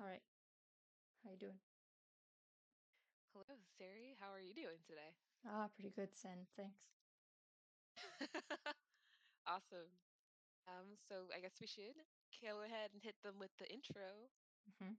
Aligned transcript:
All 0.00 0.06
right. 0.06 0.22
How 1.24 1.30
you 1.30 1.36
doing? 1.38 1.58
Hello, 3.32 3.56
Sari. 3.78 4.16
How 4.20 4.32
are 4.32 4.40
you 4.40 4.54
doing 4.54 4.78
today? 4.86 5.14
Ah, 5.46 5.68
pretty 5.74 5.90
good, 5.90 6.14
Sen. 6.16 6.46
Thanks. 6.56 6.80
Awesome. 9.46 9.90
Um, 10.68 10.96
so 11.08 11.28
I 11.34 11.40
guess 11.40 11.56
we 11.60 11.66
should 11.66 11.98
go 12.42 12.62
ahead 12.62 12.90
and 12.92 13.02
hit 13.02 13.16
them 13.24 13.36
with 13.40 13.50
the 13.58 13.70
intro. 13.72 14.30
hmm 14.80 14.92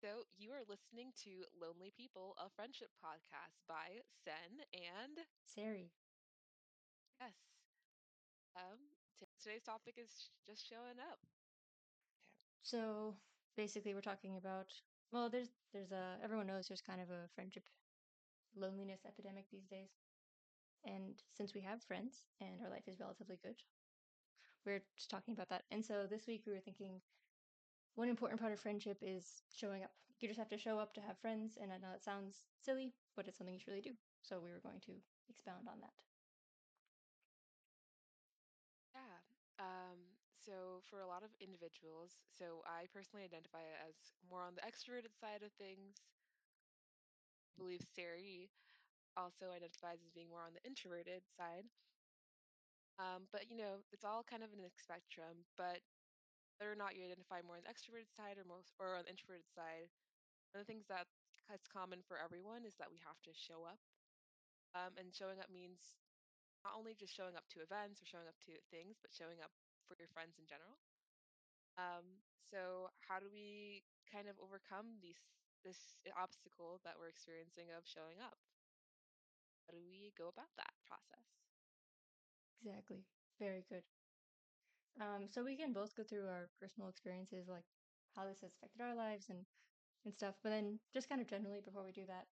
So 0.00 0.26
you 0.36 0.52
are 0.52 0.64
listening 0.68 1.12
to 1.24 1.44
Lonely 1.60 1.90
People, 1.96 2.34
a 2.38 2.48
friendship 2.50 2.90
podcast 3.04 3.60
by 3.68 4.00
Sen 4.24 4.64
and 4.74 5.18
Sari. 5.44 5.92
yes. 7.20 7.34
Um, 8.56 8.78
t- 9.18 9.26
today's 9.40 9.62
topic 9.62 9.94
is 9.98 10.10
sh- 10.10 10.30
just 10.46 10.66
showing 10.68 10.98
up. 10.98 11.18
Okay. 12.62 12.62
So 12.62 13.16
basically, 13.56 13.94
we're 13.94 14.00
talking 14.00 14.36
about. 14.36 14.72
Well, 15.12 15.30
there's 15.30 15.50
there's 15.72 15.92
a 15.92 16.18
everyone 16.22 16.46
knows 16.46 16.68
there's 16.68 16.82
kind 16.82 17.00
of 17.00 17.10
a 17.10 17.28
friendship 17.34 17.64
loneliness 18.56 19.02
epidemic 19.06 19.46
these 19.50 19.66
days, 19.68 19.90
and 20.84 21.22
since 21.32 21.54
we 21.54 21.62
have 21.62 21.82
friends 21.84 22.26
and 22.40 22.62
our 22.62 22.70
life 22.70 22.88
is 22.88 23.00
relatively 23.00 23.38
good, 23.42 23.62
we're 24.64 24.82
just 24.96 25.10
talking 25.10 25.34
about 25.34 25.48
that. 25.50 25.64
And 25.70 25.84
so 25.84 26.06
this 26.08 26.26
week 26.26 26.42
we 26.46 26.52
were 26.52 26.60
thinking 26.60 27.00
one 27.94 28.08
important 28.08 28.40
part 28.40 28.52
of 28.52 28.60
friendship 28.60 28.98
is 29.02 29.42
showing 29.54 29.82
up. 29.84 29.92
You 30.20 30.28
just 30.28 30.38
have 30.38 30.48
to 30.50 30.58
show 30.58 30.78
up 30.78 30.94
to 30.94 31.00
have 31.02 31.18
friends, 31.18 31.58
and 31.60 31.72
I 31.72 31.78
know 31.78 31.92
it 31.94 32.02
sounds 32.02 32.46
silly, 32.60 32.94
but 33.16 33.26
it's 33.28 33.38
something 33.38 33.54
you 33.54 33.60
should 33.60 33.70
really 33.72 33.82
do. 33.82 33.94
So 34.22 34.40
we 34.40 34.50
were 34.52 34.60
going 34.62 34.80
to 34.86 34.92
expound 35.28 35.68
on 35.68 35.80
that. 35.80 35.94
Yeah. 38.94 39.20
Um, 39.58 40.03
so 40.44 40.82
for 40.90 41.00
a 41.00 41.06
lot 41.08 41.22
of 41.24 41.32
individuals, 41.40 42.12
so 42.36 42.62
I 42.68 42.86
personally 42.92 43.24
identify 43.24 43.64
as 43.88 43.96
more 44.28 44.42
on 44.44 44.54
the 44.54 44.62
extroverted 44.66 45.16
side 45.16 45.42
of 45.42 45.52
things. 45.56 45.96
I 47.56 47.58
believe 47.58 47.80
Sari 47.94 48.50
also 49.16 49.50
identifies 49.50 50.02
as 50.02 50.12
being 50.14 50.28
more 50.30 50.44
on 50.44 50.54
the 50.54 50.64
introverted 50.66 51.22
side. 51.38 51.66
Um, 52.98 53.26
but 53.32 53.50
you 53.50 53.56
know, 53.58 53.82
it's 53.92 54.04
all 54.06 54.22
kind 54.22 54.42
of 54.42 54.52
in 54.54 54.62
a 54.62 54.70
spectrum. 54.70 55.46
But 55.58 55.82
whether 56.58 56.70
or 56.72 56.78
not 56.78 56.94
you 56.94 57.04
identify 57.06 57.42
more 57.42 57.58
on 57.58 57.64
the 57.66 57.72
extroverted 57.72 58.10
side 58.14 58.38
or 58.38 58.46
most 58.46 58.74
or 58.78 58.94
on 58.98 59.06
the 59.06 59.12
introverted 59.14 59.48
side, 59.50 59.90
one 60.52 60.62
of 60.62 60.66
the 60.66 60.70
things 60.70 60.86
that 60.90 61.06
that's 61.50 61.68
common 61.68 62.00
for 62.06 62.18
everyone 62.18 62.64
is 62.64 62.76
that 62.78 62.90
we 62.92 63.00
have 63.04 63.18
to 63.26 63.32
show 63.34 63.66
up. 63.66 63.80
Um, 64.74 64.94
and 64.98 65.14
showing 65.14 65.38
up 65.38 65.50
means 65.50 65.96
not 66.66 66.74
only 66.76 66.94
just 66.98 67.14
showing 67.14 67.36
up 67.38 67.46
to 67.54 67.62
events 67.62 68.02
or 68.02 68.06
showing 68.06 68.26
up 68.28 68.38
to 68.46 68.54
things, 68.70 68.98
but 69.02 69.14
showing 69.14 69.38
up 69.42 69.52
for 69.86 69.96
your 69.98 70.08
friends 70.08 70.38
in 70.38 70.46
general. 70.46 70.78
Um, 71.78 72.22
so 72.50 72.90
how 73.08 73.18
do 73.18 73.26
we 73.32 73.82
kind 74.10 74.28
of 74.28 74.36
overcome 74.38 74.98
these 75.02 75.18
this 75.64 75.96
obstacle 76.16 76.80
that 76.84 76.94
we're 76.98 77.08
experiencing 77.08 77.72
of 77.76 77.86
showing 77.86 78.20
up? 78.20 78.36
How 79.66 79.72
do 79.74 79.80
we 79.84 80.12
go 80.16 80.28
about 80.28 80.54
that 80.56 80.72
process? 80.86 81.26
Exactly. 82.60 83.04
Very 83.38 83.64
good. 83.68 83.84
Um, 85.00 85.28
so 85.28 85.42
we 85.44 85.56
can 85.56 85.72
both 85.72 85.94
go 85.94 86.02
through 86.04 86.28
our 86.28 86.48
personal 86.60 86.88
experiences, 86.88 87.48
like 87.48 87.64
how 88.14 88.24
this 88.26 88.40
has 88.42 88.52
affected 88.54 88.80
our 88.82 88.94
lives 88.94 89.28
and 89.28 89.44
and 90.04 90.14
stuff. 90.14 90.36
But 90.42 90.50
then, 90.50 90.80
just 90.92 91.08
kind 91.08 91.20
of 91.20 91.28
generally, 91.28 91.60
before 91.60 91.84
we 91.84 91.92
do 91.92 92.06
that, 92.06 92.26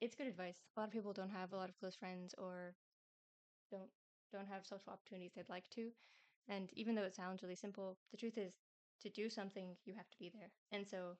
it's 0.00 0.14
good 0.14 0.26
advice. 0.26 0.56
A 0.76 0.80
lot 0.80 0.88
of 0.88 0.92
people 0.92 1.12
don't 1.12 1.30
have 1.30 1.52
a 1.52 1.56
lot 1.56 1.68
of 1.68 1.78
close 1.78 1.96
friends 1.96 2.34
or 2.38 2.74
don't 3.70 3.90
don't 4.32 4.48
have 4.48 4.66
social 4.66 4.92
opportunities 4.92 5.32
they'd 5.34 5.48
like 5.48 5.68
to. 5.70 5.92
And 6.48 6.70
even 6.74 6.94
though 6.94 7.04
it 7.04 7.14
sounds 7.14 7.42
really 7.42 7.56
simple, 7.56 7.98
the 8.10 8.16
truth 8.16 8.38
is, 8.38 8.54
to 9.00 9.08
do 9.08 9.28
something, 9.30 9.76
you 9.84 9.94
have 9.94 10.08
to 10.10 10.18
be 10.18 10.30
there. 10.32 10.50
And 10.70 10.86
so, 10.86 11.16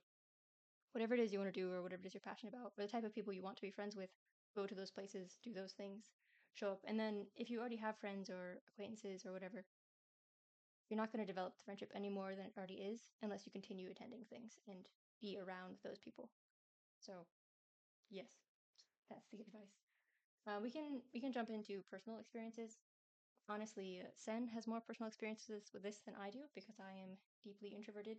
whatever 0.92 1.14
it 1.14 1.20
is 1.20 1.33
you 1.33 1.39
want 1.39 1.53
to 1.53 1.61
do, 1.61 1.73
or 1.73 1.83
whatever 1.83 2.03
it 2.03 2.06
is 2.06 2.14
you're 2.14 2.20
passionate 2.20 2.55
about, 2.55 2.73
or 2.79 2.84
the 2.84 2.91
type 2.91 3.05
of 3.05 3.14
people 3.14 3.33
you 3.33 3.42
want 3.42 3.56
to 3.56 3.62
be 3.62 3.70
friends 3.70 3.97
with, 3.97 4.11
go 4.55 4.67
to 4.67 4.75
those 4.75 4.91
places, 4.91 5.39
do 5.42 5.53
those 5.53 5.73
things, 5.73 6.13
show 6.55 6.70
up. 6.70 6.80
And 6.86 6.98
then, 6.98 7.27
if 7.36 7.51
you 7.51 7.61
already 7.61 7.77
have 7.77 7.96
friends 7.98 8.30
or 8.30 8.58
acquaintances 8.69 9.24
or 9.27 9.33
whatever, 9.33 9.64
you're 10.89 11.01
not 11.01 11.13
going 11.13 11.25
to 11.25 11.33
develop 11.33 11.57
the 11.57 11.64
friendship 11.64 11.91
any 11.95 12.08
more 12.08 12.35
than 12.35 12.46
it 12.46 12.52
already 12.57 12.75
is 12.75 13.08
unless 13.23 13.46
you 13.46 13.52
continue 13.52 13.91
attending 13.91 14.25
things 14.29 14.58
and 14.69 14.86
be 15.20 15.39
around 15.39 15.77
those 15.83 15.98
people. 15.98 16.29
So, 17.01 17.27
yes, 18.11 18.29
that's 19.11 19.29
the 19.33 19.41
advice. 19.41 19.77
Uh, 20.46 20.61
we 20.63 20.70
can 20.70 21.02
we 21.14 21.20
can 21.20 21.33
jump 21.33 21.51
into 21.51 21.83
personal 21.91 22.19
experiences. 22.19 22.79
Honestly, 23.48 24.03
Sen 24.17 24.48
has 24.48 24.67
more 24.67 24.80
personal 24.80 25.07
experiences 25.07 25.70
with 25.73 25.83
this 25.85 26.01
than 26.01 26.17
I 26.17 26.30
do 26.30 26.48
because 26.55 26.80
I 26.80 26.92
am 26.95 27.19
deeply 27.42 27.69
introverted 27.69 28.19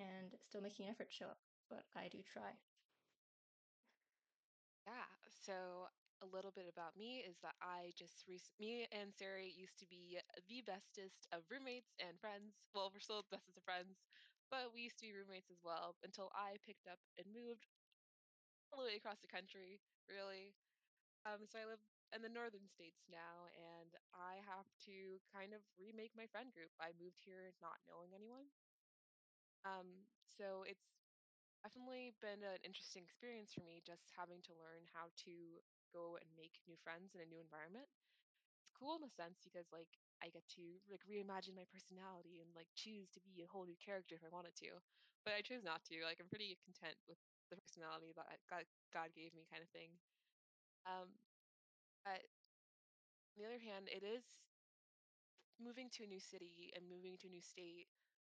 and 0.00 0.36
still 0.42 0.60
making 0.60 0.86
an 0.86 0.90
effort 0.92 1.08
to 1.10 1.14
show 1.14 1.26
up, 1.26 1.38
but 1.70 1.84
I 1.94 2.08
do 2.08 2.22
try. 2.22 2.58
Yeah, 4.86 5.06
so 5.28 5.88
a 6.22 6.26
little 6.26 6.52
bit 6.52 6.66
about 6.70 6.96
me 6.96 7.22
is 7.26 7.38
that 7.42 7.54
I 7.62 7.92
just 7.98 8.26
me 8.60 8.86
and 8.92 9.12
Sarah 9.14 9.42
used 9.42 9.78
to 9.80 9.86
be 9.86 10.18
the 10.48 10.62
bestest 10.62 11.26
of 11.32 11.42
roommates 11.50 11.94
and 11.98 12.18
friends. 12.20 12.54
Well, 12.74 12.90
we're 12.92 13.00
still 13.02 13.24
bestest 13.30 13.56
of 13.58 13.64
friends, 13.64 13.98
but 14.50 14.72
we 14.74 14.82
used 14.82 14.98
to 14.98 15.06
be 15.06 15.12
roommates 15.14 15.50
as 15.50 15.62
well 15.64 15.96
until 16.04 16.30
I 16.34 16.58
picked 16.64 16.86
up 16.86 16.98
and 17.18 17.26
moved 17.34 17.66
all 18.72 18.80
the 18.82 18.88
way 18.90 18.96
across 18.96 19.20
the 19.20 19.30
country, 19.30 19.80
really. 20.08 20.54
Um, 21.26 21.46
so 21.46 21.58
I 21.60 21.66
live 21.68 21.82
in 22.14 22.22
the 22.22 22.32
northern 22.32 22.68
states 22.68 23.04
now, 23.10 23.48
and 23.56 23.90
I 24.12 24.40
have 24.44 24.68
to 24.86 25.18
kind 25.32 25.52
of 25.56 25.64
remake 25.80 26.12
my 26.16 26.28
friend 26.28 26.52
group. 26.52 26.70
I 26.80 26.92
moved 27.00 27.24
here 27.24 27.52
not 27.60 27.80
knowing 27.88 28.12
anyone. 28.14 28.48
Um, 29.64 30.08
so 30.26 30.66
it's 30.66 30.90
definitely 31.62 32.14
been 32.22 32.42
an 32.42 32.58
interesting 32.66 33.04
experience 33.06 33.54
for 33.54 33.62
me 33.62 33.82
just 33.86 34.10
having 34.18 34.42
to 34.50 34.58
learn 34.58 34.84
how 34.90 35.10
to 35.28 35.34
go 35.94 36.18
and 36.18 36.28
make 36.34 36.58
new 36.66 36.76
friends 36.82 37.14
in 37.14 37.22
a 37.22 37.28
new 37.30 37.38
environment. 37.38 37.86
It's 38.62 38.74
cool 38.74 38.98
in 38.98 39.06
a 39.06 39.12
sense 39.12 39.42
because 39.42 39.70
like 39.70 39.90
I 40.22 40.30
get 40.30 40.46
to 40.58 40.64
like 40.90 41.02
reimagine 41.06 41.56
my 41.58 41.66
personality 41.70 42.42
and 42.42 42.50
like 42.54 42.70
choose 42.74 43.10
to 43.14 43.20
be 43.22 43.42
a 43.42 43.50
whole 43.50 43.66
new 43.66 43.78
character 43.78 44.14
if 44.18 44.24
I 44.26 44.32
wanted 44.34 44.54
to. 44.66 44.78
But 45.26 45.38
I 45.38 45.42
chose 45.46 45.62
not 45.62 45.82
to. 45.90 46.02
Like 46.02 46.18
I'm 46.22 46.30
pretty 46.30 46.58
content 46.66 46.98
with 47.06 47.18
the 47.50 47.58
personality 47.58 48.14
that 48.18 48.26
God 48.50 49.10
gave 49.14 49.34
me 49.34 49.46
kind 49.50 49.62
of 49.62 49.70
thing. 49.70 49.94
Um 50.86 51.14
but 52.04 52.22
on 52.22 53.42
the 53.42 53.44
other 53.46 53.58
hand, 53.58 53.88
it 53.90 54.02
is 54.02 54.24
moving 55.60 55.88
to 55.96 56.04
a 56.04 56.10
new 56.10 56.20
city 56.20 56.72
and 56.74 56.84
moving 56.88 57.16
to 57.20 57.28
a 57.28 57.32
new 57.32 57.42
state. 57.44 57.88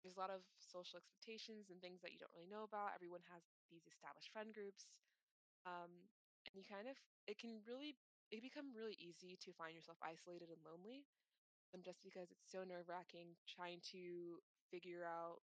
There's 0.03 0.15
a 0.15 0.21
lot 0.21 0.29
of 0.29 0.45
social 0.61 1.01
expectations 1.01 1.73
and 1.73 1.81
things 1.81 1.99
that 2.05 2.13
you 2.13 2.21
don't 2.21 2.31
really 2.35 2.49
know 2.51 2.63
about. 2.67 2.93
Everyone 2.93 3.25
has 3.33 3.41
these 3.73 3.89
established 3.89 4.29
friend 4.29 4.53
groups 4.53 4.85
um, 5.65 5.91
and 6.47 6.53
you 6.57 6.65
kind 6.65 6.87
of 6.89 6.97
it 7.27 7.37
can 7.39 7.61
really 7.67 7.97
it 8.33 8.41
become 8.43 8.73
really 8.75 8.97
easy 8.99 9.37
to 9.43 9.53
find 9.55 9.75
yourself 9.77 9.97
isolated 10.03 10.49
and 10.51 10.61
lonely 10.65 11.05
um, 11.73 11.81
just 11.85 12.01
because 12.05 12.29
it's 12.33 12.47
so 12.49 12.63
nerve 12.65 12.87
wracking 12.89 13.35
trying 13.49 13.81
to 13.95 14.39
figure 14.71 15.05
out 15.05 15.41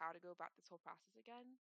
how 0.00 0.12
to 0.14 0.20
go 0.22 0.32
about 0.34 0.54
this 0.58 0.68
whole 0.70 0.82
process 0.82 1.14
again. 1.18 1.58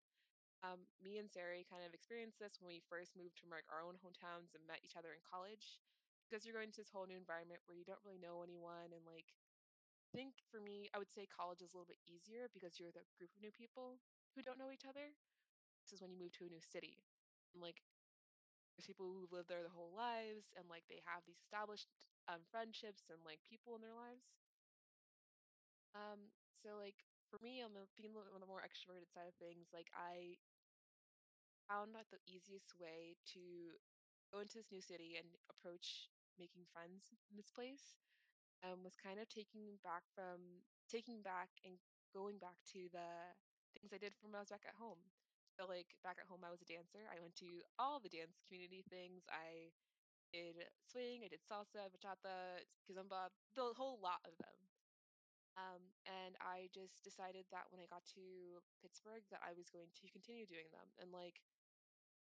Um, 0.66 0.90
me 1.06 1.22
and 1.22 1.30
Sari 1.30 1.62
kind 1.70 1.86
of 1.86 1.94
experienced 1.94 2.42
this 2.42 2.58
when 2.58 2.74
we 2.74 2.82
first 2.90 3.14
moved 3.14 3.38
from 3.38 3.54
like 3.54 3.70
our 3.70 3.86
own 3.86 4.02
hometowns 4.02 4.58
and 4.58 4.66
met 4.66 4.82
each 4.82 4.98
other 4.98 5.14
in 5.14 5.22
college 5.22 5.78
because 6.26 6.42
you're 6.42 6.58
going 6.58 6.74
to 6.74 6.82
this 6.82 6.90
whole 6.90 7.06
new 7.06 7.20
environment 7.20 7.62
where 7.70 7.78
you 7.78 7.86
don't 7.86 8.02
really 8.02 8.18
know 8.18 8.42
anyone 8.42 8.90
and 8.90 9.06
like 9.06 9.30
I 10.10 10.18
think 10.18 10.42
for 10.50 10.62
me 10.64 10.90
I 10.94 11.00
would 11.00 11.12
say 11.14 11.30
college 11.30 11.62
is 11.62 11.72
a 11.72 11.76
little 11.78 11.90
bit 11.90 12.02
easier 12.08 12.50
because 12.54 12.80
you're 12.82 12.96
the 12.96 13.06
group 13.20 13.30
of 13.36 13.42
new 13.46 13.54
people 13.54 14.02
who 14.34 14.42
don't 14.42 14.58
know 14.62 14.74
each 14.74 14.88
other. 14.90 15.14
This 15.86 15.94
is 15.98 16.02
when 16.02 16.12
you 16.14 16.20
move 16.20 16.34
to 16.40 16.48
a 16.48 16.54
new 16.54 16.64
city. 16.64 16.98
And 17.54 17.62
like 17.64 17.84
There's 18.76 18.88
people 18.88 19.12
who've 19.12 19.32
lived 19.32 19.50
there 19.52 19.64
their 19.64 19.74
whole 19.76 19.92
lives 19.96 20.52
and 20.56 20.68
like 20.70 20.84
they 20.88 21.02
have 21.06 21.24
these 21.28 21.40
established 21.44 21.90
um, 22.28 22.44
friendships 22.52 23.08
and 23.12 23.20
like 23.26 23.40
people 23.44 23.76
in 23.76 23.82
their 23.84 23.96
lives. 23.96 24.24
Um, 25.96 26.32
so 26.62 26.76
like 26.78 26.98
for 27.32 27.40
me, 27.42 27.62
on 27.64 27.74
the 27.74 27.88
being 27.98 28.14
on 28.16 28.40
the 28.42 28.50
more 28.50 28.62
extroverted 28.62 29.10
side 29.12 29.28
of 29.30 29.36
things, 29.42 29.72
like 29.74 29.90
I 29.96 30.38
found 31.70 31.94
that 31.96 32.08
the 32.12 32.22
easiest 32.26 32.74
way 32.80 33.18
to 33.36 33.76
go 34.34 34.42
into 34.42 34.58
this 34.60 34.72
new 34.72 34.82
city 34.82 35.18
and 35.18 35.28
approach 35.50 36.10
making 36.38 36.66
friends 36.74 37.14
in 37.32 37.38
this 37.38 37.52
place 37.52 37.96
um, 38.64 38.84
was 38.84 38.96
kind 39.00 39.20
of 39.20 39.28
taking 39.30 39.80
back 39.84 40.04
from 40.16 40.64
taking 40.90 41.22
back 41.22 41.50
and 41.66 41.78
going 42.14 42.38
back 42.40 42.58
to 42.74 42.88
the 42.92 43.10
things 43.76 43.92
I 43.94 44.00
did 44.02 44.14
from 44.16 44.32
when 44.32 44.40
I 44.40 44.46
was 44.46 44.54
back 44.54 44.66
at 44.68 44.78
home. 44.80 45.02
So 45.56 45.68
like 45.68 45.96
back 46.04 46.20
at 46.20 46.28
home, 46.28 46.44
I 46.44 46.52
was 46.52 46.62
a 46.64 46.70
dancer. 46.70 47.08
I 47.08 47.20
went 47.24 47.36
to 47.44 47.64
all 47.80 48.00
the 48.00 48.12
dance 48.12 48.44
community 48.48 48.84
things. 48.92 49.24
I 49.32 49.72
did 50.34 50.60
swing, 50.88 51.24
I 51.24 51.30
did 51.32 51.44
salsa, 51.46 51.88
bachata, 51.92 52.64
kizomba, 52.88 53.32
the 53.56 53.72
whole 53.76 54.00
lot 54.04 54.20
of 54.28 54.36
them. 54.40 54.58
Um, 55.56 55.80
and 56.04 56.36
I 56.44 56.68
just 56.76 57.00
decided 57.08 57.48
that 57.56 57.72
when 57.72 57.80
I 57.80 57.88
got 57.88 58.04
to 58.20 58.60
Pittsburgh 58.84 59.24
that 59.32 59.40
I 59.40 59.56
was 59.56 59.72
going 59.72 59.88
to 60.04 60.06
continue 60.12 60.44
doing 60.44 60.68
them. 60.76 60.88
And 61.00 61.16
like, 61.16 61.40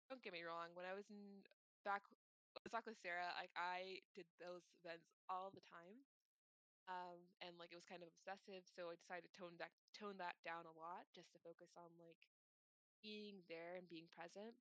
don't 0.10 0.22
get 0.22 0.34
me 0.34 0.44
wrong, 0.46 0.74
when 0.76 0.86
I 0.86 0.94
was 0.94 1.08
in 1.10 1.44
back 1.86 2.04
was 2.64 2.72
back 2.72 2.86
with 2.86 3.00
Sarah, 3.02 3.32
like 3.40 3.52
I 3.56 4.04
did 4.14 4.28
those 4.38 4.68
events 4.84 5.08
all 5.32 5.50
the 5.54 5.64
time. 5.66 6.04
um, 6.90 7.20
and 7.42 7.56
like 7.62 7.72
it 7.72 7.80
was 7.80 7.88
kind 7.88 8.04
of 8.04 8.10
obsessive. 8.12 8.66
So 8.68 8.92
I 8.92 8.98
decided 9.00 9.30
to 9.30 9.34
tone 9.36 9.56
that 9.62 9.72
tone 9.96 10.18
that 10.20 10.36
down 10.44 10.66
a 10.68 10.76
lot 10.76 11.08
just 11.16 11.32
to 11.34 11.40
focus 11.46 11.72
on 11.80 11.90
like 12.02 12.20
being 13.04 13.44
there 13.50 13.78
and 13.80 13.88
being 13.90 14.10
present. 14.12 14.56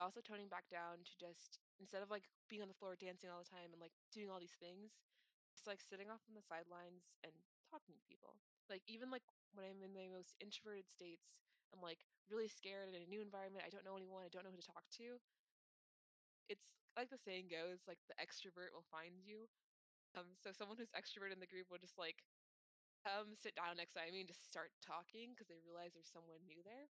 Also 0.00 0.20
toning 0.20 0.48
back 0.52 0.68
down 0.68 1.00
to 1.04 1.12
just 1.16 1.60
instead 1.80 2.04
of 2.04 2.10
like 2.12 2.28
being 2.52 2.60
on 2.60 2.68
the 2.68 2.76
floor 2.76 2.96
dancing 3.00 3.30
all 3.32 3.40
the 3.40 3.48
time 3.48 3.72
and 3.72 3.80
like 3.80 3.94
doing 4.12 4.28
all 4.28 4.40
these 4.42 4.56
things, 4.60 4.92
just 5.56 5.68
like 5.68 5.80
sitting 5.80 6.10
off 6.12 6.24
on 6.28 6.36
the 6.36 6.44
sidelines 6.44 7.08
and 7.24 7.32
talking 7.70 7.96
to 7.96 8.04
people. 8.10 8.36
Like 8.68 8.84
even 8.88 9.08
like 9.12 9.24
when 9.56 9.64
I'm 9.68 9.80
in 9.84 9.94
my 9.96 10.08
most 10.12 10.36
introverted 10.42 10.88
states, 10.92 11.32
I'm 11.74 11.82
like 11.82 12.02
really 12.30 12.48
scared 12.48 12.88
in 12.90 12.96
a 12.98 13.06
new 13.10 13.22
environment. 13.22 13.64
I 13.66 13.70
don't 13.70 13.84
know 13.84 13.96
anyone. 13.96 14.24
I 14.26 14.30
don't 14.32 14.44
know 14.44 14.50
who 14.54 14.60
to 14.62 14.72
talk 14.72 14.84
to. 15.02 15.18
It's 16.48 16.66
like 16.96 17.10
the 17.10 17.18
saying 17.20 17.50
goes, 17.50 17.84
like 17.86 18.00
the 18.10 18.18
extrovert 18.18 18.72
will 18.74 18.86
find 18.90 19.14
you. 19.22 19.46
Um, 20.16 20.34
so 20.40 20.52
someone 20.52 20.78
who's 20.78 20.92
extrovert 20.96 21.32
in 21.34 21.40
the 21.42 21.50
group 21.50 21.68
will 21.70 21.82
just 21.82 21.98
like 21.98 22.24
come 23.04 23.36
sit 23.38 23.54
down 23.56 23.78
next 23.78 23.94
to 23.96 24.04
me 24.12 24.22
and 24.24 24.30
just 24.30 24.46
start 24.46 24.72
talking 24.82 25.32
because 25.34 25.48
they 25.48 25.60
realize 25.62 25.94
there's 25.94 26.10
someone 26.12 26.42
new 26.46 26.62
there. 26.66 26.88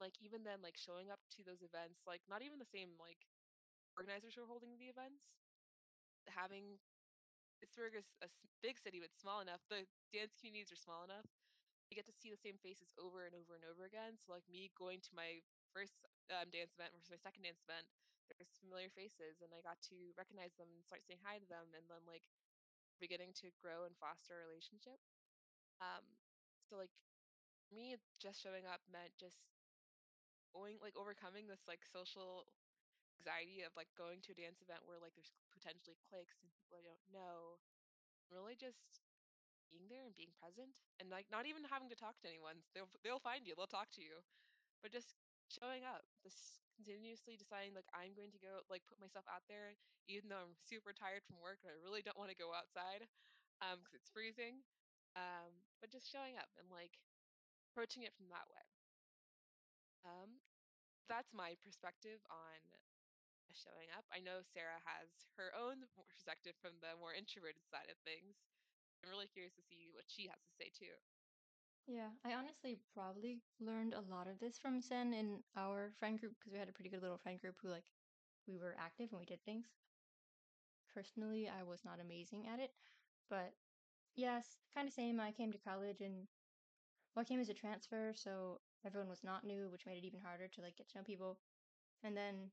Like 0.00 0.16
even 0.22 0.44
then, 0.44 0.62
like 0.62 0.78
showing 0.78 1.10
up 1.10 1.20
to 1.38 1.42
those 1.46 1.62
events, 1.64 2.04
like 2.08 2.22
not 2.30 2.42
even 2.44 2.58
the 2.60 2.68
same 2.68 2.94
like 3.00 3.26
organizers 3.98 4.34
who 4.36 4.44
are 4.46 4.50
holding 4.50 4.76
the 4.78 4.90
events, 4.92 5.24
having 6.28 6.78
Pittsburgh 7.60 7.94
is 7.96 8.06
a 8.22 8.28
big 8.62 8.78
city, 8.78 9.00
but 9.00 9.14
small 9.16 9.40
enough. 9.40 9.60
The 9.70 9.86
dance 10.12 10.34
communities 10.38 10.72
are 10.72 10.80
small 10.80 11.04
enough. 11.04 11.26
You 11.88 11.96
get 11.96 12.08
to 12.08 12.16
see 12.16 12.28
the 12.32 12.40
same 12.40 12.60
faces 12.60 12.92
over 13.00 13.24
and 13.24 13.32
over 13.36 13.56
and 13.56 13.64
over 13.64 13.84
again. 13.88 14.16
So 14.20 14.32
like 14.36 14.44
me 14.48 14.68
going 14.76 15.00
to 15.08 15.12
my 15.16 15.40
first 15.72 15.96
um, 16.28 16.48
dance 16.52 16.72
event 16.76 16.92
versus 16.92 17.12
my 17.12 17.20
second 17.20 17.44
dance 17.48 17.60
event, 17.64 17.88
there's 18.28 18.52
familiar 18.60 18.92
faces, 18.92 19.40
and 19.40 19.48
I 19.56 19.64
got 19.64 19.80
to 19.88 19.96
recognize 20.12 20.52
them 20.60 20.68
and 20.68 20.84
start 20.84 21.00
saying 21.08 21.24
hi 21.24 21.40
to 21.40 21.48
them, 21.48 21.72
and 21.72 21.84
then 21.88 22.04
like 22.04 22.24
beginning 23.00 23.32
to 23.44 23.52
grow 23.62 23.84
and 23.88 23.96
foster 23.98 24.36
a 24.36 24.48
relationship. 24.50 25.00
Um, 25.82 26.04
so 26.68 26.76
like 26.80 26.92
me, 27.72 27.96
just 28.22 28.40
showing 28.42 28.66
up 28.68 28.82
meant 28.90 29.14
just 29.20 29.40
going 30.52 30.76
like 30.82 30.96
overcoming 30.96 31.46
this 31.48 31.62
like 31.68 31.84
social 31.84 32.48
anxiety 33.20 33.62
of 33.66 33.72
like 33.76 33.90
going 33.98 34.20
to 34.24 34.32
a 34.34 34.38
dance 34.38 34.60
event 34.62 34.84
where 34.86 35.00
like 35.00 35.14
there's 35.16 35.34
potentially 35.52 35.98
cliques 36.08 36.40
and 36.42 36.50
people 36.54 36.78
I 36.80 36.84
don't 36.86 37.06
know. 37.12 37.58
Really 38.32 38.56
just 38.58 39.00
being 39.70 39.88
there 39.88 40.04
and 40.04 40.16
being 40.16 40.32
present 40.40 40.80
and 41.00 41.08
like 41.12 41.26
not 41.32 41.46
even 41.48 41.64
having 41.68 41.88
to 41.92 41.98
talk 41.98 42.18
to 42.22 42.28
anyone. 42.30 42.60
They'll 42.74 42.90
they'll 43.04 43.22
find 43.22 43.44
you, 43.46 43.54
they'll 43.56 43.70
talk 43.70 43.90
to 43.98 44.04
you. 44.04 44.20
But 44.82 44.92
just 44.94 45.14
showing 45.50 45.84
up, 45.86 46.04
just 46.22 46.62
continuously 46.76 47.34
deciding 47.38 47.74
like 47.74 47.88
I'm 47.94 48.14
going 48.14 48.30
to 48.34 48.40
go 48.42 48.62
like 48.70 48.86
put 48.86 49.02
myself 49.02 49.26
out 49.26 49.42
there 49.50 49.74
even 50.06 50.30
though 50.30 50.40
I'm 50.40 50.56
super 50.62 50.94
tired 50.94 51.26
from 51.26 51.42
work 51.42 51.58
and 51.66 51.70
I 51.74 51.76
really 51.82 52.00
don't 52.06 52.18
want 52.18 52.30
to 52.30 52.38
go 52.38 52.54
outside 52.54 53.06
um 53.64 53.82
because 53.82 53.98
it's 53.98 54.10
freezing. 54.12 54.62
Um 55.18 55.52
but 55.82 55.90
just 55.92 56.08
showing 56.10 56.38
up 56.38 56.50
and 56.58 56.68
like 56.70 56.98
approaching 57.72 58.04
it 58.04 58.14
from 58.16 58.28
that 58.32 58.46
way. 58.52 58.64
Um 60.06 60.42
that's 61.08 61.32
my 61.34 61.56
perspective 61.64 62.20
on 62.30 62.60
showing 63.52 63.90
up. 63.96 64.04
I 64.12 64.20
know 64.20 64.44
Sarah 64.44 64.80
has 64.86 65.08
her 65.36 65.50
own 65.56 65.84
perspective 66.08 66.54
from 66.62 66.78
the 66.80 66.94
more 67.00 67.12
introverted 67.16 67.64
side 67.68 67.90
of 67.90 67.98
things. 68.04 68.36
I'm 69.02 69.10
really 69.10 69.26
curious 69.26 69.54
to 69.54 69.62
see 69.62 69.90
what 69.92 70.04
she 70.08 70.26
has 70.28 70.38
to 70.44 70.52
say 70.58 70.70
too. 70.70 70.94
Yeah, 71.86 72.10
I 72.24 72.34
honestly 72.34 72.78
probably 72.94 73.40
learned 73.60 73.94
a 73.94 74.00
lot 74.02 74.28
of 74.28 74.38
this 74.38 74.58
from 74.58 74.80
Sen 74.82 75.12
in 75.14 75.42
our 75.56 75.92
friend 75.98 76.18
group 76.20 76.34
because 76.38 76.52
we 76.52 76.58
had 76.58 76.68
a 76.68 76.72
pretty 76.72 76.90
good 76.90 77.02
little 77.02 77.18
friend 77.18 77.40
group 77.40 77.56
who 77.62 77.68
like 77.68 77.90
we 78.46 78.58
were 78.58 78.76
active 78.78 79.08
and 79.10 79.18
we 79.18 79.26
did 79.26 79.42
things. 79.44 79.66
Personally, 80.92 81.48
I 81.48 81.62
was 81.62 81.84
not 81.84 82.00
amazing 82.00 82.46
at 82.48 82.58
it, 82.60 82.72
but 83.28 83.54
yes, 84.16 84.58
kind 84.74 84.88
of 84.88 84.94
same. 84.94 85.20
I 85.20 85.32
came 85.32 85.52
to 85.52 85.58
college 85.58 86.00
and 86.00 86.26
well, 87.14 87.22
I 87.22 87.24
came 87.24 87.40
as 87.40 87.48
a 87.48 87.54
transfer, 87.54 88.12
so 88.14 88.60
everyone 88.84 89.08
was 89.08 89.24
not 89.24 89.44
new, 89.44 89.68
which 89.70 89.86
made 89.86 89.98
it 89.98 90.06
even 90.06 90.20
harder 90.20 90.48
to 90.48 90.60
like 90.62 90.76
get 90.76 90.88
to 90.90 90.98
know 90.98 91.04
people. 91.04 91.38
And 92.02 92.16
then 92.16 92.50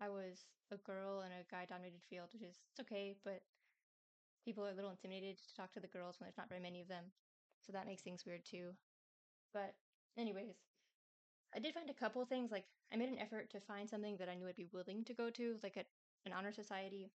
I 0.00 0.08
was 0.08 0.46
a 0.70 0.76
girl 0.78 1.22
in 1.22 1.32
a 1.32 1.44
guy-dominated 1.50 2.02
field, 2.08 2.30
which 2.32 2.42
is 2.42 2.60
it's 2.70 2.80
okay, 2.80 3.14
but 3.24 3.42
people 4.50 4.66
are 4.66 4.72
a 4.72 4.74
little 4.74 4.90
intimidated 4.90 5.38
to 5.38 5.54
talk 5.54 5.70
to 5.70 5.78
the 5.78 5.86
girls 5.86 6.18
when 6.18 6.26
there's 6.26 6.36
not 6.36 6.48
very 6.48 6.60
many 6.60 6.80
of 6.80 6.88
them, 6.88 7.04
so 7.62 7.72
that 7.72 7.86
makes 7.86 8.02
things 8.02 8.26
weird 8.26 8.44
too. 8.44 8.74
But 9.54 9.74
anyways, 10.18 10.56
I 11.54 11.60
did 11.60 11.72
find 11.72 11.88
a 11.88 11.94
couple 11.94 12.24
things. 12.24 12.50
Like 12.50 12.64
I 12.92 12.96
made 12.96 13.10
an 13.10 13.20
effort 13.20 13.48
to 13.50 13.60
find 13.60 13.88
something 13.88 14.16
that 14.16 14.28
I 14.28 14.34
knew 14.34 14.48
I'd 14.48 14.56
be 14.56 14.66
willing 14.72 15.04
to 15.04 15.14
go 15.14 15.30
to, 15.30 15.54
like 15.62 15.76
a, 15.76 15.84
an 16.26 16.32
honor 16.32 16.50
society, 16.50 17.12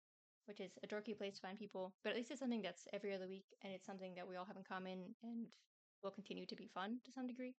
which 0.44 0.60
is 0.60 0.72
a 0.84 0.86
dorky 0.86 1.16
place 1.16 1.36
to 1.36 1.40
find 1.40 1.58
people, 1.58 1.94
but 2.04 2.10
at 2.10 2.16
least 2.16 2.30
it's 2.30 2.40
something 2.40 2.60
that's 2.60 2.86
every 2.92 3.14
other 3.14 3.28
week, 3.28 3.46
and 3.64 3.72
it's 3.72 3.86
something 3.86 4.14
that 4.16 4.28
we 4.28 4.36
all 4.36 4.44
have 4.44 4.58
in 4.58 4.64
common 4.64 5.14
and 5.22 5.46
will 6.04 6.10
continue 6.10 6.44
to 6.44 6.56
be 6.56 6.68
fun 6.74 6.98
to 7.06 7.12
some 7.12 7.26
degree. 7.26 7.54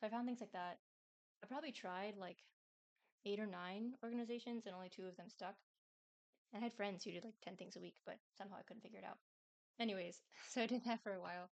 So 0.00 0.08
I 0.08 0.10
found 0.10 0.26
things 0.26 0.40
like 0.40 0.52
that. 0.52 0.78
I 1.44 1.46
probably 1.46 1.70
tried 1.70 2.16
like 2.18 2.38
eight 3.26 3.38
or 3.38 3.46
nine 3.46 3.92
organizations, 4.02 4.66
and 4.66 4.74
only 4.74 4.88
two 4.88 5.06
of 5.06 5.16
them 5.16 5.28
stuck. 5.28 5.54
I 6.54 6.58
had 6.58 6.74
friends 6.74 7.04
who 7.04 7.12
did 7.12 7.24
like 7.24 7.40
10 7.42 7.56
things 7.56 7.76
a 7.76 7.80
week, 7.80 7.96
but 8.04 8.18
somehow 8.36 8.56
I 8.58 8.62
couldn't 8.62 8.82
figure 8.82 8.98
it 8.98 9.08
out. 9.08 9.18
Anyways, 9.80 10.20
so 10.48 10.62
I 10.62 10.66
did 10.66 10.84
that 10.84 11.02
for 11.02 11.14
a 11.14 11.20
while. 11.20 11.50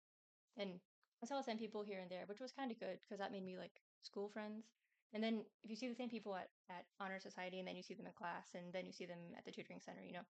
And 0.56 0.80
I 1.22 1.26
saw 1.26 1.40
some 1.40 1.58
people 1.58 1.82
here 1.82 2.00
and 2.00 2.10
there, 2.10 2.24
which 2.26 2.40
was 2.40 2.52
kind 2.52 2.70
of 2.70 2.80
good 2.80 2.98
because 3.00 3.18
that 3.18 3.32
made 3.32 3.44
me 3.44 3.56
like 3.56 3.80
school 4.02 4.28
friends. 4.28 4.66
And 5.12 5.22
then 5.22 5.42
if 5.62 5.70
you 5.70 5.76
see 5.76 5.88
the 5.88 5.94
same 5.98 6.08
people 6.08 6.36
at, 6.36 6.48
at 6.70 6.86
Honor 7.00 7.18
Society 7.18 7.58
and 7.58 7.66
then 7.66 7.76
you 7.76 7.82
see 7.82 7.94
them 7.94 8.06
in 8.06 8.12
class 8.12 8.54
and 8.54 8.72
then 8.72 8.86
you 8.86 8.92
see 8.92 9.06
them 9.06 9.34
at 9.36 9.44
the 9.44 9.50
tutoring 9.50 9.80
center, 9.80 10.04
you 10.06 10.12
know, 10.12 10.26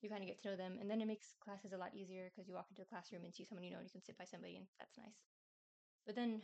you 0.00 0.08
kind 0.08 0.22
of 0.22 0.28
get 0.28 0.40
to 0.42 0.48
know 0.48 0.56
them. 0.56 0.78
And 0.80 0.90
then 0.90 1.00
it 1.00 1.06
makes 1.06 1.36
classes 1.42 1.72
a 1.72 1.76
lot 1.76 1.94
easier 1.94 2.30
because 2.30 2.48
you 2.48 2.54
walk 2.54 2.66
into 2.70 2.82
the 2.82 2.88
classroom 2.88 3.24
and 3.24 3.34
see 3.34 3.44
someone 3.44 3.64
you 3.64 3.70
know 3.70 3.78
and 3.78 3.86
you 3.86 3.92
can 3.92 4.02
sit 4.02 4.16
by 4.16 4.24
somebody 4.24 4.56
and 4.56 4.66
that's 4.78 4.96
nice. 4.96 5.20
But 6.06 6.16
then 6.16 6.42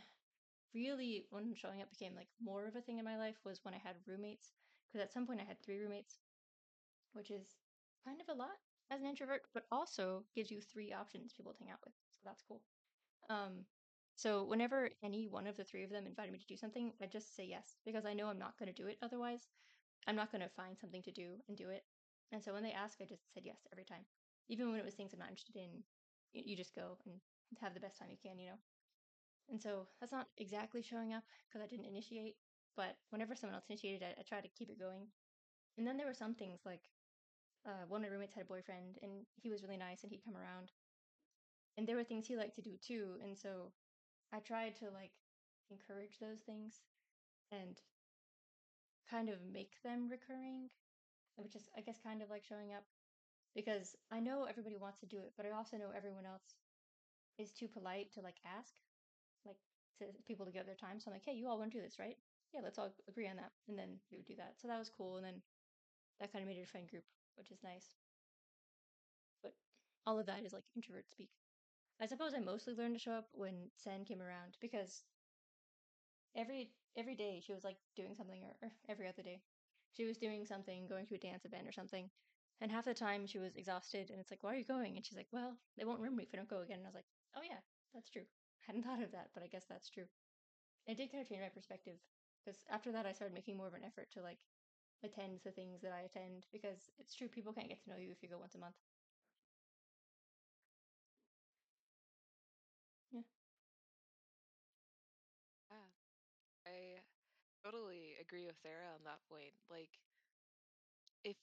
really 0.73 1.25
when 1.29 1.53
showing 1.55 1.81
up 1.81 1.89
became 1.89 2.15
like 2.15 2.29
more 2.41 2.67
of 2.67 2.75
a 2.75 2.81
thing 2.81 2.99
in 2.99 3.05
my 3.05 3.17
life 3.17 3.37
was 3.45 3.59
when 3.63 3.73
I 3.73 3.81
had 3.81 3.95
roommates. 4.05 4.53
Because 4.85 5.03
at 5.03 5.13
some 5.13 5.25
point 5.25 5.41
I 5.41 5.49
had 5.49 5.57
three 5.61 5.79
roommates, 5.79 6.19
which 7.13 7.31
is 7.31 7.55
kind 8.05 8.19
of 8.21 8.29
a 8.29 8.37
lot 8.37 8.57
as 8.91 9.01
an 9.01 9.07
introvert, 9.07 9.41
but 9.53 9.65
also 9.71 10.23
gives 10.35 10.51
you 10.51 10.61
three 10.61 10.93
options 10.93 11.33
people 11.33 11.53
to 11.53 11.59
hang 11.59 11.71
out 11.71 11.79
with. 11.83 11.93
So 12.17 12.21
that's 12.25 12.43
cool. 12.47 12.61
Um, 13.29 13.65
so 14.15 14.43
whenever 14.43 14.89
any 15.01 15.27
one 15.27 15.47
of 15.47 15.57
the 15.57 15.63
three 15.63 15.83
of 15.83 15.89
them 15.89 16.05
invited 16.05 16.31
me 16.31 16.39
to 16.39 16.45
do 16.45 16.57
something, 16.57 16.93
I 17.01 17.07
just 17.07 17.35
say 17.35 17.45
yes 17.45 17.77
because 17.85 18.05
I 18.05 18.13
know 18.13 18.27
I'm 18.27 18.39
not 18.39 18.57
going 18.59 18.71
to 18.71 18.81
do 18.81 18.87
it 18.87 18.97
otherwise. 19.01 19.47
I'm 20.05 20.15
not 20.15 20.31
going 20.31 20.43
to 20.43 20.49
find 20.49 20.77
something 20.77 21.01
to 21.03 21.11
do 21.11 21.41
and 21.47 21.57
do 21.57 21.69
it. 21.69 21.83
And 22.31 22.43
so 22.43 22.53
when 22.53 22.63
they 22.63 22.71
ask, 22.71 22.99
I 23.01 23.05
just 23.05 23.33
said 23.33 23.43
yes 23.45 23.57
every 23.71 23.85
time. 23.85 24.05
Even 24.49 24.69
when 24.69 24.79
it 24.79 24.85
was 24.85 24.93
things 24.93 25.13
I'm 25.13 25.19
not 25.19 25.29
interested 25.29 25.55
in, 25.55 25.83
you, 26.33 26.55
just 26.55 26.75
go 26.75 26.97
and 27.05 27.15
have 27.61 27.73
the 27.73 27.79
best 27.79 27.97
time 27.99 28.09
you 28.11 28.17
can, 28.21 28.37
you 28.39 28.47
know? 28.47 28.59
And 29.49 29.61
so 29.61 29.87
that's 29.99 30.11
not 30.11 30.27
exactly 30.37 30.81
showing 30.81 31.13
up 31.13 31.23
because 31.47 31.63
I 31.63 31.67
didn't 31.67 31.85
initiate, 31.85 32.35
but 32.75 32.97
whenever 33.09 33.35
someone 33.35 33.55
else 33.55 33.69
initiated, 33.69 34.03
I, 34.03 34.19
I 34.19 34.23
try 34.23 34.41
to 34.41 34.47
keep 34.47 34.69
it 34.69 34.79
going. 34.79 35.07
And 35.77 35.87
then 35.87 35.97
there 35.97 36.07
were 36.07 36.13
some 36.13 36.35
things 36.35 36.61
like 36.65 36.81
uh, 37.65 37.85
one 37.87 38.03
of 38.03 38.09
my 38.09 38.13
roommates 38.13 38.33
had 38.33 38.43
a 38.43 38.47
boyfriend 38.47 38.99
and 39.01 39.25
he 39.41 39.49
was 39.49 39.63
really 39.63 39.77
nice 39.77 40.03
and 40.03 40.11
he'd 40.11 40.25
come 40.25 40.35
around. 40.35 40.71
And 41.77 41.87
there 41.87 41.95
were 41.95 42.03
things 42.03 42.27
he 42.27 42.37
liked 42.37 42.55
to 42.55 42.61
do 42.61 42.77
too. 42.77 43.17
And 43.23 43.37
so 43.37 43.71
I 44.31 44.39
tried 44.39 44.75
to 44.79 44.85
like 44.93 45.11
encourage 45.71 46.19
those 46.19 46.41
things 46.45 46.81
and 47.51 47.79
kind 49.09 49.29
of 49.29 49.37
make 49.51 49.81
them 49.83 50.09
recurring, 50.09 50.69
which 51.35 51.55
is, 51.55 51.69
I 51.77 51.81
guess, 51.81 51.97
kind 52.03 52.21
of 52.21 52.29
like 52.29 52.43
showing 52.43 52.73
up 52.73 52.83
because 53.55 53.95
I 54.11 54.19
know 54.19 54.45
everybody 54.49 54.77
wants 54.77 54.99
to 55.01 55.05
do 55.05 55.17
it, 55.17 55.33
but 55.37 55.45
I 55.45 55.51
also 55.51 55.77
know 55.77 55.93
everyone 55.95 56.25
else 56.25 56.57
is 57.37 57.53
too 57.53 57.67
polite 57.67 58.11
to 58.13 58.21
like 58.21 58.37
ask, 58.45 58.73
like 59.45 59.57
to 59.99 60.05
people 60.27 60.45
to 60.45 60.51
give 60.51 60.65
their 60.65 60.75
time. 60.75 60.99
So 60.99 61.09
I'm 61.09 61.13
like, 61.13 61.25
hey, 61.25 61.33
you 61.33 61.47
all 61.47 61.59
want 61.59 61.71
to 61.71 61.77
do 61.77 61.83
this, 61.83 61.99
right? 61.99 62.17
Yeah, 62.53 62.61
let's 62.63 62.77
all 62.77 62.93
agree 63.07 63.27
on 63.27 63.37
that. 63.37 63.51
And 63.67 63.77
then 63.77 63.97
we 64.11 64.17
would 64.17 64.25
do 64.25 64.35
that. 64.37 64.53
So 64.61 64.67
that 64.67 64.79
was 64.79 64.89
cool. 64.89 65.17
And 65.17 65.25
then 65.25 65.41
that 66.19 66.31
kind 66.31 66.41
of 66.41 66.47
made 66.49 66.57
it 66.57 66.67
a 66.67 66.71
friend 66.71 66.89
group, 66.89 67.03
which 67.37 67.51
is 67.51 67.63
nice. 67.63 67.95
But 69.43 69.53
all 70.07 70.19
of 70.19 70.25
that 70.25 70.43
is 70.43 70.53
like 70.53 70.65
introvert 70.75 71.09
speak. 71.11 71.29
I 72.01 72.07
suppose 72.07 72.33
I 72.33 72.39
mostly 72.39 72.73
learned 72.75 72.95
to 72.95 72.99
show 72.99 73.13
up 73.13 73.29
when 73.33 73.71
Sen 73.77 74.05
came 74.05 74.21
around 74.21 74.57
because 74.59 75.03
every 76.35 76.69
every 76.97 77.15
day 77.15 77.41
she 77.43 77.53
was 77.53 77.63
like 77.63 77.77
doing 77.95 78.13
something 78.15 78.41
or, 78.43 78.67
or 78.67 78.71
every 78.89 79.07
other 79.07 79.23
day. 79.23 79.41
She 79.95 80.05
was 80.05 80.17
doing 80.17 80.45
something 80.45 80.87
going 80.87 81.05
to 81.07 81.15
a 81.15 81.17
dance 81.19 81.45
event 81.45 81.67
or 81.67 81.71
something 81.71 82.09
and 82.61 82.71
half 82.71 82.85
the 82.85 82.93
time 82.93 83.25
she 83.27 83.39
was 83.39 83.55
exhausted 83.55 84.09
and 84.09 84.19
it's 84.19 84.31
like 84.31 84.43
why 84.43 84.53
are 84.53 84.57
you 84.57 84.65
going? 84.65 84.95
And 84.95 85.05
she's 85.05 85.17
like 85.17 85.27
well 85.31 85.57
they 85.77 85.85
won't 85.85 85.99
remember 85.99 86.17
me 86.17 86.23
if 86.23 86.29
i 86.33 86.37
don't 86.37 86.49
go 86.49 86.61
again. 86.61 86.77
And 86.79 86.85
i 86.87 86.89
was 86.89 86.95
like 86.95 87.09
oh 87.37 87.41
yeah 87.43 87.61
that's 87.93 88.09
true. 88.09 88.23
I 88.61 88.63
hadn't 88.67 88.83
thought 88.83 89.03
of 89.03 89.11
that 89.11 89.29
but 89.33 89.43
i 89.43 89.47
guess 89.47 89.65
that's 89.69 89.89
true. 89.89 90.05
It 90.87 90.97
did 90.97 91.11
kind 91.11 91.21
of 91.23 91.29
change 91.29 91.41
my 91.41 91.49
perspective 91.49 91.97
because 92.43 92.59
after 92.69 92.91
that 92.91 93.05
i 93.05 93.13
started 93.13 93.33
making 93.35 93.57
more 93.57 93.67
of 93.67 93.73
an 93.73 93.85
effort 93.85 94.09
to 94.13 94.21
like 94.21 94.39
attend 95.03 95.39
the 95.43 95.51
things 95.51 95.81
that 95.81 95.91
i 95.93 96.01
attend 96.01 96.45
because 96.51 96.89
it's 96.99 97.15
true 97.15 97.27
people 97.27 97.53
can't 97.53 97.69
get 97.69 97.81
to 97.83 97.89
know 97.89 97.97
you 97.97 98.11
if 98.11 98.21
you 98.23 98.29
go 98.29 98.39
once 98.39 98.55
a 98.55 98.59
month 98.59 98.75
yeah 103.11 103.21
Yeah, 105.69 105.89
I 106.67 107.01
totally 107.63 108.15
agree 108.21 108.45
with 108.47 108.57
Sarah 108.61 108.93
on 108.95 109.03
that 109.05 109.19
point. 109.29 109.53
Like, 109.69 109.99
if 111.23 111.35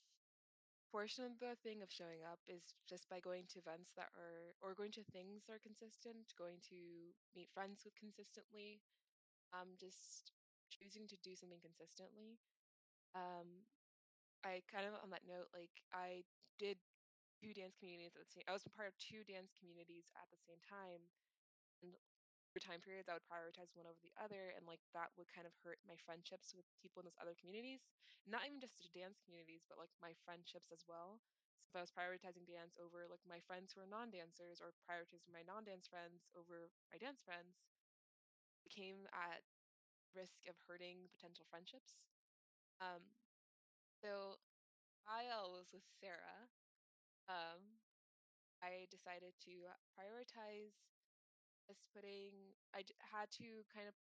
portion 0.91 1.25
of 1.25 1.39
the 1.39 1.55
thing 1.63 1.81
of 1.81 1.91
showing 1.91 2.23
up 2.25 2.39
is 2.47 2.75
just 2.89 3.09
by 3.09 3.19
going 3.19 3.45
to 3.49 3.59
events 3.59 3.91
that 3.97 4.09
are 4.17 4.53
or 4.61 4.75
going 4.75 4.91
to 4.91 5.03
things 5.13 5.43
that 5.47 5.53
are 5.55 5.63
consistent, 5.63 6.33
going 6.37 6.57
to 6.69 6.77
meet 7.35 7.49
friends 7.53 7.81
with 7.85 7.95
consistently, 7.95 8.81
um, 9.53 9.75
just 9.79 10.31
choosing 10.69 11.07
to 11.07 11.17
do 11.23 11.35
something 11.35 11.61
consistently. 11.61 12.39
Um, 13.15 13.67
I 14.45 14.61
kind 14.71 14.87
of 14.87 14.95
on 15.03 15.11
that 15.13 15.27
note, 15.27 15.49
like 15.53 15.73
I 15.93 16.23
did 16.59 16.77
two 17.41 17.53
dance 17.55 17.75
communities 17.79 18.13
at 18.17 18.23
the 18.25 18.31
same 18.31 18.45
I 18.49 18.55
was 18.55 18.65
a 18.67 18.73
part 18.75 18.89
of 18.89 18.95
two 19.01 19.23
dance 19.27 19.53
communities 19.57 20.07
at 20.17 20.27
the 20.31 20.39
same 20.45 20.61
time, 20.65 21.01
and 21.83 21.93
for 22.53 22.59
time 22.63 22.81
periods 22.83 23.07
I 23.09 23.15
would 23.17 23.27
prioritize 23.29 23.71
one 23.77 23.87
over 23.89 23.99
the 24.03 24.13
other, 24.19 24.53
and 24.57 24.65
like 24.67 24.81
that 24.95 25.11
would 25.19 25.29
kind 25.31 25.47
of 25.47 25.55
hurt 25.65 25.79
my 25.87 25.97
friendships 26.05 26.53
with 26.55 26.67
people 26.81 27.01
in 27.03 27.07
those 27.09 27.19
other 27.21 27.37
communities. 27.37 27.83
Not 28.29 28.45
even 28.47 28.61
just 28.61 28.79
the 28.81 28.91
dance 28.93 29.19
communities, 29.23 29.65
but 29.69 29.79
like 29.81 29.93
my 30.03 30.13
friendships 30.27 30.69
as 30.73 30.85
well. 30.87 31.19
So 31.71 31.79
if 31.79 31.79
I 31.79 31.85
was 31.87 31.95
prioritizing 31.95 32.45
dance 32.49 32.75
over 32.81 33.07
like 33.09 33.23
my 33.27 33.39
friends 33.47 33.71
who 33.73 33.81
are 33.83 33.89
non-dancers 33.89 34.59
or 34.61 34.75
prioritizing 34.85 35.31
my 35.33 35.45
non-dance 35.47 35.87
friends 35.89 36.27
over 36.37 36.69
my 36.91 36.99
dance 37.01 37.21
friends, 37.23 37.57
it 38.65 38.71
came 38.73 39.07
at 39.13 39.43
risk 40.15 40.47
of 40.49 40.55
hurting 40.67 41.09
potential 41.15 41.45
friendships. 41.49 41.97
Um, 42.81 43.03
so 44.01 44.41
while 45.05 45.21
I 45.21 45.47
was 45.53 45.69
with 45.71 45.85
Sarah, 46.01 46.49
um, 47.29 47.79
I 48.61 48.87
decided 48.89 49.33
to 49.45 49.53
prioritize 49.93 50.73
just 51.69 51.85
putting 51.93 52.57
I 52.73 52.81
d- 52.81 52.97
had 52.99 53.29
to 53.37 53.63
kind 53.69 53.87
of 53.87 53.95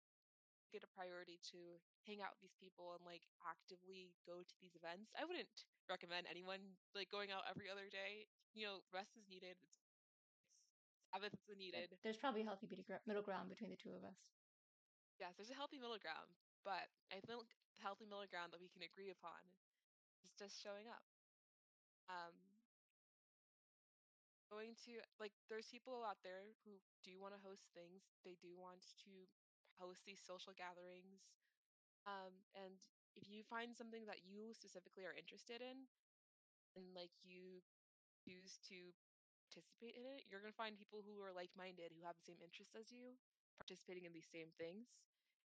get 0.71 0.85
a 0.85 0.91
priority 0.95 1.39
to 1.51 1.81
hang 2.05 2.21
out 2.21 2.33
with 2.37 2.41
these 2.45 2.57
people 2.59 2.93
and 2.95 3.03
like 3.05 3.25
actively 3.43 4.13
go 4.25 4.41
to 4.45 4.55
these 4.61 4.75
events. 4.77 5.11
I 5.17 5.25
wouldn't 5.25 5.65
recommend 5.89 6.27
anyone 6.29 6.77
like 6.95 7.09
going 7.11 7.31
out 7.33 7.45
every 7.49 7.67
other 7.69 7.89
day. 7.89 8.27
You 8.53 8.65
know, 8.67 8.75
rest 8.93 9.17
is 9.17 9.25
needed. 9.29 9.57
It's, 9.61 9.75
it's 10.63 10.99
Sabbath 11.11 11.33
is 11.49 11.57
needed. 11.57 11.89
there's 12.03 12.17
probably 12.21 12.41
a 12.41 12.47
healthy 12.49 12.67
middle 12.69 12.85
gr- 12.85 13.03
middle 13.07 13.23
ground 13.25 13.49
between 13.49 13.69
the 13.71 13.77
two 13.79 13.93
of 13.97 14.03
us. 14.05 14.17
Yes, 15.19 15.35
there's 15.37 15.49
a 15.51 15.57
healthy 15.57 15.77
middle 15.77 15.99
ground, 15.99 16.31
but 16.63 16.87
I 17.11 17.19
think 17.27 17.43
healthy 17.81 18.05
middle 18.05 18.27
ground 18.29 18.53
that 18.53 18.61
we 18.61 18.69
can 18.71 18.83
agree 18.83 19.09
upon 19.11 19.41
is 20.23 20.31
just 20.37 20.61
showing 20.61 20.87
up. 20.89 21.03
Um, 22.09 22.33
going 24.49 24.73
to 24.89 24.97
like 25.21 25.33
there's 25.47 25.69
people 25.69 26.01
out 26.01 26.19
there 26.25 26.49
who 26.65 26.73
do 27.05 27.21
want 27.21 27.33
to 27.37 27.41
host 27.45 27.69
things. 27.77 28.09
They 28.25 28.35
do 28.41 28.57
want 28.57 28.81
to 29.05 29.13
host 29.77 30.01
these 30.03 30.19
social 30.19 30.51
gatherings. 30.57 31.29
Um, 32.07 32.33
and 32.57 32.79
if 33.15 33.29
you 33.29 33.43
find 33.45 33.75
something 33.75 34.05
that 34.09 34.25
you 34.25 34.53
specifically 34.55 35.05
are 35.05 35.15
interested 35.17 35.61
in 35.61 35.85
and 36.77 36.85
like 36.97 37.13
you 37.23 37.61
choose 38.25 38.59
to 38.69 38.93
participate 39.47 39.97
in 39.99 40.05
it, 40.05 40.25
you're 40.29 40.41
gonna 40.43 40.55
find 40.55 40.77
people 40.79 41.01
who 41.05 41.21
are 41.23 41.33
like-minded, 41.35 41.93
who 41.95 42.05
have 42.05 42.17
the 42.19 42.27
same 42.33 42.41
interests 42.43 42.75
as 42.77 42.91
you, 42.93 43.17
participating 43.59 44.05
in 44.07 44.13
these 44.15 44.29
same 44.29 44.51
things. 44.57 44.89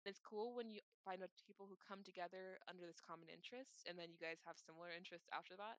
And 0.04 0.12
it's 0.12 0.22
cool 0.24 0.54
when 0.56 0.72
you 0.72 0.83
find 1.06 1.22
out 1.24 1.32
people 1.46 1.68
who 1.70 1.78
come 1.80 2.02
together 2.04 2.60
under 2.68 2.84
this 2.88 3.00
common 3.04 3.30
interest, 3.30 3.86
and 3.88 3.96
then 4.00 4.12
you 4.12 4.20
guys 4.20 4.42
have 4.48 4.58
similar 4.60 4.90
interests 4.92 5.30
after 5.32 5.56
that. 5.60 5.78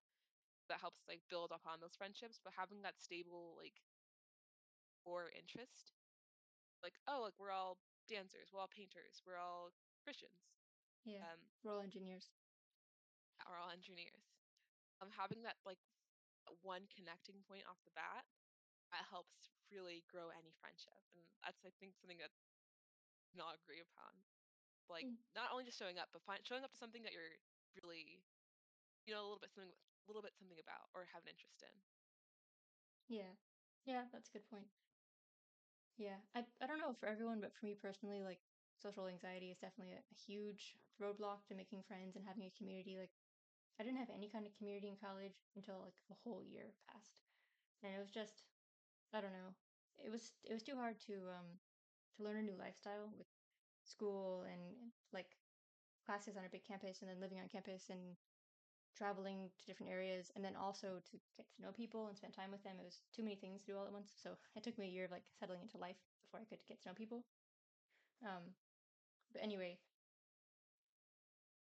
That 0.69 0.81
helps 0.81 1.05
like 1.09 1.21
build 1.29 1.53
upon 1.53 1.81
those 1.81 1.97
friendships. 1.99 2.41
But 2.43 2.55
having 2.57 2.83
that 2.85 3.01
stable 3.03 3.57
like 3.59 3.81
core 5.05 5.31
interest, 5.37 5.93
like 6.83 6.95
oh, 7.09 7.23
like 7.25 7.35
we're 7.39 7.53
all 7.55 7.79
dancers, 8.09 8.51
we're 8.53 8.61
all 8.61 8.71
painters, 8.73 9.23
we're 9.27 9.39
all 9.41 9.73
Christians, 10.05 10.51
Yeah, 11.05 11.21
um, 11.23 11.41
we're 11.63 11.73
all 11.75 11.81
engineers. 11.83 12.31
are 13.47 13.59
all 13.59 13.71
engineers. 13.71 14.27
Um, 15.03 15.11
having 15.15 15.43
that 15.45 15.59
like 15.67 15.81
one 16.63 16.87
connecting 16.93 17.43
point 17.49 17.65
off 17.69 17.81
the 17.85 17.95
bat 17.97 18.25
that 18.93 19.07
helps 19.11 19.51
really 19.73 20.05
grow 20.11 20.31
any 20.35 20.53
friendship. 20.61 20.99
And 21.15 21.23
that's 21.45 21.63
I 21.67 21.73
think 21.81 21.97
something 21.99 22.19
that 22.21 22.33
not 23.35 23.57
agree 23.61 23.81
upon. 23.83 24.13
Like 24.89 25.07
Mm, 25.07 25.17
not 25.35 25.51
only 25.53 25.65
just 25.65 25.79
showing 25.79 25.99
up, 25.99 26.09
but 26.13 26.23
find, 26.23 26.41
showing 26.47 26.65
up 26.65 26.73
to 26.73 26.79
something 26.79 27.03
that 27.03 27.13
you're 27.13 27.37
really, 27.83 28.25
you 29.07 29.15
know, 29.15 29.21
a 29.23 29.27
little 29.29 29.41
bit 29.41 29.51
something 29.53 29.73
a 29.73 30.07
little 30.11 30.23
bit 30.23 30.37
something 30.37 30.61
about 30.61 30.91
or 30.95 31.07
have 31.13 31.25
an 31.25 31.31
interest 31.31 31.63
in. 31.63 31.75
Yeah, 33.09 33.35
yeah, 33.87 34.05
that's 34.13 34.29
a 34.29 34.33
good 34.33 34.49
point. 34.51 34.67
Yeah, 35.97 36.19
I 36.35 36.45
I 36.61 36.67
don't 36.67 36.79
know 36.79 36.93
for 36.95 37.07
everyone, 37.09 37.41
but 37.41 37.55
for 37.55 37.67
me 37.67 37.75
personally, 37.75 38.23
like 38.23 38.41
social 38.77 39.07
anxiety 39.07 39.51
is 39.51 39.59
definitely 39.59 39.95
a, 39.95 39.99
a 39.99 40.15
huge 40.27 40.77
roadblock 41.01 41.47
to 41.47 41.55
making 41.55 41.83
friends 41.83 42.17
and 42.17 42.25
having 42.27 42.45
a 42.45 42.51
community. 42.59 42.99
Like 42.99 43.13
I 43.79 43.85
didn't 43.85 43.99
have 43.99 44.11
any 44.11 44.29
kind 44.31 44.47
of 44.47 44.57
community 44.57 44.89
in 44.89 44.97
college 44.97 45.45
until 45.57 45.81
like 45.81 46.03
a 46.11 46.15
whole 46.15 46.43
year 46.43 46.75
passed, 46.91 47.23
and 47.83 47.95
it 47.95 48.01
was 48.01 48.11
just 48.11 48.45
I 49.13 49.21
don't 49.21 49.33
know. 49.33 49.55
It 50.05 50.11
was 50.11 50.35
it 50.45 50.53
was 50.53 50.63
too 50.65 50.77
hard 50.77 51.01
to 51.07 51.15
um 51.31 51.61
to 52.17 52.25
learn 52.25 52.39
a 52.39 52.43
new 52.43 52.57
lifestyle 52.57 53.13
with 53.17 53.29
school 53.85 54.45
and 54.51 54.61
like 55.13 55.37
classes 56.05 56.37
on 56.37 56.45
a 56.45 56.53
big 56.53 56.65
campus 56.65 57.01
and 57.01 57.11
then 57.11 57.21
living 57.21 57.39
on 57.41 57.49
campus 57.49 57.89
and 57.91 58.17
traveling 58.97 59.51
to 59.59 59.67
different 59.67 59.91
areas 59.91 60.31
and 60.37 60.45
then 60.45 60.55
also 60.55 61.03
to 61.11 61.19
get 61.37 61.47
to 61.51 61.63
know 61.63 61.73
people 61.73 62.07
and 62.07 62.17
spend 62.17 62.33
time 62.33 62.51
with 62.51 62.63
them. 62.63 62.77
It 62.79 62.85
was 62.85 63.01
too 63.15 63.25
many 63.25 63.37
things 63.37 63.63
to 63.63 63.73
do 63.73 63.79
all 63.79 63.87
at 63.87 63.93
once. 63.93 64.13
So 64.23 64.31
it 64.55 64.63
took 64.63 64.79
me 64.79 64.87
a 64.87 64.91
year 64.95 65.05
of 65.05 65.11
like 65.11 65.25
settling 65.39 65.63
into 65.63 65.79
life 65.79 65.99
before 66.23 66.41
I 66.41 66.49
could 66.49 66.63
get 66.69 66.81
to 66.83 66.89
know 66.89 66.95
people. 66.95 67.25
Um, 68.23 68.55
but 69.33 69.43
anyway, 69.43 69.79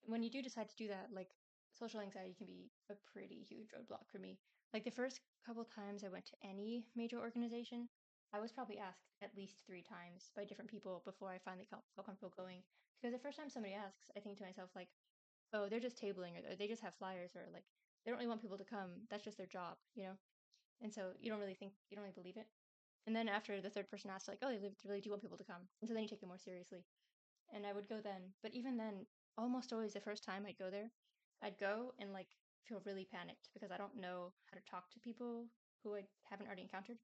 when 0.06 0.22
you 0.22 0.30
do 0.30 0.42
decide 0.42 0.68
to 0.68 0.76
do 0.76 0.88
that, 0.88 1.08
like 1.12 1.30
social 1.72 2.00
anxiety 2.00 2.34
can 2.36 2.46
be 2.46 2.70
a 2.90 2.94
pretty 3.12 3.44
huge 3.48 3.68
roadblock 3.74 4.06
for 4.10 4.18
me. 4.18 4.38
Like 4.72 4.84
the 4.84 4.90
first 4.90 5.20
couple 5.46 5.64
times 5.64 6.04
I 6.04 6.08
went 6.08 6.26
to 6.26 6.36
any 6.48 6.86
major 6.96 7.18
organization, 7.18 7.88
I 8.34 8.40
was 8.40 8.52
probably 8.52 8.78
asked 8.78 9.14
at 9.22 9.36
least 9.36 9.56
three 9.64 9.82
times 9.82 10.32
by 10.34 10.44
different 10.44 10.70
people 10.70 11.02
before 11.04 11.30
I 11.30 11.38
finally 11.38 11.66
felt, 11.70 11.84
comfortable 12.04 12.34
going. 12.36 12.64
Because 13.00 13.14
the 13.14 13.22
first 13.22 13.38
time 13.38 13.48
somebody 13.48 13.74
asks, 13.74 14.10
I 14.16 14.20
think 14.20 14.36
to 14.38 14.44
myself 14.44 14.70
like, 14.74 14.88
"Oh, 15.52 15.68
they're 15.68 15.80
just 15.80 15.96
tabling, 15.96 16.36
or 16.36 16.56
they 16.56 16.66
just 16.66 16.82
have 16.82 16.94
flyers, 16.96 17.36
or 17.36 17.46
like 17.52 17.64
they 18.04 18.10
don't 18.10 18.18
really 18.18 18.28
want 18.28 18.42
people 18.42 18.58
to 18.58 18.64
come. 18.64 19.06
That's 19.08 19.24
just 19.24 19.38
their 19.38 19.46
job, 19.46 19.78
you 19.94 20.02
know." 20.04 20.18
And 20.82 20.92
so 20.92 21.14
you 21.20 21.30
don't 21.30 21.40
really 21.40 21.54
think 21.54 21.74
you 21.88 21.96
don't 21.96 22.02
really 22.04 22.20
believe 22.20 22.36
it. 22.36 22.48
And 23.06 23.14
then 23.14 23.28
after 23.28 23.60
the 23.60 23.70
third 23.70 23.88
person 23.88 24.10
asks, 24.10 24.28
like, 24.28 24.42
"Oh, 24.42 24.50
they 24.50 24.74
really 24.84 25.00
do 25.00 25.10
want 25.10 25.22
people 25.22 25.38
to 25.38 25.44
come," 25.44 25.68
and 25.80 25.88
so 25.88 25.94
then 25.94 26.02
you 26.02 26.08
take 26.08 26.22
it 26.22 26.26
more 26.26 26.38
seriously 26.38 26.84
and 27.52 27.66
I 27.66 27.72
would 27.72 27.88
go 27.88 28.00
then. 28.02 28.34
But 28.42 28.54
even 28.54 28.76
then, 28.76 29.06
almost 29.38 29.72
always 29.72 29.92
the 29.94 30.00
first 30.00 30.24
time 30.24 30.46
I'd 30.46 30.58
go 30.58 30.70
there, 30.70 30.90
I'd 31.42 31.58
go 31.58 31.94
and 31.98 32.12
like 32.12 32.28
feel 32.64 32.82
really 32.84 33.04
panicked 33.04 33.50
because 33.54 33.70
I 33.70 33.76
don't 33.76 33.96
know 33.96 34.32
how 34.50 34.58
to 34.58 34.64
talk 34.64 34.90
to 34.90 35.00
people 35.00 35.46
who 35.82 35.94
I 35.96 36.04
haven't 36.30 36.46
already 36.46 36.62
encountered. 36.62 36.98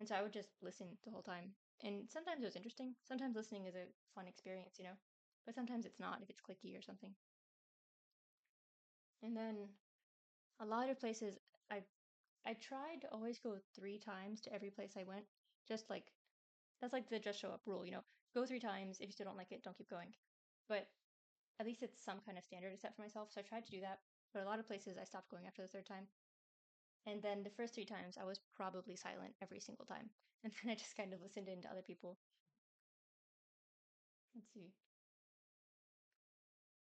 And 0.00 0.08
so 0.08 0.14
I 0.14 0.22
would 0.22 0.32
just 0.32 0.50
listen 0.62 0.86
the 1.04 1.10
whole 1.10 1.22
time. 1.22 1.52
And 1.84 2.08
sometimes 2.08 2.42
it 2.42 2.46
was 2.46 2.56
interesting. 2.56 2.94
Sometimes 3.06 3.36
listening 3.36 3.66
is 3.66 3.74
a 3.74 3.86
fun 4.14 4.26
experience, 4.26 4.76
you 4.78 4.84
know, 4.84 4.98
but 5.46 5.54
sometimes 5.54 5.86
it's 5.86 6.00
not 6.00 6.20
if 6.22 6.30
it's 6.30 6.40
clicky 6.40 6.78
or 6.78 6.82
something. 6.82 7.14
And 9.22 9.36
then 9.36 9.68
a 10.60 10.66
lot 10.66 10.88
of 10.88 11.00
places 11.00 11.38
I 11.70 11.82
I 12.44 12.54
tried 12.54 13.00
to 13.02 13.12
always 13.12 13.38
go 13.38 13.56
three 13.74 13.98
times 13.98 14.40
to 14.42 14.52
every 14.52 14.70
place 14.70 14.94
I 14.96 15.04
went. 15.04 15.24
Just 15.68 15.88
like 15.90 16.12
that's 16.80 16.92
like 16.92 17.08
the 17.08 17.18
just 17.18 17.40
show 17.40 17.50
up 17.50 17.62
rule, 17.66 17.86
you 17.86 17.92
know. 17.92 18.04
Go 18.34 18.46
three 18.46 18.60
times. 18.60 18.98
If 19.00 19.06
you 19.06 19.12
still 19.12 19.26
don't 19.26 19.36
like 19.36 19.52
it, 19.52 19.62
don't 19.62 19.76
keep 19.76 19.90
going. 19.90 20.14
But 20.68 20.88
at 21.60 21.66
least 21.66 21.82
it's 21.82 22.02
some 22.02 22.18
kind 22.26 22.38
of 22.38 22.44
standard 22.44 22.72
to 22.72 22.78
set 22.78 22.96
for 22.96 23.02
myself. 23.02 23.28
So 23.32 23.40
I 23.40 23.44
tried 23.44 23.64
to 23.66 23.70
do 23.70 23.80
that. 23.80 24.00
But 24.32 24.42
a 24.42 24.46
lot 24.46 24.58
of 24.58 24.66
places 24.66 24.96
I 25.00 25.04
stopped 25.04 25.30
going 25.30 25.46
after 25.46 25.62
the 25.62 25.68
third 25.68 25.86
time. 25.86 26.06
And 27.06 27.22
then 27.22 27.44
the 27.44 27.50
first 27.50 27.74
three 27.74 27.84
times 27.84 28.18
I 28.18 28.24
was 28.24 28.40
probably 28.56 28.96
silent 28.96 29.36
every 29.40 29.60
single 29.60 29.86
time. 29.86 30.10
And 30.44 30.52
then 30.60 30.72
I 30.72 30.74
just 30.74 30.96
kind 30.96 31.12
of 31.14 31.20
listened 31.22 31.48
in 31.48 31.62
to 31.62 31.70
other 31.70 31.82
people. 31.82 32.18
Let's 34.34 34.52
see. 34.52 34.72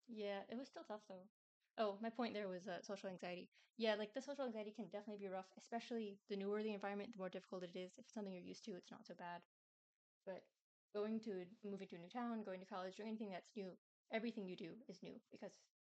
Yeah, 0.08 0.42
it 0.50 0.58
was 0.58 0.68
still 0.68 0.84
tough 0.84 1.02
though. 1.08 1.28
Oh, 1.78 1.98
my 2.02 2.10
point 2.10 2.34
there 2.34 2.48
was 2.48 2.68
uh, 2.68 2.82
social 2.82 3.10
anxiety. 3.10 3.50
Yeah, 3.78 3.96
like 3.96 4.14
the 4.14 4.22
social 4.22 4.46
anxiety 4.46 4.72
can 4.72 4.86
definitely 4.90 5.26
be 5.26 5.30
rough, 5.32 5.48
especially 5.58 6.20
the 6.30 6.36
newer 6.36 6.62
the 6.62 6.74
environment, 6.74 7.12
the 7.14 7.18
more 7.18 7.30
difficult 7.30 7.64
it 7.64 7.76
is. 7.76 7.92
If 7.98 8.00
it's 8.06 8.14
something 8.14 8.34
you're 8.34 8.44
used 8.44 8.66
to, 8.66 8.72
it's 8.76 8.92
not 8.92 9.06
so 9.08 9.14
bad. 9.18 9.42
But 10.26 10.44
going 10.96 11.20
to 11.22 11.46
moving 11.64 11.88
to 11.90 11.96
a 11.98 12.00
new 12.00 12.10
town, 12.10 12.44
going 12.44 12.60
to 12.62 12.66
college, 12.66 12.96
doing 12.98 13.10
anything 13.10 13.32
that's 13.32 13.52
new, 13.56 13.72
everything 14.12 14.48
you 14.48 14.58
do 14.58 14.72
is 14.90 15.04
new 15.04 15.16
because 15.32 15.54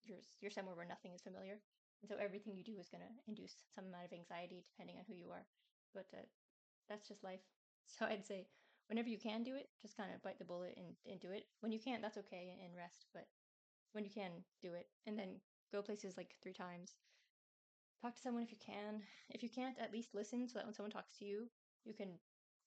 you're 0.05 0.19
you're 0.41 0.51
somewhere 0.51 0.75
where 0.75 0.85
nothing 0.85 1.13
is 1.13 1.21
familiar, 1.21 1.59
and 2.03 2.11
so 2.11 2.19
everything 2.19 2.59
you 2.59 2.67
do 2.67 2.75
is 2.75 2.91
going 2.91 2.99
to 2.99 3.15
induce 3.31 3.63
some 3.71 3.87
amount 3.87 4.11
of 4.11 4.11
anxiety 4.11 4.59
depending 4.59 4.99
on 4.99 5.07
who 5.07 5.15
you 5.15 5.31
are. 5.31 5.47
But 5.95 6.11
uh, 6.11 6.27
that's 6.91 7.07
just 7.07 7.23
life. 7.23 7.41
So 7.85 8.05
I'd 8.05 8.25
say 8.25 8.47
whenever 8.87 9.09
you 9.09 9.19
can 9.19 9.43
do 9.43 9.55
it, 9.55 9.67
just 9.81 9.97
kind 9.97 10.09
of 10.15 10.23
bite 10.23 10.39
the 10.39 10.45
bullet 10.45 10.73
and, 10.77 10.95
and 11.05 11.19
do 11.19 11.31
it. 11.31 11.43
When 11.59 11.73
you 11.73 11.79
can't, 11.79 12.01
that's 12.01 12.17
okay 12.17 12.55
and 12.63 12.71
rest. 12.77 13.07
But 13.13 13.27
when 13.91 14.05
you 14.05 14.09
can, 14.09 14.31
do 14.61 14.73
it, 14.73 14.87
and 15.05 15.19
then 15.19 15.41
go 15.69 15.81
places 15.81 16.15
like 16.15 16.35
three 16.41 16.53
times. 16.53 16.95
Talk 18.01 18.15
to 18.15 18.21
someone 18.21 18.41
if 18.41 18.51
you 18.51 18.57
can. 18.57 19.03
If 19.29 19.43
you 19.43 19.49
can't, 19.49 19.75
at 19.83 19.91
least 19.91 20.15
listen 20.15 20.47
so 20.47 20.59
that 20.59 20.65
when 20.65 20.73
someone 20.73 20.91
talks 20.91 21.11
to 21.19 21.25
you, 21.25 21.51
you 21.83 21.93
can 21.93 22.19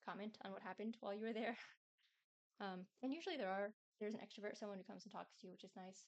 comment 0.05 0.37
on 0.45 0.51
what 0.51 0.61
happened 0.61 0.97
while 0.99 1.15
you 1.15 1.25
were 1.25 1.33
there. 1.33 1.57
Um, 2.59 2.89
and 3.03 3.13
usually 3.13 3.37
there 3.37 3.51
are 3.51 3.69
there's 3.99 4.15
an 4.15 4.19
extrovert, 4.19 4.57
someone 4.57 4.79
who 4.79 4.83
comes 4.83 5.03
and 5.03 5.13
talks 5.13 5.35
to 5.37 5.45
you, 5.45 5.51
which 5.51 5.63
is 5.63 5.75
nice. 5.75 6.05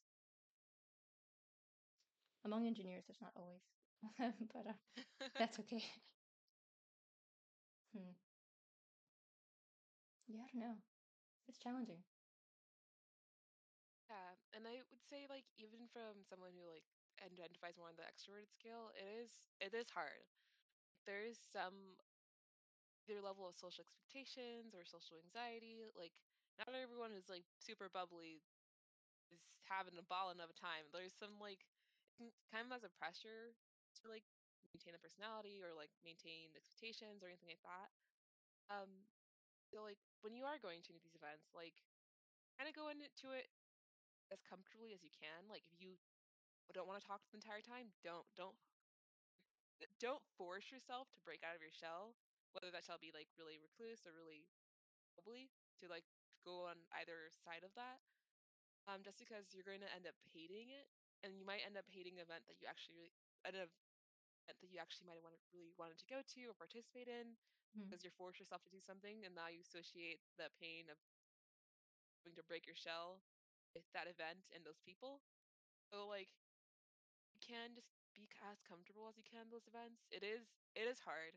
Among 2.46 2.66
engineers, 2.68 3.04
there's 3.08 3.22
not 3.22 3.32
always. 3.36 3.62
but 4.54 4.68
uh, 4.68 4.74
that's 5.38 5.60
okay. 5.62 5.84
Hmm. 7.94 8.14
Yeah, 10.28 10.44
I 10.44 10.48
don't 10.54 10.62
know. 10.62 10.76
It's 11.48 11.60
challenging. 11.60 12.04
Yeah, 14.10 14.34
and 14.58 14.66
I 14.66 14.82
would 14.90 15.04
say 15.06 15.30
like 15.30 15.46
even 15.62 15.86
from 15.94 16.26
someone 16.26 16.52
who 16.58 16.66
like 16.66 16.86
identifies 17.22 17.78
more 17.78 17.92
on 17.94 17.98
the 18.00 18.08
extroverted 18.10 18.50
scale, 18.52 18.90
it 18.98 19.06
is 19.06 19.30
it 19.62 19.72
is 19.76 19.90
hard. 19.94 20.26
There 21.08 21.26
is 21.26 21.40
some 21.40 21.98
their 23.08 23.22
level 23.24 23.48
of 23.48 23.56
social 23.58 23.84
expectations 23.84 24.72
or 24.76 24.86
social 24.86 25.18
anxiety. 25.20 25.84
Like 25.98 26.14
not 26.62 26.72
everyone 26.76 27.12
who's 27.12 27.28
like 27.32 27.48
super 27.60 27.90
bubbly 27.92 28.44
is 29.32 29.42
having 29.70 29.98
a 30.00 30.06
ballin' 30.10 30.42
of 30.44 30.52
a 30.52 30.58
time. 30.58 30.90
There's 30.94 31.16
some 31.18 31.38
like 31.42 31.64
kind 32.52 32.68
of 32.68 32.72
as 32.76 32.84
a 32.84 32.92
pressure 33.00 33.56
to 34.00 34.04
like 34.12 34.28
maintain 34.76 34.94
a 34.94 35.02
personality 35.02 35.64
or 35.64 35.74
like 35.74 35.92
maintain 36.06 36.54
expectations 36.54 37.24
or 37.24 37.32
anything 37.32 37.50
like 37.50 37.64
that. 37.66 37.90
Um, 38.70 39.08
so 39.72 39.82
like 39.82 40.02
when 40.22 40.36
you 40.36 40.46
are 40.46 40.62
going 40.62 40.86
to 40.86 40.94
these 40.94 41.18
events, 41.18 41.50
like 41.56 41.80
kind 42.58 42.68
of 42.68 42.76
go 42.76 42.92
into 42.92 43.34
it 43.34 43.50
as 44.30 44.42
comfortably 44.46 44.94
as 44.94 45.02
you 45.02 45.10
can. 45.14 45.50
Like 45.50 45.66
if 45.74 45.82
you 45.82 45.98
don't 46.74 46.86
want 46.86 47.02
to 47.02 47.06
talk 47.06 47.26
the 47.30 47.40
entire 47.40 47.66
time, 47.66 47.94
don't 48.06 48.28
don't 48.38 48.58
don't 50.04 50.22
force 50.38 50.70
yourself 50.70 51.10
to 51.18 51.26
break 51.26 51.42
out 51.42 51.58
of 51.58 51.64
your 51.64 51.74
shell, 51.74 52.14
whether 52.54 52.70
that 52.70 52.86
shall 52.86 53.02
be 53.02 53.14
like 53.14 53.30
really 53.40 53.58
recluse 53.58 54.06
or 54.06 54.14
really 54.14 54.46
bubbly, 55.18 55.50
to 55.82 55.90
like 55.90 56.06
go 56.46 56.70
on 56.70 56.78
either 57.02 57.34
side 57.42 57.66
of 57.66 57.74
that. 57.74 58.02
Um, 58.88 59.06
just 59.06 59.22
because 59.22 59.54
you're 59.54 59.68
going 59.68 59.86
to 59.86 59.92
end 59.94 60.10
up 60.10 60.18
hating 60.34 60.74
it, 60.74 60.90
and 61.24 61.38
you 61.38 61.46
might 61.46 61.64
end 61.66 61.78
up 61.78 61.88
hating 61.90 62.18
an 62.20 62.26
event 62.26 62.46
that 62.48 62.58
you 62.62 62.68
actually 62.70 62.96
really 62.98 63.14
an 63.48 63.56
event 63.56 63.72
that 64.62 64.70
you 64.72 64.80
actually 64.82 65.08
might 65.08 65.18
have 65.20 65.26
wanted, 65.26 65.42
really 65.54 65.74
wanted 65.78 65.98
to 66.00 66.08
go 66.10 66.20
to 66.26 66.42
or 66.50 66.56
participate 66.58 67.08
in 67.08 67.38
Hmm. 67.76 67.90
because 67.90 68.04
you're 68.04 68.16
forced 68.18 68.40
yourself 68.42 68.62
to 68.66 68.72
do 68.74 68.82
something, 68.82 69.24
and 69.26 69.34
now 69.36 69.48
you 69.52 69.62
associate 69.64 70.20
the 70.38 70.50
pain 70.60 70.90
of 70.92 70.98
having 72.24 72.36
to 72.36 72.44
break 72.48 72.66
your 72.68 72.76
shell 72.78 73.22
with 73.76 73.84
that 73.94 74.08
event 74.08 74.46
and 74.54 74.64
those 74.66 74.80
people. 74.84 75.22
So 75.92 76.08
like 76.08 76.30
you 77.34 77.40
can 77.42 77.74
just 77.76 77.90
be 78.16 78.28
as 78.52 78.60
comfortable 78.66 79.08
as 79.10 79.18
you 79.18 79.26
can 79.26 79.50
those 79.50 79.68
events. 79.70 80.06
It 80.12 80.24
is 80.26 80.50
it 80.76 80.86
is 80.88 81.00
hard. 81.02 81.36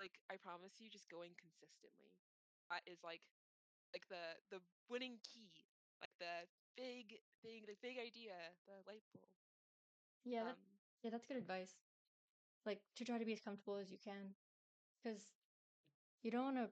Like 0.00 0.18
I 0.30 0.36
promise 0.38 0.78
you, 0.80 0.88
just 0.90 1.08
going 1.10 1.34
consistently. 1.38 2.14
That 2.70 2.84
is 2.88 3.00
like 3.04 3.22
like 3.94 4.06
the 4.08 4.38
the 4.50 4.60
winning 4.90 5.18
key. 5.24 5.50
Like 6.02 6.14
the 6.20 6.46
big 6.76 7.20
thing, 7.42 7.64
the 7.66 7.76
big 7.82 7.98
idea, 7.98 8.34
the 8.66 8.82
light 8.86 9.02
bulb. 9.12 9.28
Yeah, 10.24 10.44
that 10.44 10.50
Um 10.50 10.56
yeah, 11.02 11.10
that's 11.10 11.26
good 11.26 11.36
advice. 11.36 11.74
Like 12.66 12.80
to 12.96 13.04
try 13.04 13.18
to 13.18 13.24
be 13.24 13.32
as 13.32 13.40
comfortable 13.40 13.76
as 13.76 13.90
you 13.90 13.98
can, 13.98 14.34
because 15.02 15.22
you 16.22 16.30
don't 16.30 16.44
want 16.44 16.56
to 16.56 16.70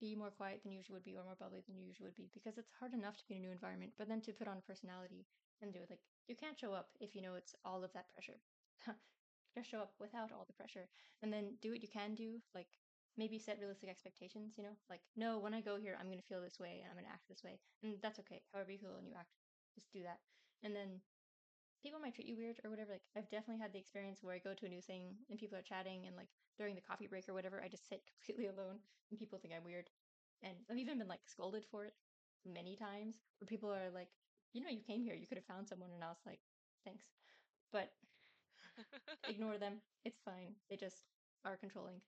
be 0.00 0.14
more 0.14 0.30
quiet 0.30 0.62
than 0.62 0.72
you 0.72 0.78
usually 0.78 0.96
would 0.96 1.04
be 1.04 1.16
or 1.16 1.24
more 1.24 1.36
bubbly 1.38 1.62
than 1.66 1.76
you 1.76 1.86
usually 1.86 2.06
would 2.08 2.16
be, 2.16 2.30
because 2.32 2.58
it's 2.58 2.72
hard 2.78 2.92
enough 2.94 3.16
to 3.18 3.26
be 3.28 3.34
in 3.36 3.42
a 3.42 3.46
new 3.46 3.52
environment, 3.52 3.92
but 3.98 4.08
then 4.08 4.20
to 4.22 4.32
put 4.32 4.48
on 4.48 4.58
a 4.58 4.60
personality 4.68 5.26
and 5.60 5.72
do 5.72 5.80
it 5.80 5.90
like 5.90 6.00
you 6.28 6.36
can't 6.36 6.58
show 6.58 6.72
up 6.72 6.90
if 7.00 7.14
you 7.14 7.22
know 7.22 7.34
it's 7.34 7.54
all 7.64 7.84
of 7.84 7.92
that 7.92 8.10
pressure. 8.12 8.40
Just 9.54 9.70
show 9.70 9.80
up 9.80 9.92
without 10.00 10.32
all 10.32 10.44
the 10.46 10.52
pressure, 10.54 10.88
and 11.22 11.32
then 11.32 11.56
do 11.60 11.70
what 11.70 11.82
you 11.82 11.88
can 11.88 12.14
do. 12.14 12.40
Like 12.54 12.68
maybe 13.16 13.38
set 13.38 13.58
realistic 13.60 13.88
expectations. 13.90 14.54
You 14.56 14.64
know, 14.64 14.76
like 14.90 15.00
no, 15.16 15.38
when 15.38 15.54
I 15.54 15.60
go 15.60 15.76
here, 15.76 15.96
I'm 15.98 16.08
gonna 16.10 16.22
feel 16.28 16.42
this 16.42 16.58
way 16.60 16.80
and 16.82 16.90
I'm 16.90 16.96
gonna 16.96 17.12
act 17.12 17.28
this 17.28 17.44
way, 17.44 17.60
and 17.82 17.96
that's 18.02 18.18
okay. 18.20 18.42
However 18.52 18.72
you 18.72 18.78
feel 18.78 18.96
and 18.98 19.06
you 19.08 19.14
act, 19.18 19.32
just 19.74 19.92
do 19.92 20.02
that, 20.02 20.18
and 20.62 20.74
then 20.74 21.00
people 21.82 22.00
might 22.00 22.14
treat 22.14 22.28
you 22.28 22.36
weird 22.36 22.60
or 22.64 22.70
whatever. 22.70 22.92
Like 22.92 23.02
I've 23.16 23.30
definitely 23.30 23.60
had 23.62 23.72
the 23.72 23.78
experience 23.78 24.20
where 24.22 24.34
I 24.34 24.38
go 24.38 24.54
to 24.54 24.66
a 24.66 24.68
new 24.68 24.80
thing 24.82 25.14
and 25.30 25.38
people 25.38 25.58
are 25.58 25.62
chatting 25.66 26.06
and 26.06 26.16
like 26.16 26.28
during 26.58 26.74
the 26.74 26.80
coffee 26.84 27.06
break 27.06 27.28
or 27.28 27.34
whatever, 27.34 27.62
I 27.62 27.68
just 27.68 27.88
sit 27.88 28.02
completely 28.18 28.46
alone 28.48 28.78
and 29.10 29.18
people 29.18 29.38
think 29.38 29.54
I'm 29.54 29.64
weird. 29.64 29.90
And 30.42 30.54
I've 30.70 30.78
even 30.78 30.98
been 30.98 31.08
like 31.08 31.20
scolded 31.26 31.64
for 31.70 31.84
it 31.84 31.94
many 32.46 32.76
times 32.76 33.16
where 33.40 33.46
people 33.46 33.70
are 33.72 33.90
like, 33.94 34.08
you 34.52 34.62
know, 34.62 34.70
you 34.70 34.82
came 34.86 35.02
here, 35.02 35.14
you 35.14 35.26
could 35.26 35.38
have 35.38 35.46
found 35.46 35.68
someone. 35.68 35.90
And 35.94 36.04
I 36.04 36.08
was 36.08 36.22
like, 36.26 36.40
thanks. 36.84 37.04
But 37.72 37.90
ignore 39.28 39.58
them. 39.58 39.80
It's 40.04 40.20
fine. 40.24 40.54
They 40.70 40.76
just 40.76 41.02
are 41.44 41.56
controlling. 41.56 42.00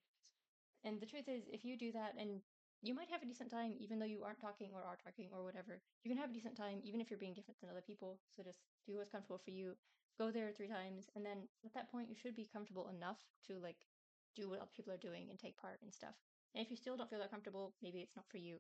And 0.85 1.01
the 1.01 1.07
truth 1.07 1.29
is, 1.29 1.45
if 1.51 1.65
you 1.65 1.77
do 1.77 1.93
that 1.93 2.15
and 2.19 2.41
you 2.83 2.95
might 2.95 3.09
have 3.09 3.23
a 3.23 3.27
decent 3.27 3.51
time 3.51 3.73
even 3.81 3.99
though 3.99 4.05
you 4.05 4.23
aren't 4.23 4.41
talking 4.41 4.69
or 4.75 4.85
are 4.85 5.01
talking 5.03 5.29
or 5.33 5.43
whatever, 5.43 5.81
you 6.05 6.11
can 6.11 6.21
have 6.21 6.31
a 6.31 6.35
decent 6.35 6.57
time 6.57 6.81
even 6.85 7.01
if 7.01 7.09
you're 7.09 7.19
being 7.19 7.33
different 7.33 7.61
than 7.61 7.71
other 7.71 7.81
people. 7.81 8.21
So 8.29 8.43
just 8.43 8.61
do 8.87 8.97
what's 8.97 9.11
comfortable 9.11 9.41
for 9.43 9.51
you. 9.51 9.75
Go 10.19 10.31
there 10.31 10.53
three 10.53 10.69
times, 10.69 11.11
and 11.17 11.27
then 11.27 11.49
at 11.65 11.75
that 11.75 11.91
point, 11.91 12.09
you 12.09 12.15
should 12.15 12.37
be 12.37 12.47
comfortable 12.47 12.89
enough 12.95 13.19
to 13.49 13.59
like 13.59 13.89
do 14.37 14.49
what 14.49 14.61
other 14.61 14.71
people 14.77 14.93
are 14.93 14.99
doing 14.99 15.27
and 15.29 15.39
take 15.39 15.57
part 15.57 15.81
and 15.83 15.93
stuff. 15.93 16.15
And 16.55 16.65
if 16.65 16.71
you 16.71 16.77
still 16.77 16.97
don't 16.97 17.11
feel 17.11 17.19
that 17.19 17.33
comfortable, 17.33 17.75
maybe 17.83 17.99
it's 17.99 18.15
not 18.15 18.31
for 18.31 18.39
you. 18.39 18.59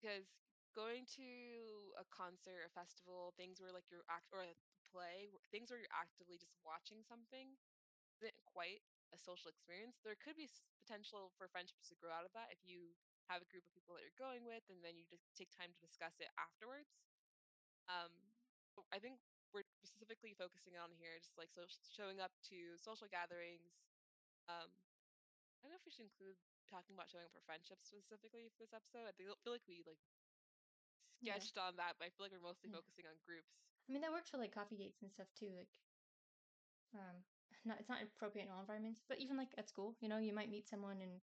because 0.00 0.30
going 0.74 1.06
to 1.16 1.92
a 2.00 2.04
concert, 2.10 2.66
a 2.66 2.72
festival, 2.72 3.32
things 3.36 3.60
where 3.60 3.72
like 3.72 3.88
you're 3.90 4.06
act 4.10 4.30
or 4.32 4.42
a 4.42 4.56
play, 4.90 5.28
things 5.52 5.70
where 5.70 5.80
you're 5.80 5.96
actively 5.96 6.38
just 6.38 6.54
watching 6.64 7.02
something 7.04 7.56
isn't 8.20 8.36
quite 8.46 8.82
a 9.14 9.18
social 9.18 9.50
experience. 9.50 10.00
There 10.02 10.18
could 10.18 10.36
be 10.36 10.48
potential 10.84 11.32
for 11.36 11.48
friendships 11.50 11.88
to 11.90 11.98
grow 12.00 12.12
out 12.12 12.26
of 12.26 12.32
that 12.36 12.52
if 12.54 12.62
you 12.64 12.96
have 13.30 13.42
a 13.42 13.48
group 13.50 13.64
of 13.66 13.72
people 13.74 13.94
that 13.96 14.02
you're 14.04 14.18
going 14.20 14.44
with, 14.46 14.64
and 14.68 14.82
then 14.84 14.98
you 14.98 15.04
just 15.08 15.24
take 15.36 15.50
time 15.54 15.72
to 15.74 15.82
discuss 15.86 16.18
it 16.22 16.30
afterwards. 16.40 16.98
Um, 17.88 18.32
I 18.92 18.98
think 19.00 19.20
we're 19.52 19.68
specifically 19.84 20.34
focusing 20.36 20.76
on 20.80 20.92
here 20.96 21.16
just 21.20 21.36
like 21.36 21.52
so 21.52 21.64
showing 21.92 22.18
up 22.20 22.32
to 22.52 22.76
social 22.80 23.08
gatherings. 23.08 23.72
Um, 24.48 24.68
I 25.62 25.68
don't 25.68 25.76
know 25.76 25.80
if 25.80 25.86
we 25.86 25.94
should 25.94 26.08
include 26.08 26.36
talking 26.66 26.96
about 26.96 27.12
showing 27.12 27.28
up 27.28 27.34
for 27.36 27.44
friendships 27.46 27.86
specifically 27.86 28.50
for 28.56 28.64
this 28.64 28.74
episode. 28.74 29.06
I 29.06 29.14
feel 29.14 29.54
like 29.54 29.64
we 29.68 29.84
like 29.86 30.00
yeah, 31.22 31.38
sketched 31.38 31.56
on 31.60 31.78
that, 31.78 32.00
but 32.00 32.08
I 32.08 32.10
feel 32.16 32.26
like 32.26 32.34
we're 32.34 32.42
mostly 32.42 32.72
yeah. 32.72 32.82
focusing 32.82 33.06
on 33.06 33.14
groups. 33.22 33.54
I 33.86 33.94
mean 33.94 34.02
that 34.02 34.10
works 34.12 34.32
for 34.32 34.40
like 34.40 34.52
coffee 34.56 34.80
dates 34.80 35.00
and 35.04 35.12
stuff 35.12 35.30
too. 35.38 35.54
Like 35.54 35.70
um 36.94 37.24
not 37.64 37.76
it's 37.78 37.88
not 37.88 38.02
appropriate 38.02 38.46
in 38.46 38.52
all 38.52 38.60
environments 38.60 39.00
but 39.08 39.18
even 39.18 39.36
like 39.36 39.52
at 39.58 39.68
school 39.68 39.94
you 40.00 40.08
know 40.08 40.18
you 40.18 40.32
might 40.34 40.50
meet 40.50 40.68
someone 40.68 40.98
and 41.00 41.20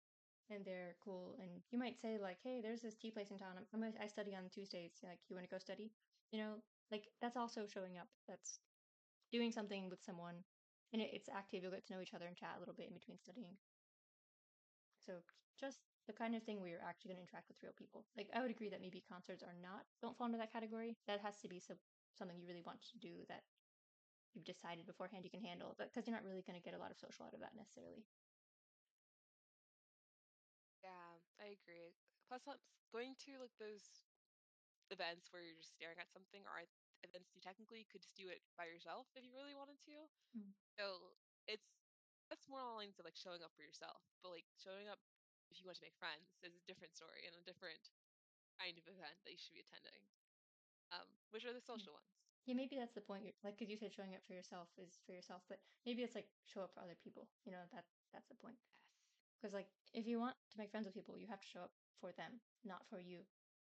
and 0.50 0.64
they're 0.64 0.96
cool 1.04 1.36
and 1.40 1.60
you 1.70 1.78
might 1.78 2.00
say 2.00 2.16
like 2.20 2.38
hey 2.42 2.60
there's 2.62 2.80
this 2.80 2.96
tea 2.96 3.10
place 3.10 3.30
in 3.30 3.38
town 3.38 3.52
I'm 3.74 3.84
i 4.00 4.06
study 4.06 4.34
on 4.34 4.48
tuesdays 4.48 4.92
like 5.02 5.20
you 5.28 5.36
want 5.36 5.44
to 5.48 5.52
go 5.52 5.58
study 5.58 5.92
you 6.32 6.38
know 6.38 6.62
like 6.90 7.08
that's 7.20 7.36
also 7.36 7.66
showing 7.66 7.98
up 7.98 8.08
that's 8.26 8.60
doing 9.30 9.52
something 9.52 9.88
with 9.90 10.02
someone 10.02 10.44
and 10.92 11.02
it, 11.02 11.10
it's 11.12 11.28
active 11.28 11.62
you'll 11.62 11.72
get 11.72 11.84
to 11.86 11.94
know 11.94 12.00
each 12.00 12.14
other 12.14 12.26
and 12.26 12.36
chat 12.36 12.56
a 12.56 12.60
little 12.60 12.74
bit 12.74 12.88
in 12.88 12.94
between 12.94 13.18
studying 13.18 13.58
so 14.98 15.22
just 15.58 15.80
the 16.06 16.12
kind 16.12 16.34
of 16.34 16.42
thing 16.42 16.60
where 16.60 16.68
you're 16.68 16.84
actually 16.84 17.08
going 17.10 17.16
to 17.18 17.22
interact 17.28 17.48
with 17.48 17.62
real 17.62 17.72
people 17.76 18.06
like 18.16 18.28
i 18.34 18.40
would 18.40 18.50
agree 18.50 18.68
that 18.68 18.80
maybe 18.80 19.00
concerts 19.00 19.42
are 19.42 19.54
not 19.60 19.84
don't 20.00 20.16
fall 20.16 20.26
into 20.26 20.38
that 20.38 20.52
category 20.52 20.96
that 21.06 21.20
has 21.20 21.40
to 21.40 21.48
be 21.48 21.58
some, 21.60 21.76
something 22.14 22.38
you 22.38 22.46
really 22.46 22.62
want 22.64 22.80
to 22.82 22.98
do 22.98 23.24
that 23.28 23.42
you've 24.34 24.44
decided 24.44 24.86
beforehand 24.86 25.24
you 25.24 25.30
can 25.30 25.40
handle, 25.42 25.74
because 25.78 26.06
you're 26.06 26.16
not 26.16 26.24
really 26.24 26.42
going 26.42 26.58
to 26.58 26.62
get 26.64 26.74
a 26.74 26.78
lot 26.78 26.90
of 26.92 26.98
social 26.98 27.26
out 27.26 27.34
of 27.34 27.40
that 27.40 27.56
necessarily. 27.56 28.04
Yeah, 30.82 31.18
I 31.38 31.54
agree. 31.58 31.94
Plus, 32.28 32.46
s- 32.48 32.56
going 32.92 33.14
to 33.26 33.38
like 33.38 33.52
those 33.58 34.07
events 34.90 35.28
where 35.30 35.42
you're 35.44 35.58
just 35.58 35.74
staring 35.74 35.98
at 36.00 36.10
something 36.12 36.42
or 36.48 36.64
events 37.06 37.30
you 37.34 37.40
technically 37.40 37.86
could 37.88 38.02
just 38.02 38.16
do 38.18 38.26
it 38.28 38.42
by 38.58 38.66
yourself 38.66 39.06
if 39.14 39.22
you 39.22 39.30
really 39.34 39.54
wanted 39.54 39.78
to. 39.86 39.96
Mm. 40.34 40.52
So 40.78 41.14
it's 41.46 41.68
that's 42.28 42.48
more 42.48 42.60
along 42.60 42.76
the 42.76 42.82
lines 42.90 42.98
of 43.00 43.04
like 43.08 43.16
showing 43.16 43.40
up 43.44 43.52
for 43.56 43.64
yourself. 43.64 44.02
But 44.20 44.34
like 44.34 44.48
showing 44.60 44.88
up 44.90 45.00
if 45.48 45.60
you 45.60 45.64
want 45.68 45.80
to 45.80 45.86
make 45.86 45.96
friends 45.96 46.36
is 46.44 46.52
a 46.56 46.64
different 46.68 46.92
story 46.92 47.24
and 47.24 47.32
a 47.36 47.44
different 47.44 47.80
kind 48.60 48.76
of 48.76 48.84
event 48.90 49.16
that 49.24 49.32
you 49.32 49.40
should 49.40 49.56
be 49.56 49.64
attending. 49.64 50.02
Um, 50.92 51.08
which 51.30 51.44
are 51.44 51.52
the 51.52 51.64
Yeah. 51.76 51.76
social 51.76 51.92
ones. 51.92 52.12
Yeah, 52.48 52.56
maybe 52.56 52.76
that's 52.80 52.94
the 52.96 53.04
point. 53.04 53.24
You're, 53.24 53.36
like, 53.44 53.56
because 53.58 53.68
you 53.68 53.76
said 53.76 53.92
showing 53.92 54.14
up 54.16 54.24
for 54.24 54.32
yourself 54.32 54.72
is 54.80 55.00
for 55.04 55.12
yourself, 55.12 55.42
but 55.48 55.60
maybe 55.84 56.02
it's 56.02 56.14
like 56.16 56.28
show 56.48 56.62
up 56.64 56.72
for 56.72 56.80
other 56.80 56.96
people. 56.96 57.28
You 57.44 57.52
know, 57.52 57.64
that 57.72 57.84
that's 58.12 58.28
the 58.28 58.34
point. 58.40 58.56
Yes. 58.56 59.36
Because 59.40 59.52
like, 59.54 59.68
if 59.92 60.06
you 60.06 60.18
want 60.18 60.36
to 60.52 60.58
make 60.58 60.70
friends 60.70 60.86
with 60.86 60.94
people, 60.94 61.16
you 61.16 61.28
have 61.28 61.40
to 61.40 61.46
show 61.46 61.60
up 61.60 61.72
for 62.00 62.12
them, 62.12 62.40
not 62.64 62.88
for 62.88 62.98
you. 63.00 63.24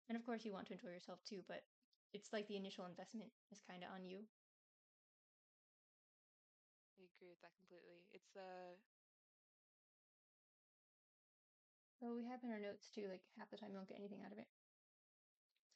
And 0.08 0.16
of 0.16 0.24
course, 0.24 0.44
you 0.44 0.52
want 0.52 0.66
to 0.68 0.74
enjoy 0.74 0.90
yourself 0.90 1.20
too, 1.24 1.42
but 1.48 1.64
it's 2.12 2.32
like 2.32 2.46
the 2.48 2.56
initial 2.56 2.86
investment 2.86 3.30
is 3.50 3.60
kind 3.66 3.82
of 3.82 3.90
on 3.94 4.04
you. 4.04 4.26
I 6.98 7.02
agree 7.04 7.28
with 7.28 7.40
that 7.42 7.54
completely. 7.56 8.06
It's 8.12 8.36
uh 8.36 8.76
So 12.00 12.12
we 12.14 12.24
have 12.26 12.42
in 12.42 12.50
our 12.50 12.58
notes 12.58 12.90
too, 12.90 13.06
like 13.08 13.22
half 13.38 13.50
the 13.50 13.56
time 13.56 13.70
you 13.70 13.76
won't 13.76 13.88
get 13.88 13.98
anything 13.98 14.22
out 14.24 14.32
of 14.32 14.38
it. 14.38 14.48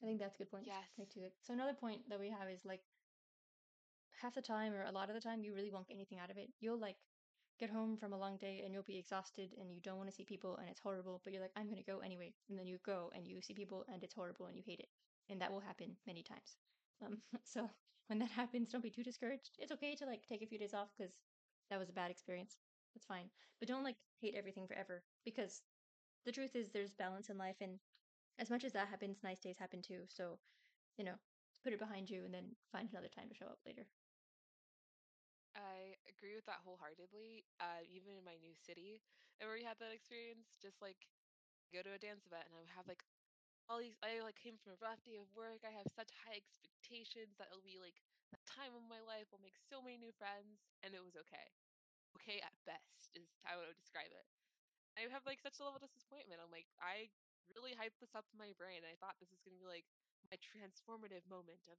I 0.01 0.05
think 0.05 0.19
that's 0.19 0.35
a 0.35 0.37
good 0.39 0.51
point 0.51 0.67
yes. 0.67 0.85
too. 1.13 1.29
So 1.41 1.53
another 1.53 1.73
point 1.73 2.07
that 2.09 2.19
we 2.19 2.29
have 2.29 2.49
is 2.49 2.65
like 2.65 2.81
half 4.21 4.33
the 4.35 4.41
time 4.41 4.73
or 4.73 4.83
a 4.83 4.91
lot 4.91 5.09
of 5.09 5.15
the 5.15 5.21
time 5.21 5.43
you 5.43 5.53
really 5.53 5.71
won't 5.71 5.87
get 5.87 5.93
anything 5.95 6.19
out 6.19 6.29
of 6.29 6.37
it. 6.37 6.49
You'll 6.59 6.79
like 6.79 6.97
get 7.59 7.69
home 7.69 7.97
from 7.97 8.13
a 8.13 8.17
long 8.17 8.37
day 8.37 8.61
and 8.63 8.73
you'll 8.73 8.83
be 8.83 8.97
exhausted 8.97 9.53
and 9.59 9.73
you 9.73 9.81
don't 9.81 9.97
want 9.97 10.09
to 10.09 10.15
see 10.15 10.23
people 10.23 10.57
and 10.57 10.69
it's 10.69 10.79
horrible, 10.79 11.21
but 11.23 11.33
you're 11.33 11.41
like, 11.41 11.51
I'm 11.55 11.69
gonna 11.69 11.81
go 11.81 11.99
anyway. 11.99 12.33
And 12.49 12.57
then 12.57 12.67
you 12.67 12.77
go 12.85 13.11
and 13.15 13.27
you 13.27 13.41
see 13.41 13.53
people 13.53 13.85
and 13.91 14.03
it's 14.03 14.13
horrible 14.13 14.47
and 14.47 14.55
you 14.55 14.63
hate 14.65 14.79
it. 14.79 14.89
And 15.29 15.41
that 15.41 15.51
will 15.51 15.59
happen 15.59 15.95
many 16.05 16.23
times. 16.23 16.57
Um, 17.05 17.17
so 17.43 17.69
when 18.07 18.19
that 18.19 18.31
happens, 18.31 18.71
don't 18.71 18.83
be 18.83 18.89
too 18.89 19.03
discouraged. 19.03 19.51
It's 19.59 19.71
okay 19.73 19.95
to 19.95 20.05
like 20.05 20.21
take 20.27 20.41
a 20.41 20.47
few 20.47 20.59
days 20.59 20.73
off 20.73 20.89
because 20.97 21.13
that 21.69 21.79
was 21.79 21.89
a 21.89 21.93
bad 21.93 22.11
experience. 22.11 22.57
That's 22.95 23.05
fine. 23.05 23.29
But 23.59 23.67
don't 23.67 23.83
like 23.83 23.97
hate 24.21 24.35
everything 24.37 24.67
forever 24.67 25.03
because 25.25 25.61
the 26.25 26.31
truth 26.31 26.55
is 26.55 26.69
there's 26.69 26.93
balance 26.93 27.29
in 27.29 27.37
life 27.37 27.57
and 27.61 27.79
as 28.39 28.49
much 28.49 28.63
as 28.63 28.73
that 28.73 28.87
happens, 28.87 29.17
nice 29.23 29.39
days 29.39 29.57
happen 29.57 29.81
too. 29.81 30.01
So, 30.07 30.37
you 30.97 31.03
know, 31.03 31.15
put 31.63 31.73
it 31.73 31.79
behind 31.79 32.09
you 32.09 32.23
and 32.23 32.33
then 32.33 32.45
find 32.71 32.87
another 32.91 33.09
time 33.13 33.29
to 33.29 33.35
show 33.35 33.45
up 33.45 33.59
later. 33.65 33.85
I 35.57 35.97
agree 36.07 36.37
with 36.37 36.45
that 36.47 36.61
wholeheartedly. 36.63 37.43
Uh, 37.59 37.81
even 37.89 38.13
in 38.15 38.23
my 38.23 38.37
new 38.39 38.53
city, 38.55 39.01
where 39.41 39.51
we 39.57 39.65
had 39.65 39.79
that 39.81 39.91
experience, 39.93 40.55
just 40.61 40.79
like 40.79 41.09
go 41.73 41.81
to 41.83 41.95
a 41.97 42.01
dance 42.01 42.25
event 42.27 42.47
and 42.49 42.55
I 42.57 42.61
would 42.63 42.75
have 42.77 42.87
like 42.89 43.03
all 43.69 43.79
these. 43.81 43.97
I 44.05 44.21
like 44.23 44.37
came 44.39 44.57
from 44.61 44.75
a 44.77 44.81
rough 44.83 45.01
day 45.05 45.17
of 45.19 45.29
work. 45.35 45.63
I 45.65 45.73
have 45.75 45.89
such 45.93 46.11
high 46.25 46.39
expectations 46.39 47.35
that 47.39 47.49
it'll 47.51 47.65
be 47.65 47.79
like 47.81 47.97
the 48.33 48.41
time 48.47 48.73
of 48.77 48.85
my 48.87 49.01
life. 49.03 49.29
I'll 49.33 49.43
make 49.43 49.57
so 49.71 49.81
many 49.83 49.97
new 50.01 50.13
friends, 50.17 50.61
and 50.85 50.93
it 50.95 51.03
was 51.03 51.17
okay. 51.27 51.49
Okay 52.21 52.39
at 52.43 52.55
best 52.67 53.13
is 53.17 53.29
how 53.47 53.59
I 53.61 53.67
would 53.69 53.79
describe 53.79 54.11
it. 54.13 54.25
I 54.99 55.07
have 55.11 55.25
like 55.27 55.39
such 55.43 55.59
a 55.61 55.65
level 55.65 55.79
of 55.81 55.87
disappointment. 55.93 56.41
I'm 56.43 56.51
like, 56.53 56.69
I 56.81 57.09
really 57.55 57.75
hyped 57.77 57.99
this 58.03 58.15
up 58.17 58.27
in 58.33 58.39
my 58.41 58.51
brain. 58.59 58.83
I 58.87 58.97
thought 58.99 59.17
this 59.21 59.31
is 59.33 59.41
gonna 59.45 59.59
be 59.61 59.67
like 59.69 59.87
my 60.31 60.37
transformative 60.41 61.25
moment 61.31 61.61
of 61.71 61.77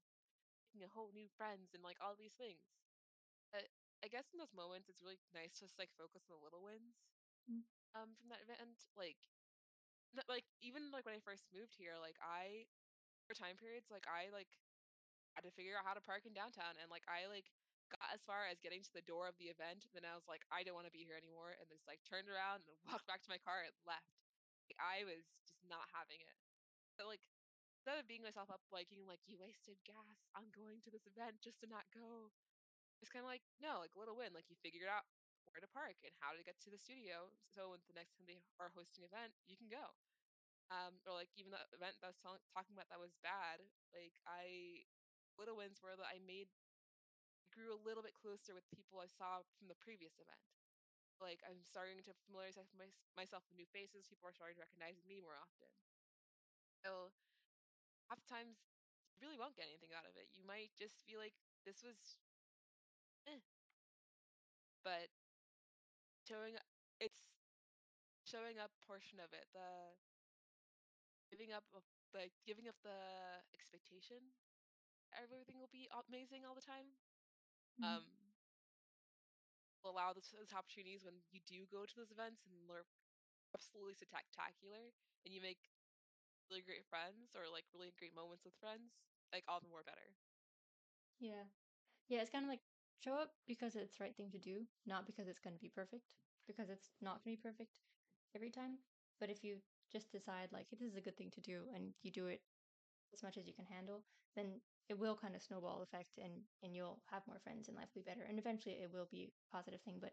making 0.67 0.87
a 0.87 0.93
whole 0.93 1.11
new 1.15 1.29
friends 1.39 1.73
and 1.77 1.83
like 1.85 1.99
all 2.03 2.17
these 2.19 2.37
things. 2.41 2.63
But 3.99 4.07
I 4.07 4.15
guess 4.15 4.31
in 4.33 4.39
those 4.39 4.55
moments, 4.55 4.89
it's 4.89 5.03
really 5.03 5.19
nice 5.35 5.59
to 5.59 5.67
just 5.67 5.79
like 5.79 5.91
focus 5.99 6.23
on 6.31 6.39
the 6.39 6.45
little 6.45 6.63
wins 6.63 7.03
Mm, 7.51 7.63
um 7.95 8.15
from 8.17 8.29
that 8.31 8.43
event. 8.45 8.87
Like, 8.97 9.19
like 10.29 10.47
even 10.65 10.91
like 10.91 11.05
when 11.07 11.17
I 11.17 11.23
first 11.23 11.47
moved 11.53 11.77
here, 11.77 11.95
like 12.01 12.17
I 12.23 12.67
for 13.29 13.35
time 13.37 13.57
periods, 13.61 13.91
like 13.93 14.07
I 14.09 14.31
like 14.33 14.51
had 15.37 15.45
to 15.47 15.53
figure 15.55 15.77
out 15.79 15.87
how 15.87 15.95
to 15.95 16.03
park 16.05 16.25
in 16.27 16.35
downtown, 16.35 16.77
and 16.81 16.91
like 16.91 17.05
I 17.09 17.29
like 17.31 17.51
got 17.93 18.11
as 18.13 18.23
far 18.25 18.49
as 18.49 18.61
getting 18.61 18.83
to 18.85 18.93
the 18.95 19.05
door 19.07 19.29
of 19.29 19.37
the 19.41 19.51
event. 19.53 19.89
Then 19.95 20.05
I 20.09 20.15
was 20.17 20.27
like, 20.29 20.45
I 20.53 20.65
don't 20.65 20.77
want 20.77 20.89
to 20.89 20.95
be 20.95 21.05
here 21.07 21.19
anymore, 21.19 21.57
and 21.59 21.69
just 21.71 21.87
like 21.89 22.01
turned 22.07 22.29
around 22.31 22.65
and 22.69 22.77
walked 22.89 23.09
back 23.09 23.23
to 23.25 23.33
my 23.33 23.41
car 23.41 23.65
and 23.67 23.75
left. 23.89 24.17
Like, 24.69 24.81
I 24.81 25.05
was 25.09 25.25
just 25.49 25.63
not 25.69 25.87
having 25.97 26.21
it. 26.23 26.37
So 26.99 27.07
like 27.09 27.23
instead 27.81 28.01
of 28.01 28.09
beating 28.09 28.27
myself 28.27 28.51
up, 28.53 28.63
like 28.75 28.91
being 28.93 29.07
like, 29.09 29.23
you 29.29 29.39
wasted 29.41 29.79
gas 29.87 30.19
on 30.37 30.51
going 30.55 30.81
to 30.87 30.91
this 30.93 31.07
event 31.09 31.41
just 31.43 31.61
to 31.63 31.69
not 31.71 31.87
go. 31.95 32.33
It's 33.03 33.13
kind 33.13 33.23
of 33.23 33.31
like 33.31 33.45
no, 33.63 33.83
like 33.83 33.95
a 33.95 34.01
little 34.01 34.19
win. 34.19 34.35
Like 34.35 34.51
you 34.51 34.59
figured 34.59 34.91
out 34.91 35.07
where 35.49 35.63
to 35.63 35.71
park 35.71 35.97
and 36.05 36.13
how 36.21 36.35
to 36.35 36.43
get 36.45 36.59
to 36.67 36.71
the 36.71 36.81
studio. 36.81 37.31
So 37.51 37.73
when 37.73 37.81
the 37.89 37.97
next 37.97 38.19
time 38.19 38.29
they 38.29 38.43
are 38.61 38.71
hosting 38.75 39.07
an 39.07 39.11
event, 39.11 39.33
you 39.49 39.57
can 39.57 39.71
go. 39.71 39.95
Um, 40.69 41.01
or 41.09 41.17
like 41.17 41.33
even 41.41 41.49
the 41.55 41.63
event 41.73 41.97
that 42.01 42.09
I 42.09 42.13
was 42.13 42.21
talking 42.21 42.77
about 42.77 42.91
that 42.93 43.01
was 43.01 43.17
bad. 43.25 43.65
Like 43.97 44.15
I 44.29 44.85
little 45.41 45.57
wins 45.57 45.81
were 45.81 45.95
that 45.95 46.11
I 46.11 46.19
made 46.27 46.51
grew 47.55 47.73
a 47.73 47.81
little 47.83 48.05
bit 48.05 48.15
closer 48.15 48.55
with 48.55 48.67
people 48.71 49.01
I 49.01 49.09
saw 49.09 49.43
from 49.59 49.67
the 49.67 49.79
previous 49.81 50.19
event. 50.21 50.43
Like 51.19 51.43
I'm 51.43 51.59
starting 51.67 51.99
to 52.07 52.15
familiarize 52.27 52.59
my, 52.79 52.87
myself 53.19 53.43
with 53.51 53.59
new 53.59 53.67
faces. 53.75 54.07
People 54.07 54.31
are 54.31 54.37
starting 54.37 54.55
to 54.59 54.63
recognize 54.63 55.03
me 55.09 55.19
more 55.19 55.35
often. 55.35 55.71
So 56.87 57.11
oftentimes 58.13 58.63
you 59.19 59.27
really 59.27 59.41
won't 59.41 59.59
get 59.59 59.67
anything 59.67 59.91
out 59.97 60.07
of 60.07 60.15
it. 60.15 60.31
You 60.39 60.47
might 60.47 60.71
just 60.79 61.03
feel 61.03 61.19
like 61.19 61.35
this 61.67 61.83
was, 61.83 61.99
eh. 63.29 63.41
but 64.85 65.09
showing 66.27 66.57
it's 67.01 67.21
showing 68.25 68.59
up 68.59 68.71
portion 68.87 69.19
of 69.21 69.33
it, 69.33 69.49
the 69.53 69.97
giving 71.31 71.53
up 71.53 71.65
of 71.75 71.83
like 72.15 72.33
giving 72.47 72.69
up 72.69 72.77
the 72.83 72.99
expectation 73.55 74.33
everything 75.15 75.59
will 75.59 75.71
be 75.73 75.89
amazing 76.09 76.45
all 76.45 76.55
the 76.55 76.65
time. 76.65 76.97
mhm. 77.79 77.99
Um, 77.99 78.05
will 79.83 79.93
allow 79.93 80.13
those, 80.13 80.31
those 80.35 80.53
opportunities 80.55 81.05
when 81.05 81.23
you 81.31 81.41
do 81.47 81.67
go 81.71 81.85
to 81.87 81.97
those 81.97 82.11
events 82.13 82.45
and 82.47 82.55
they're 82.69 82.87
absolutely 83.55 83.95
spectacular 83.95 84.93
and 85.25 85.33
you 85.35 85.41
make 85.43 85.59
really 86.51 86.63
great 86.65 86.85
friends 86.89 87.35
or 87.37 87.49
like 87.53 87.65
really 87.75 87.93
great 87.99 88.15
moments 88.15 88.45
with 88.45 88.55
friends, 88.61 88.97
like 89.33 89.45
all 89.49 89.61
the 89.61 89.71
more 89.71 89.85
better. 89.85 90.15
Yeah. 91.21 91.47
Yeah, 92.09 92.21
it's 92.21 92.31
kind 92.31 92.45
of 92.45 92.49
like 92.51 92.61
show 92.99 93.15
up 93.15 93.31
because 93.47 93.77
it's 93.77 93.97
the 93.97 94.05
right 94.05 94.17
thing 94.17 94.31
to 94.31 94.39
do, 94.39 94.67
not 94.87 95.07
because 95.07 95.29
it's 95.29 95.41
going 95.41 95.55
to 95.55 95.63
be 95.63 95.71
perfect, 95.71 96.15
because 96.47 96.69
it's 96.69 96.91
not 97.01 97.23
going 97.25 97.37
to 97.37 97.43
be 97.43 97.49
perfect 97.49 97.79
every 98.35 98.51
time. 98.51 98.79
But 99.21 99.31
if 99.31 99.43
you 99.43 99.59
just 99.93 100.13
decide 100.13 100.49
like 100.53 100.69
this 100.71 100.81
is 100.81 100.97
a 100.97 101.01
good 101.01 101.17
thing 101.17 101.31
to 101.35 101.41
do 101.41 101.63
and 101.75 101.95
you 102.03 102.11
do 102.11 102.27
it 102.27 102.43
as 103.13 103.23
much 103.23 103.37
as 103.39 103.47
you 103.47 103.55
can 103.55 103.65
handle, 103.65 104.05
then 104.37 104.61
it 104.89 104.99
will 104.99 105.17
kind 105.17 105.35
of 105.35 105.43
snowball 105.43 105.83
effect 105.83 106.19
and 106.23 106.45
and 106.63 106.75
you'll 106.75 107.01
have 107.11 107.27
more 107.27 107.41
friends 107.43 107.69
and 107.69 107.77
life 107.77 107.89
will 107.95 108.03
be 108.03 108.11
better. 108.11 108.27
And 108.29 108.39
eventually 108.39 108.77
it 108.77 108.91
will 108.93 109.09
be 109.11 109.33
a 109.33 109.57
positive 109.57 109.81
thing, 109.83 109.99
but 110.01 110.13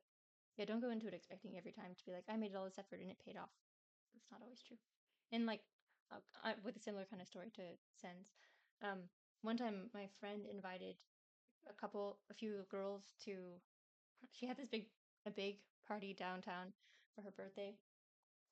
yeah, 0.57 0.65
don't 0.65 0.81
go 0.81 0.89
into 0.91 1.07
it 1.07 1.13
expecting 1.13 1.57
every 1.57 1.71
time 1.71 1.93
to 1.95 2.05
be 2.05 2.11
like 2.13 2.25
I 2.29 2.37
made 2.37 2.55
all 2.55 2.65
this 2.65 2.79
effort 2.79 2.99
and 3.01 3.11
it 3.11 3.19
paid 3.23 3.37
off. 3.37 3.51
It's 4.15 4.31
not 4.31 4.41
always 4.41 4.61
true. 4.61 4.77
And 5.31 5.45
like 5.45 5.61
uh, 6.11 6.23
I, 6.43 6.53
with 6.63 6.77
a 6.77 6.79
similar 6.79 7.05
kind 7.09 7.21
of 7.21 7.27
story 7.27 7.51
to 7.55 7.75
Sen's, 7.99 8.31
um, 8.81 9.09
one 9.41 9.57
time 9.57 9.89
my 9.93 10.07
friend 10.19 10.45
invited 10.49 10.95
a 11.69 11.73
couple, 11.73 12.17
a 12.29 12.33
few 12.33 12.65
girls 12.69 13.13
to. 13.25 13.35
She 14.31 14.47
had 14.47 14.57
this 14.57 14.67
big, 14.67 14.85
a 15.25 15.31
big 15.31 15.57
party 15.87 16.13
downtown 16.13 16.73
for 17.15 17.21
her 17.21 17.31
birthday, 17.31 17.75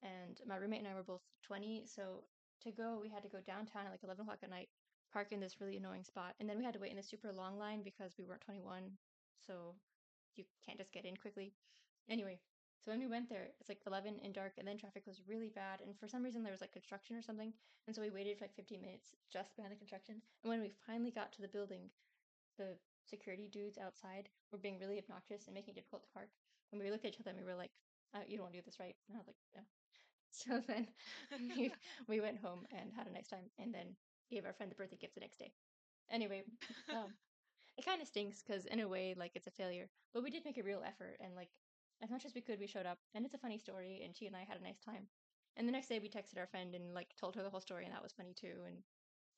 and 0.02 0.39
my 0.47 0.56
roommate 0.56 0.80
and 0.80 0.88
I 0.88 0.93
were 0.93 1.04
both 1.04 1.21
20. 1.43 1.84
So 1.86 2.23
to 2.63 2.71
go, 2.71 2.99
we 3.02 3.10
had 3.10 3.23
to 3.23 3.30
go 3.30 3.39
downtown 3.45 3.86
at 3.86 3.91
like 3.91 4.04
11 4.04 4.21
o'clock 4.21 4.39
at 4.43 4.49
night, 4.49 4.69
park 5.12 5.32
in 5.32 5.39
this 5.39 5.60
really 5.60 5.78
annoying 5.78 6.04
spot, 6.04 6.36
and 6.39 6.49
then 6.49 6.58
we 6.58 6.63
had 6.63 6.73
to 6.73 6.80
wait 6.80 6.91
in 6.91 6.97
this 6.97 7.10
super 7.10 7.32
long 7.32 7.58
line 7.58 7.82
because 7.84 8.13
we 8.17 8.26
weren't 8.26 8.41
21. 8.41 8.84
So 9.45 9.76
you 10.36 10.45
can't 10.65 10.78
just 10.78 10.93
get 10.93 11.06
in 11.06 11.17
quickly. 11.17 11.54
Anyway, 12.10 12.39
so 12.84 12.91
when 12.91 12.99
we 12.99 13.08
went 13.08 13.30
there, 13.30 13.47
it's 13.60 13.69
like 13.69 13.80
11 13.88 14.19
and 14.23 14.34
dark, 14.34 14.54
and 14.58 14.67
then 14.67 14.78
traffic 14.78 15.08
was 15.08 15.21
really 15.28 15.49
bad. 15.49 15.80
And 15.80 15.97
for 15.97 16.08
some 16.08 16.21
reason, 16.21 16.43
there 16.43 16.52
was 16.52 16.62
like 16.62 16.73
construction 16.73 17.15
or 17.15 17.21
something. 17.21 17.54
And 17.88 17.95
so 17.95 18.02
we 18.02 18.10
waited 18.10 18.38
for 18.38 18.43
like 18.43 18.56
15 18.56 18.82
minutes 18.82 19.12
just 19.32 19.56
behind 19.56 19.71
the 19.71 19.78
construction. 19.78 20.21
And 20.43 20.49
when 20.49 20.62
we 20.62 20.71
finally 20.86 21.12
got 21.12 21.32
to 21.34 21.41
the 21.41 21.47
building, 21.47 21.89
the 22.58 22.76
security 23.06 23.48
dudes 23.48 23.78
outside 23.78 24.30
were 24.52 24.58
being 24.58 24.80
really 24.80 25.00
obnoxious 25.00 25.46
and 25.48 25.54
making 25.54 25.74
it 25.74 25.76
difficult 25.78 26.04
to 26.04 26.10
park. 26.13 26.30
And 26.72 26.82
we 26.82 26.89
looked 26.92 27.06
at 27.06 27.13
each 27.13 27.20
other 27.20 27.32
and 27.32 27.39
we 27.39 27.46
were 27.46 27.56
like, 27.58 27.72
uh, 28.13 28.22
"You 28.28 28.38
don't 28.38 28.46
want 28.46 28.54
to 28.54 28.60
do 28.60 28.66
this, 28.66 28.80
right?" 28.80 28.96
And 29.08 29.18
I 29.18 29.20
was 29.20 29.28
like, 29.28 29.38
"Yeah." 29.56 29.62
So 30.32 30.60
then 30.68 30.88
we 31.39 31.72
we 32.08 32.20
went 32.22 32.39
home 32.39 32.66
and 32.72 32.92
had 32.94 33.08
a 33.08 33.12
nice 33.13 33.28
time, 33.28 33.52
and 33.60 33.74
then 33.74 33.96
gave 34.30 34.46
our 34.46 34.54
friend 34.54 34.72
the 34.72 34.76
birthday 34.76 34.98
gift 34.98 35.13
the 35.16 35.22
next 35.22 35.38
day. 35.38 35.54
Anyway, 36.10 36.44
um, 36.94 37.13
it 37.78 37.86
kind 37.86 38.02
of 38.02 38.08
stinks 38.08 38.42
because 38.42 38.66
in 38.66 38.80
a 38.80 38.88
way, 38.88 39.13
like 39.18 39.32
it's 39.36 39.48
a 39.48 39.52
failure, 39.52 39.89
but 40.13 40.24
we 40.24 40.32
did 40.32 40.46
make 40.46 40.58
a 40.58 40.63
real 40.63 40.84
effort, 40.86 41.18
and 41.20 41.36
like 41.36 41.50
as 42.02 42.10
much 42.10 42.26
as 42.26 42.34
we 42.34 42.42
could, 42.42 42.60
we 42.60 42.68
showed 42.68 42.86
up, 42.86 43.00
and 43.13 43.26
it's 43.26 43.34
a 43.36 43.39
funny 43.39 43.58
story, 43.58 44.02
and 44.04 44.16
she 44.16 44.26
and 44.28 44.36
I 44.36 44.44
had 44.44 44.58
a 44.60 44.63
nice 44.63 44.80
time. 44.80 45.08
And 45.56 45.68
the 45.68 45.72
next 45.72 45.88
day, 45.88 46.00
we 46.00 46.10
texted 46.10 46.38
our 46.39 46.48
friend 46.48 46.74
and 46.76 46.94
like 46.94 47.16
told 47.18 47.36
her 47.36 47.44
the 47.44 47.50
whole 47.50 47.62
story, 47.62 47.86
and 47.86 47.94
that 47.94 48.04
was 48.04 48.13
funny 48.13 48.34
too. 48.34 48.63
And 48.66 48.78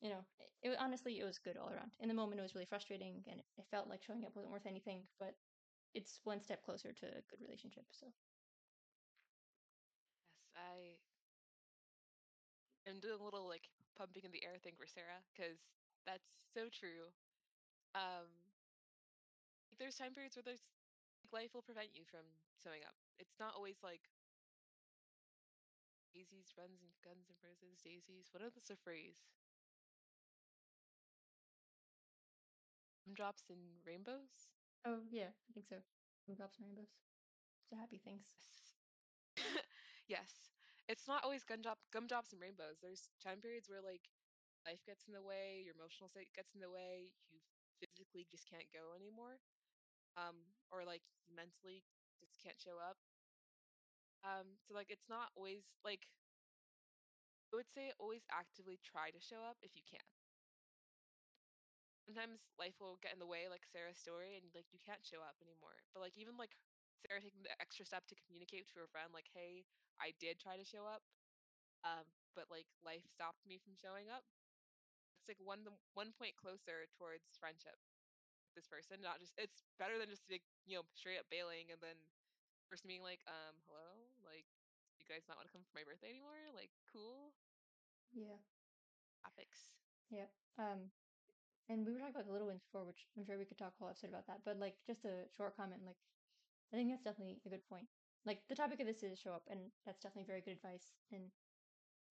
you 0.00 0.10
know, 0.10 0.24
it, 0.38 0.70
it 0.72 0.76
honestly 0.80 1.18
it 1.20 1.24
was 1.24 1.38
good 1.38 1.56
all 1.56 1.70
around. 1.70 1.90
In 2.00 2.08
the 2.08 2.14
moment, 2.14 2.40
it 2.40 2.42
was 2.42 2.54
really 2.54 2.66
frustrating, 2.66 3.22
and 3.28 3.40
it, 3.40 3.46
it 3.58 3.66
felt 3.70 3.88
like 3.88 4.02
showing 4.02 4.24
up 4.24 4.34
wasn't 4.34 4.52
worth 4.52 4.66
anything, 4.66 5.02
but 5.18 5.34
it's 5.94 6.20
one 6.24 6.40
step 6.40 6.62
closer 6.62 6.92
to 6.92 7.06
a 7.06 7.22
good 7.30 7.40
relationship. 7.40 7.84
So 7.92 8.06
yes, 8.06 8.14
I 10.56 10.98
am 12.86 13.00
doing 13.00 13.20
a 13.20 13.24
little 13.24 13.48
like 13.48 13.68
pumping 13.96 14.24
in 14.24 14.32
the 14.32 14.44
air 14.44 14.58
thing 14.62 14.74
for 14.76 14.86
Sarah 14.86 15.22
because 15.32 15.58
that's 16.06 16.28
so 16.54 16.68
true. 16.68 17.12
Um, 17.94 18.28
like, 19.70 19.78
there's 19.78 19.96
time 19.96 20.14
periods 20.14 20.36
where 20.36 20.42
there's 20.42 20.62
like 20.64 20.76
life 21.32 21.54
will 21.54 21.62
prevent 21.62 21.94
you 21.94 22.04
from 22.10 22.26
showing 22.62 22.82
up. 22.84 22.94
It's 23.18 23.38
not 23.38 23.54
always 23.54 23.76
like 23.82 24.02
daisies, 26.12 26.52
runs, 26.58 26.82
and 26.82 26.90
guns 27.04 27.28
and 27.28 27.38
roses, 27.44 27.80
daisies. 27.80 28.28
What 28.32 28.42
is 28.42 28.54
the 28.66 28.74
phrase? 28.76 29.22
Drops 33.14 33.48
and 33.50 33.80
rainbows. 33.84 34.48
oh 34.86 35.00
yeah, 35.10 35.32
I 35.48 35.52
think 35.52 35.66
so. 35.68 35.76
Drops 36.34 36.58
and 36.58 36.66
rainbows. 36.66 36.90
So 37.68 37.76
happy 37.76 37.98
things. 38.04 38.26
Yes. 38.34 38.76
yes. 40.08 40.50
It's 40.88 41.08
not 41.08 41.24
always 41.24 41.44
gumdrop 41.44 41.78
gumdrops 41.92 42.32
and 42.32 42.40
rainbows. 42.40 42.78
There's 42.82 43.08
time 43.22 43.40
periods 43.42 43.68
where 43.68 43.82
like 43.82 44.06
life 44.66 44.82
gets 44.86 45.06
in 45.06 45.14
the 45.14 45.22
way, 45.22 45.62
your 45.64 45.74
emotional 45.74 46.08
state 46.10 46.30
gets 46.34 46.54
in 46.54 46.60
the 46.62 46.70
way, 46.70 47.10
you 47.32 47.40
physically 47.82 48.26
just 48.30 48.46
can't 48.48 48.68
go 48.72 48.94
anymore. 48.94 49.38
Um, 50.16 50.36
or 50.72 50.84
like 50.84 51.02
mentally 51.30 51.82
just 52.20 52.38
can't 52.42 52.58
show 52.60 52.78
up. 52.82 52.96
Um, 54.24 54.58
so 54.66 54.74
like 54.74 54.90
it's 54.90 55.08
not 55.08 55.30
always 55.36 55.62
like 55.84 56.08
I 57.52 57.56
would 57.56 57.68
say 57.68 57.92
always 57.98 58.24
actively 58.30 58.78
try 58.84 59.10
to 59.10 59.20
show 59.20 59.42
up 59.42 59.56
if 59.60 59.74
you 59.74 59.82
can. 59.88 60.00
Sometimes 62.06 62.46
life 62.56 62.78
will 62.80 63.02
get 63.02 63.12
in 63.12 63.20
the 63.20 63.28
way, 63.28 63.50
like 63.50 63.66
Sarah's 63.66 63.98
story, 64.00 64.38
and 64.38 64.46
like 64.54 64.70
you 64.72 64.80
can't 64.80 65.02
show 65.04 65.20
up 65.22 65.36
anymore. 65.42 65.82
But 65.92 66.06
like 66.06 66.16
even 66.16 66.38
like 66.38 66.54
Sarah 67.02 67.20
taking 67.22 67.42
the 67.44 67.54
extra 67.60 67.84
step 67.86 68.06
to 68.08 68.16
communicate 68.24 68.70
to 68.72 68.78
her 68.80 68.90
friend, 68.90 69.10
like, 69.12 69.28
"Hey, 69.34 69.66
I 70.00 70.14
did 70.22 70.38
try 70.40 70.56
to 70.56 70.66
show 70.66 70.86
up, 70.88 71.02
um, 71.84 72.06
but 72.38 72.48
like 72.52 72.68
life 72.86 73.04
stopped 73.10 73.42
me 73.46 73.58
from 73.60 73.76
showing 73.78 74.08
up." 74.10 74.24
It's 75.20 75.28
like 75.30 75.42
one 75.42 75.64
the 75.66 75.74
one 75.94 76.12
point 76.16 76.36
closer 76.38 76.86
towards 76.96 77.26
friendship 77.38 77.76
with 78.46 78.54
this 78.56 78.68
person. 78.70 79.02
Not 79.02 79.20
just 79.20 79.34
it's 79.38 79.64
better 79.78 79.98
than 79.98 80.10
just 80.10 80.24
like 80.30 80.44
you 80.66 80.78
know 80.78 80.84
straight 80.94 81.18
up 81.20 81.28
bailing 81.30 81.70
and 81.72 81.80
then 81.82 81.98
person 82.70 82.88
being 82.88 83.04
like, 83.04 83.22
um, 83.28 83.54
hello, 83.68 84.10
like, 84.24 84.46
you 84.98 85.06
guys 85.08 85.26
not 85.28 85.36
want 85.38 85.46
to 85.48 85.54
come 85.54 85.62
for 85.64 85.76
my 85.76 85.84
birthday 85.86 86.10
anymore? 86.10 86.50
Like, 86.56 86.70
cool 86.90 87.32
Yeah. 88.14 88.38
topics. 89.22 89.72
Yeah. 90.10 90.26
Um, 90.58 90.90
and 91.68 91.84
we 91.84 91.92
were 91.92 91.98
talking 91.98 92.14
about 92.14 92.26
the 92.26 92.32
little 92.32 92.48
wins 92.48 92.62
before, 92.62 92.84
which 92.84 93.06
I'm 93.16 93.24
sure 93.24 93.38
we 93.38 93.44
could 93.44 93.58
talk 93.58 93.74
a 93.74 93.78
whole 93.78 93.90
episode 93.90 94.10
about 94.10 94.26
that. 94.26 94.40
But 94.44 94.58
like, 94.58 94.76
just 94.86 95.04
a 95.04 95.26
short 95.36 95.56
comment. 95.56 95.82
Like, 95.86 95.98
I 96.72 96.76
think 96.76 96.90
that's 96.90 97.04
definitely 97.04 97.38
a 97.44 97.48
good 97.48 97.66
point. 97.68 97.86
Like, 98.24 98.42
the 98.48 98.58
topic 98.58 98.80
of 98.80 98.86
this 98.86 99.02
is 99.02 99.18
show 99.18 99.30
up, 99.30 99.46
and 99.50 99.70
that's 99.84 100.02
definitely 100.02 100.26
very 100.26 100.42
good 100.42 100.58
advice. 100.58 100.94
And 101.12 101.30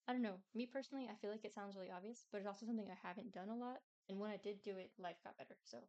I 0.08 0.14
don't 0.14 0.22
know, 0.22 0.40
me 0.54 0.66
personally, 0.66 1.10
I 1.12 1.16
feel 1.20 1.32
like 1.32 1.44
it 1.44 1.54
sounds 1.54 1.76
really 1.76 1.92
obvious, 1.92 2.26
but 2.32 2.38
it's 2.40 2.48
also 2.48 2.66
something 2.66 2.88
I 2.88 3.08
haven't 3.08 3.34
done 3.34 3.50
a 3.50 3.56
lot. 3.56 3.82
And 4.08 4.20
when 4.20 4.32
I 4.32 4.38
did 4.38 4.62
do 4.64 4.78
it, 4.78 4.92
life 5.00 5.18
got 5.24 5.38
better. 5.38 5.58
So 5.64 5.80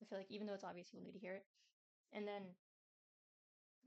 I 0.00 0.04
feel 0.06 0.18
like 0.18 0.30
even 0.30 0.46
though 0.46 0.54
it's 0.54 0.64
obvious, 0.64 0.88
you'll 0.92 1.02
need 1.02 1.18
to 1.18 1.18
hear 1.18 1.34
it. 1.34 1.44
And 2.12 2.26
then 2.26 2.54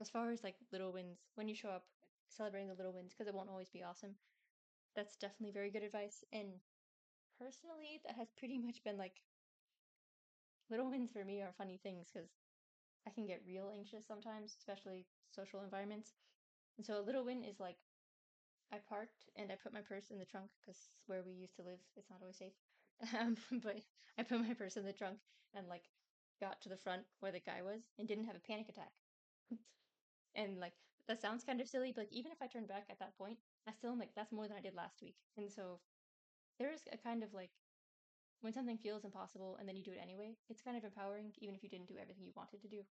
as 0.00 0.10
far 0.10 0.30
as 0.30 0.44
like 0.44 0.56
little 0.72 0.92
wins, 0.92 1.18
when 1.34 1.48
you 1.48 1.54
show 1.54 1.70
up, 1.70 1.84
celebrating 2.28 2.68
the 2.68 2.74
little 2.74 2.92
wins 2.92 3.12
because 3.12 3.28
it 3.28 3.34
won't 3.34 3.50
always 3.50 3.70
be 3.70 3.82
awesome. 3.82 4.14
That's 4.96 5.16
definitely 5.16 5.52
very 5.52 5.70
good 5.70 5.82
advice. 5.82 6.24
And 6.32 6.60
personally, 7.38 8.00
that 8.04 8.16
has 8.16 8.30
pretty 8.36 8.58
much 8.58 8.82
been 8.84 8.98
like 8.98 9.22
little 10.70 10.90
wins 10.90 11.10
for 11.12 11.24
me 11.24 11.42
are 11.42 11.52
funny 11.56 11.78
things 11.82 12.08
because 12.12 12.28
I 13.06 13.10
can 13.10 13.26
get 13.26 13.42
real 13.46 13.70
anxious 13.74 14.06
sometimes, 14.06 14.56
especially 14.58 15.06
social 15.34 15.62
environments. 15.62 16.14
And 16.76 16.86
so 16.86 16.98
a 16.98 17.06
little 17.06 17.24
win 17.24 17.44
is 17.44 17.60
like 17.60 17.76
I 18.72 18.78
parked 18.88 19.30
and 19.36 19.52
I 19.52 19.56
put 19.56 19.72
my 19.72 19.80
purse 19.82 20.10
in 20.10 20.18
the 20.18 20.24
trunk 20.24 20.50
because 20.60 20.90
where 21.06 21.22
we 21.24 21.32
used 21.32 21.56
to 21.56 21.62
live, 21.62 21.80
it's 21.96 22.10
not 22.10 22.20
always 22.20 22.36
safe. 22.38 22.54
Um, 23.18 23.36
but 23.62 23.80
I 24.18 24.22
put 24.22 24.40
my 24.40 24.54
purse 24.54 24.76
in 24.76 24.84
the 24.84 24.92
trunk 24.92 25.18
and 25.54 25.68
like 25.68 25.84
got 26.40 26.60
to 26.62 26.68
the 26.68 26.76
front 26.76 27.02
where 27.20 27.32
the 27.32 27.40
guy 27.40 27.60
was 27.62 27.82
and 27.98 28.06
didn't 28.08 28.24
have 28.24 28.36
a 28.36 28.46
panic 28.46 28.68
attack. 28.68 28.92
and 30.36 30.58
like 30.58 30.74
that 31.08 31.20
sounds 31.20 31.44
kind 31.44 31.60
of 31.60 31.68
silly, 31.68 31.92
but 31.94 32.02
like 32.02 32.12
even 32.12 32.32
if 32.32 32.40
I 32.40 32.46
turn 32.46 32.66
back 32.66 32.86
at 32.90 32.98
that 33.00 33.18
point, 33.18 33.38
I 33.68 33.72
still 33.72 33.92
am 33.92 33.98
like 33.98 34.14
that's 34.14 34.32
more 34.32 34.48
than 34.48 34.56
I 34.56 34.62
did 34.62 34.74
last 34.74 35.02
week. 35.02 35.16
And 35.36 35.50
so 35.50 35.80
there 36.58 36.72
is 36.72 36.82
a 36.92 36.98
kind 36.98 37.22
of 37.22 37.32
like 37.34 37.50
when 38.42 38.52
something 38.52 38.78
feels 38.78 39.04
impossible 39.04 39.56
and 39.58 39.68
then 39.68 39.76
you 39.76 39.82
do 39.84 39.92
it 39.92 40.00
anyway, 40.02 40.36
it's 40.48 40.62
kind 40.62 40.76
of 40.76 40.84
empowering 40.84 41.32
even 41.40 41.54
if 41.54 41.62
you 41.62 41.68
didn't 41.68 41.88
do 41.88 41.96
everything 42.00 42.24
you 42.26 42.32
wanted 42.36 42.60
to 42.62 42.68
do. 42.68 42.82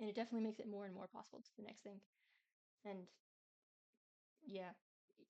And 0.00 0.08
it 0.08 0.14
definitely 0.16 0.46
makes 0.46 0.60
it 0.60 0.68
more 0.68 0.86
and 0.86 0.94
more 0.94 1.08
possible 1.08 1.40
to 1.42 1.50
the 1.56 1.62
next 1.64 1.82
thing. 1.82 2.00
And 2.84 3.06
yeah, 4.46 4.72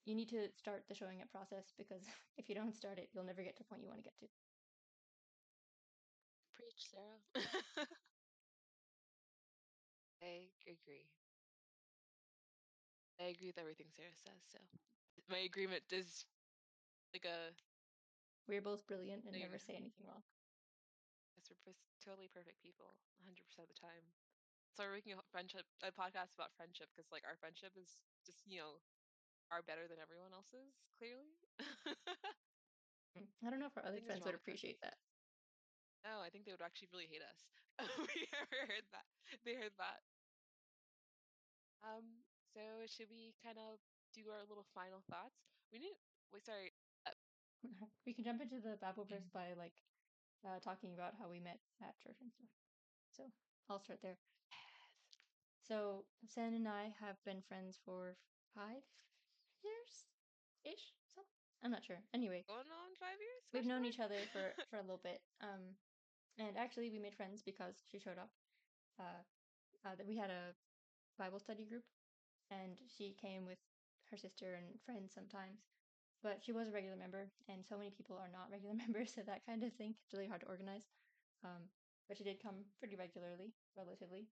you 0.05 0.14
need 0.14 0.29
to 0.31 0.48
start 0.57 0.85
the 0.88 0.94
showing 0.94 1.22
up 1.22 1.31
process 1.31 1.72
because 1.79 2.02
if 2.38 2.48
you 2.48 2.55
don't 2.55 2.74
start 2.76 2.98
it, 2.98 3.09
you'll 3.14 3.24
never 3.24 3.42
get 3.42 3.57
to 3.57 3.62
the 3.62 3.68
point 3.68 3.83
you 3.83 3.88
want 3.88 4.00
to 4.00 4.05
get 4.11 4.18
to. 4.20 4.26
Preach, 6.55 6.88
Sarah. 6.90 7.20
I 10.22 10.50
agree. 10.66 11.09
I 13.20 13.24
agree 13.24 13.48
with 13.48 13.59
everything 13.59 13.87
Sarah 13.90 14.14
says. 14.14 14.42
So 14.52 14.59
my 15.29 15.38
agreement 15.38 15.83
is 15.90 16.24
like 17.16 17.24
a 17.24 17.57
We're 18.48 18.62
both 18.62 18.87
brilliant 18.87 19.24
and 19.24 19.33
no, 19.33 19.38
never 19.38 19.59
say 19.59 19.74
anything 19.76 20.07
wrong. 20.07 20.22
Yes, 21.37 21.48
we're 21.50 21.62
both 21.64 21.81
totally 22.02 22.29
perfect 22.29 22.61
people, 22.62 22.98
100% 23.18 23.68
of 23.68 23.72
the 23.72 23.79
time. 23.81 24.05
So 24.76 24.85
we're 24.85 24.96
making 25.00 25.16
a 25.16 25.24
friendship 25.33 25.66
a 25.83 25.90
podcast 25.92 26.35
about 26.37 26.55
friendship 26.57 26.90
because 26.92 27.11
like 27.12 27.24
our 27.24 27.37
friendship 27.40 27.72
is 27.76 27.98
just 28.26 28.42
you 28.46 28.61
know 28.61 28.81
are 29.50 29.62
better 29.62 29.88
than 29.88 29.98
everyone 30.00 30.33
else's. 30.35 30.76
Clearly, 30.98 31.37
Mm, 33.16 33.26
I 33.46 33.50
don't 33.50 33.61
know 33.61 33.66
if 33.66 33.76
our 33.76 33.87
other 33.87 34.00
friends 34.00 34.24
would 34.26 34.35
appreciate 34.35 34.81
that. 34.83 34.98
No, 36.05 36.20
I 36.22 36.31
think 36.31 36.44
they 36.46 36.52
would 36.52 36.62
actually 36.62 36.88
really 36.92 37.09
hate 37.11 37.22
us. 37.22 37.48
we 37.98 38.29
heard 38.33 38.87
that. 38.92 39.07
They 39.44 39.55
heard 39.55 39.74
that. 39.79 40.02
Um, 41.83 42.24
so 42.55 42.87
should 42.87 43.11
we 43.11 43.35
kind 43.42 43.59
of 43.59 43.81
do 44.14 44.31
our 44.31 44.44
little 44.48 44.66
final 44.74 45.02
thoughts? 45.11 45.48
We 45.72 45.79
need 45.79 45.96
wait, 46.33 46.44
sorry. 46.46 46.76
We 48.07 48.14
can 48.14 48.24
jump 48.24 48.40
into 48.40 48.61
the 48.61 48.76
Bible 48.81 49.05
verse 49.09 49.26
by 49.33 49.55
like 49.59 49.74
uh, 50.44 50.59
talking 50.62 50.94
about 50.94 51.14
how 51.18 51.29
we 51.29 51.40
met 51.40 51.59
at 51.83 51.98
church 51.98 52.18
and 52.20 52.31
stuff. 52.33 52.50
So 53.11 53.22
I'll 53.68 53.81
start 53.83 54.00
there. 54.02 54.16
So 55.66 56.05
Sen 56.29 56.55
and 56.55 56.68
I 56.68 56.94
have 57.00 57.18
been 57.24 57.42
friends 57.42 57.79
for 57.85 58.16
five 58.55 58.87
years 59.64 60.07
ish. 60.64 60.94
So 61.14 61.22
I'm 61.64 61.70
not 61.72 61.85
sure. 61.85 61.98
Anyway, 62.14 62.44
Going 62.46 62.70
on 62.70 62.90
five 63.00 63.18
years? 63.18 63.42
we've 63.52 63.66
known 63.66 63.85
each 63.85 63.98
other 63.98 64.20
for 64.33 64.55
for 64.70 64.76
a 64.79 64.87
little 64.87 65.02
bit. 65.02 65.20
Um, 65.42 65.74
and 66.38 66.57
actually 66.57 66.90
we 66.90 66.98
made 66.98 67.16
friends 67.16 67.42
because 67.42 67.83
she 67.90 67.98
showed 67.98 68.18
up. 68.18 68.31
Uh, 68.98 69.22
uh, 69.85 69.94
that 69.94 70.07
we 70.07 70.16
had 70.16 70.31
a 70.31 70.55
Bible 71.18 71.38
study 71.38 71.64
group, 71.64 71.85
and 72.50 72.74
she 72.88 73.14
came 73.20 73.44
with 73.46 73.59
her 74.11 74.16
sister 74.16 74.55
and 74.55 74.81
friends 74.85 75.12
sometimes. 75.14 75.61
But 76.22 76.40
she 76.42 76.52
was 76.52 76.68
a 76.68 76.72
regular 76.72 76.96
member, 76.96 77.29
and 77.48 77.62
so 77.62 77.76
many 77.76 77.90
people 77.90 78.16
are 78.16 78.33
not 78.33 78.50
regular 78.50 78.74
members, 78.85 79.12
so 79.14 79.22
that 79.26 79.46
kind 79.46 79.62
of 79.62 79.72
thing 79.74 79.94
it's 79.94 80.12
really 80.12 80.29
hard 80.29 80.40
to 80.42 80.50
organize. 80.50 80.88
Um, 81.44 81.68
but 82.09 82.16
she 82.16 82.24
did 82.24 82.42
come 82.42 82.66
pretty 82.79 82.96
regularly, 82.96 83.52
relatively. 83.76 84.26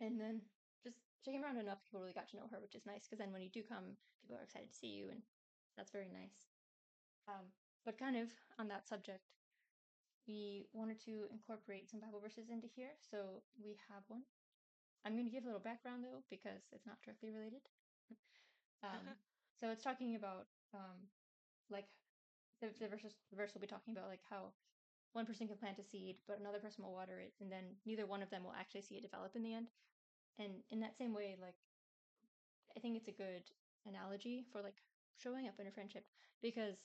And 0.00 0.18
then 0.18 0.40
just 0.82 0.96
she 1.22 1.32
came 1.32 1.44
around 1.44 1.58
enough 1.58 1.82
people 1.84 2.00
really 2.00 2.16
got 2.16 2.28
to 2.30 2.36
know 2.36 2.48
her, 2.50 2.58
which 2.60 2.74
is 2.74 2.86
nice 2.86 3.06
because 3.06 3.18
then 3.18 3.32
when 3.32 3.42
you 3.42 3.50
do 3.50 3.62
come, 3.62 3.98
people 4.22 4.36
are 4.36 4.46
excited 4.46 4.70
to 4.70 4.76
see 4.76 4.94
you, 4.94 5.10
and 5.10 5.22
that's 5.76 5.92
very 5.92 6.10
nice. 6.10 6.50
Um, 7.28 7.52
but 7.84 7.98
kind 7.98 8.16
of 8.16 8.28
on 8.58 8.68
that 8.68 8.88
subject, 8.88 9.28
we 10.26 10.66
wanted 10.72 10.98
to 11.04 11.28
incorporate 11.30 11.90
some 11.90 12.00
Bible 12.00 12.20
verses 12.20 12.48
into 12.48 12.68
here, 12.68 12.96
so 13.00 13.44
we 13.60 13.76
have 13.92 14.02
one. 14.08 14.24
I'm 15.04 15.12
going 15.12 15.28
to 15.28 15.32
give 15.32 15.44
a 15.44 15.52
little 15.52 15.60
background 15.60 16.02
though 16.02 16.24
because 16.32 16.64
it's 16.72 16.86
not 16.86 17.00
directly 17.04 17.30
related. 17.30 17.64
Um, 18.84 19.16
so 19.58 19.70
it's 19.72 19.82
talking 19.82 20.14
about 20.14 20.44
um, 20.74 21.08
like 21.70 21.86
the, 22.60 22.68
the 22.80 22.88
verse 22.88 23.02
the 23.30 23.36
verse 23.36 23.54
will 23.54 23.62
be 23.62 23.70
talking 23.70 23.94
about 23.96 24.08
like 24.10 24.22
how 24.28 24.52
one 25.14 25.26
person 25.26 25.46
can 25.46 25.56
plant 25.56 25.78
a 25.78 25.84
seed, 25.84 26.16
but 26.26 26.40
another 26.40 26.58
person 26.58 26.82
will 26.82 26.92
water 26.92 27.20
it, 27.22 27.32
and 27.40 27.50
then 27.50 27.78
neither 27.86 28.04
one 28.04 28.22
of 28.22 28.30
them 28.30 28.42
will 28.42 28.58
actually 28.58 28.82
see 28.82 28.96
it 28.96 29.06
develop 29.06 29.36
in 29.36 29.42
the 29.42 29.54
end. 29.54 29.68
And 30.38 30.66
in 30.70 30.80
that 30.80 30.98
same 30.98 31.14
way, 31.14 31.36
like 31.40 31.54
I 32.76 32.80
think 32.80 32.96
it's 32.96 33.08
a 33.08 33.14
good 33.14 33.46
analogy 33.86 34.44
for 34.50 34.60
like 34.60 34.82
showing 35.14 35.46
up 35.46 35.54
in 35.60 35.68
a 35.68 35.70
friendship 35.70 36.04
because 36.42 36.82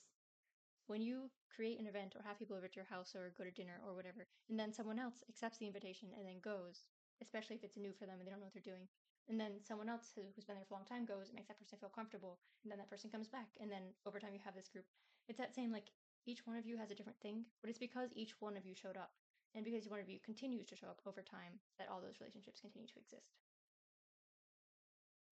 when 0.86 1.02
you 1.02 1.30
create 1.56 1.80
an 1.80 1.88
event 1.88 2.14
or 2.16 2.22
have 2.26 2.38
people 2.38 2.56
over 2.56 2.68
to 2.68 2.76
your 2.76 2.86
house 2.86 3.14
or 3.16 3.34
go 3.38 3.44
to 3.44 3.52
dinner 3.52 3.82
or 3.86 3.94
whatever, 3.96 4.26
and 4.50 4.60
then 4.60 4.74
someone 4.74 5.00
else 5.00 5.24
accepts 5.30 5.58
the 5.58 5.68
invitation 5.68 6.10
and 6.18 6.26
then 6.26 6.42
goes, 6.42 6.86
especially 7.22 7.56
if 7.56 7.64
it's 7.64 7.78
new 7.78 7.94
for 7.94 8.06
them 8.06 8.18
and 8.20 8.26
they 8.26 8.32
don't 8.32 8.40
know 8.40 8.46
what 8.46 8.54
they're 8.54 8.74
doing, 8.74 8.88
and 9.30 9.40
then 9.40 9.62
someone 9.62 9.88
else 9.90 10.10
who, 10.16 10.22
who's 10.34 10.44
been 10.44 10.58
there 10.58 10.66
for 10.66 10.74
a 10.74 10.78
long 10.78 10.90
time 10.90 11.06
goes, 11.06 11.30
it 11.30 11.36
makes 11.36 11.48
that 11.48 11.60
person 11.62 11.78
feel 11.78 11.94
comfortable, 11.94 12.40
and 12.64 12.72
then 12.72 12.80
that 12.82 12.90
person 12.90 13.10
comes 13.14 13.30
back, 13.30 13.48
and 13.62 13.72
then 13.72 13.94
over 14.06 14.20
time 14.20 14.34
you 14.34 14.42
have 14.44 14.56
this 14.58 14.68
group. 14.68 14.86
It's 15.30 15.38
that 15.38 15.54
same 15.54 15.72
like 15.72 15.94
each 16.26 16.46
one 16.46 16.58
of 16.58 16.66
you 16.66 16.78
has 16.78 16.90
a 16.92 16.96
different 16.96 17.22
thing, 17.22 17.46
but 17.62 17.70
it's 17.70 17.80
because 17.80 18.10
each 18.18 18.34
one 18.42 18.58
of 18.58 18.66
you 18.66 18.74
showed 18.74 18.98
up, 18.98 19.14
and 19.54 19.64
because 19.64 19.88
one 19.88 20.00
of 20.02 20.10
you 20.10 20.18
continues 20.26 20.66
to 20.68 20.76
show 20.76 20.90
up 20.90 21.00
over 21.06 21.22
time 21.22 21.62
that 21.78 21.88
all 21.90 22.02
those 22.02 22.20
relationships 22.20 22.60
continue 22.60 22.88
to 22.90 23.00
exist. 23.00 23.38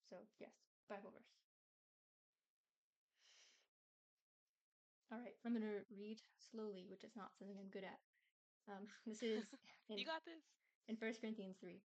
So 0.10 0.18
yes, 0.40 0.54
Bible 0.88 1.12
verse. 1.12 1.34
All 5.12 5.18
right, 5.20 5.36
I'm 5.46 5.54
gonna 5.54 5.82
read 5.90 6.22
slowly, 6.52 6.86
which 6.90 7.04
is 7.04 7.16
not 7.16 7.32
something 7.38 7.58
I'm 7.58 7.72
good 7.72 7.84
at. 7.84 8.00
Um, 8.70 8.88
this 9.08 9.24
is 9.24 9.44
you 9.90 10.04
in 10.04 10.06
got 10.06 10.24
this. 10.26 10.44
in 10.88 10.96
1 10.96 11.14
Corinthians 11.22 11.58
3. 11.60 11.82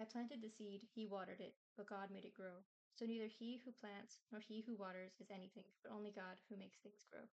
I 0.00 0.04
planted 0.04 0.40
the 0.40 0.48
seed, 0.48 0.82
he 0.94 1.06
watered 1.06 1.40
it, 1.40 1.54
but 1.76 1.86
God 1.86 2.10
made 2.10 2.24
it 2.24 2.34
grow. 2.34 2.64
So 2.94 3.04
neither 3.04 3.26
he 3.26 3.58
who 3.64 3.72
plants 3.72 4.20
nor 4.32 4.40
he 4.40 4.62
who 4.62 4.74
waters 4.76 5.12
is 5.20 5.30
anything, 5.30 5.66
but 5.82 5.92
only 5.92 6.10
God 6.10 6.40
who 6.48 6.56
makes 6.56 6.78
things 6.78 7.04
grow. 7.10 7.28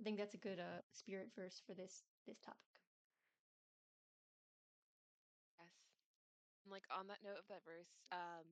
I 0.00 0.02
think 0.02 0.18
that's 0.18 0.34
a 0.34 0.38
good 0.38 0.58
uh, 0.58 0.82
spirit 0.90 1.30
verse 1.36 1.62
for 1.64 1.74
this 1.74 2.02
this 2.26 2.40
topic. 2.40 2.82
Yes. 5.58 5.74
And 6.64 6.72
like 6.72 6.86
on 6.90 7.06
that 7.08 7.22
note 7.24 7.38
of 7.40 7.48
that 7.48 7.64
verse, 7.64 7.90
um, 8.12 8.46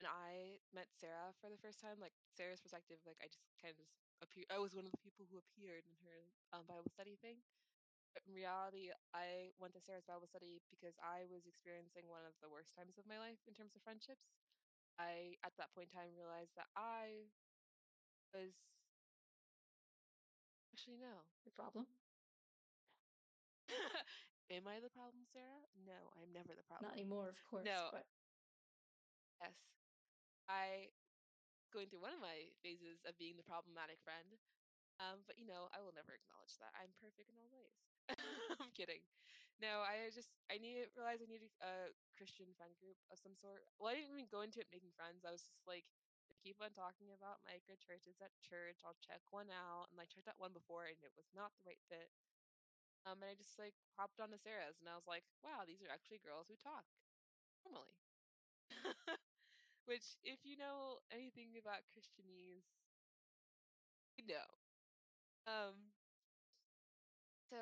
when 0.00 0.08
I 0.10 0.60
met 0.74 0.88
Sarah 0.92 1.32
for 1.40 1.48
the 1.50 1.60
first 1.60 1.80
time, 1.80 1.98
like 2.00 2.14
Sarah's 2.36 2.60
perspective, 2.60 3.00
like 3.06 3.20
I 3.22 3.28
just 3.30 3.46
kind 3.60 3.72
of 3.72 3.78
just 3.80 3.96
appeared. 4.22 4.50
I 4.52 4.60
was 4.60 4.76
one 4.76 4.86
of 4.86 4.92
the 4.92 5.02
people 5.04 5.26
who 5.30 5.40
appeared 5.40 5.84
in 5.88 5.96
her 6.06 6.18
um, 6.52 6.64
Bible 6.68 6.90
study 6.92 7.16
thing. 7.20 7.40
In 8.24 8.32
reality, 8.32 8.88
I 9.12 9.52
went 9.60 9.76
to 9.76 9.82
Sarah's 9.84 10.08
Bible 10.08 10.26
study 10.26 10.64
because 10.72 10.96
I 11.04 11.28
was 11.28 11.44
experiencing 11.44 12.08
one 12.08 12.24
of 12.24 12.32
the 12.40 12.48
worst 12.48 12.72
times 12.72 12.96
of 12.96 13.04
my 13.04 13.20
life 13.20 13.38
in 13.44 13.52
terms 13.52 13.76
of 13.76 13.84
friendships. 13.84 14.32
I, 14.96 15.36
at 15.44 15.52
that 15.60 15.76
point 15.76 15.92
in 15.92 15.94
time, 15.94 16.16
realized 16.16 16.56
that 16.56 16.72
I 16.72 17.28
was 18.32 18.56
actually 20.72 20.96
no. 20.96 21.28
The 21.44 21.52
problem? 21.52 21.84
Am 24.56 24.64
I 24.64 24.80
the 24.80 24.88
problem, 24.88 25.26
Sarah? 25.28 25.66
No, 25.84 26.14
I'm 26.16 26.32
never 26.32 26.54
the 26.56 26.64
problem. 26.64 26.88
Not 26.88 26.96
anymore, 26.96 27.28
of 27.28 27.40
course, 27.44 27.66
No, 27.66 27.90
but 27.92 28.06
yes. 29.42 29.52
I 30.48 30.94
going 31.74 31.90
through 31.90 32.00
one 32.00 32.14
of 32.14 32.22
my 32.22 32.48
phases 32.62 33.02
of 33.04 33.18
being 33.18 33.36
the 33.36 33.44
problematic 33.44 33.98
friend. 34.06 34.38
Um, 35.02 35.26
but 35.26 35.36
you 35.36 35.44
know, 35.44 35.68
I 35.76 35.82
will 35.82 35.92
never 35.92 36.14
acknowledge 36.16 36.56
that. 36.62 36.72
I'm 36.78 36.94
perfect 37.02 37.28
in 37.28 37.36
all 37.36 37.50
ways. 37.52 37.74
I'm 38.60 38.72
kidding. 38.74 39.02
No, 39.58 39.80
I 39.80 40.12
just 40.12 40.28
I 40.52 40.60
need 40.60 40.84
realize 40.92 41.24
I 41.24 41.28
need 41.30 41.40
a, 41.40 41.50
a 41.64 41.72
Christian 42.14 42.52
friend 42.60 42.72
group 42.76 42.98
of 43.08 43.16
some 43.16 43.32
sort. 43.34 43.64
Well, 43.80 43.88
I 43.88 43.96
didn't 43.96 44.12
even 44.12 44.28
go 44.28 44.44
into 44.44 44.60
it 44.60 44.68
making 44.68 44.92
friends. 44.92 45.24
I 45.24 45.32
was 45.32 45.42
just 45.48 45.64
like, 45.64 45.88
they 46.28 46.36
keep 46.44 46.60
on 46.60 46.76
talking 46.76 47.08
about 47.16 47.40
micro 47.48 47.72
churches 47.80 48.20
at 48.20 48.34
church. 48.44 48.84
I'll 48.84 48.98
check 49.00 49.24
one 49.32 49.48
out, 49.48 49.88
and 49.90 49.96
I 49.98 50.04
checked 50.06 50.28
out 50.28 50.36
one 50.38 50.52
before, 50.52 50.84
and 50.92 51.00
it 51.00 51.14
was 51.16 51.28
not 51.32 51.56
the 51.56 51.64
right 51.72 51.80
fit. 51.88 52.12
Um, 53.06 53.22
and 53.22 53.30
I 53.30 53.36
just 53.38 53.56
like 53.56 53.76
hopped 53.96 54.20
onto 54.20 54.36
Sarah's, 54.40 54.78
and 54.82 54.90
I 54.90 54.96
was 54.98 55.08
like, 55.08 55.24
wow, 55.46 55.64
these 55.64 55.80
are 55.82 55.92
actually 55.92 56.20
girls 56.22 56.50
who 56.50 56.58
talk 56.60 56.84
normally. 57.64 57.96
Which, 59.88 60.18
if 60.24 60.40
you 60.44 60.56
know 60.58 61.00
anything 61.12 61.56
about 61.60 61.86
Christianese, 61.94 62.68
you 64.18 64.24
know. 64.26 64.46
Um, 65.46 65.74
So 67.50 67.56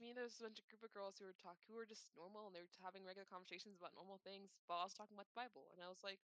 to 0.00 0.08
me, 0.08 0.16
there's 0.16 0.40
a 0.40 0.48
bunch 0.48 0.56
of 0.56 0.64
group 0.72 0.80
of 0.80 0.96
girls 0.96 1.20
who 1.20 1.28
were 1.28 1.36
talk 1.36 1.60
who 1.68 1.76
were 1.76 1.84
just 1.84 2.08
normal 2.16 2.48
and 2.48 2.56
they 2.56 2.64
were 2.64 2.72
having 2.80 3.04
regular 3.04 3.28
conversations 3.28 3.76
about 3.76 3.92
normal 3.92 4.16
things 4.24 4.56
while 4.64 4.80
I 4.80 4.88
was 4.88 4.96
talking 4.96 5.12
about 5.12 5.28
the 5.28 5.36
Bible, 5.36 5.68
and 5.76 5.84
I 5.84 5.92
was 5.92 6.00
like, 6.00 6.16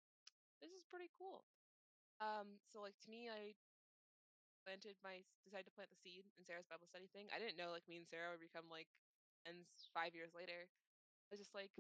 this 0.65 0.73
is 0.73 0.89
pretty 0.89 1.13
cool. 1.13 1.45
Um, 2.25 2.57
so 2.73 2.81
like 2.81 2.97
to 3.05 3.13
me, 3.13 3.29
I 3.29 3.53
planted 4.65 4.97
my 5.05 5.21
decided 5.45 5.69
to 5.69 5.77
plant 5.77 5.93
the 5.93 6.01
seed 6.01 6.25
in 6.41 6.49
Sarah's 6.49 6.65
Bible 6.65 6.89
study 6.89 7.13
thing. 7.13 7.29
I 7.29 7.37
didn't 7.37 7.61
know 7.61 7.69
like 7.69 7.85
me 7.85 8.01
and 8.01 8.09
Sarah 8.09 8.33
would 8.33 8.41
become 8.41 8.65
like 8.73 8.89
friends 9.45 9.69
five 9.93 10.17
years 10.17 10.33
later. 10.33 10.65
I 11.29 11.37
was 11.37 11.45
just 11.45 11.53
like, 11.53 11.77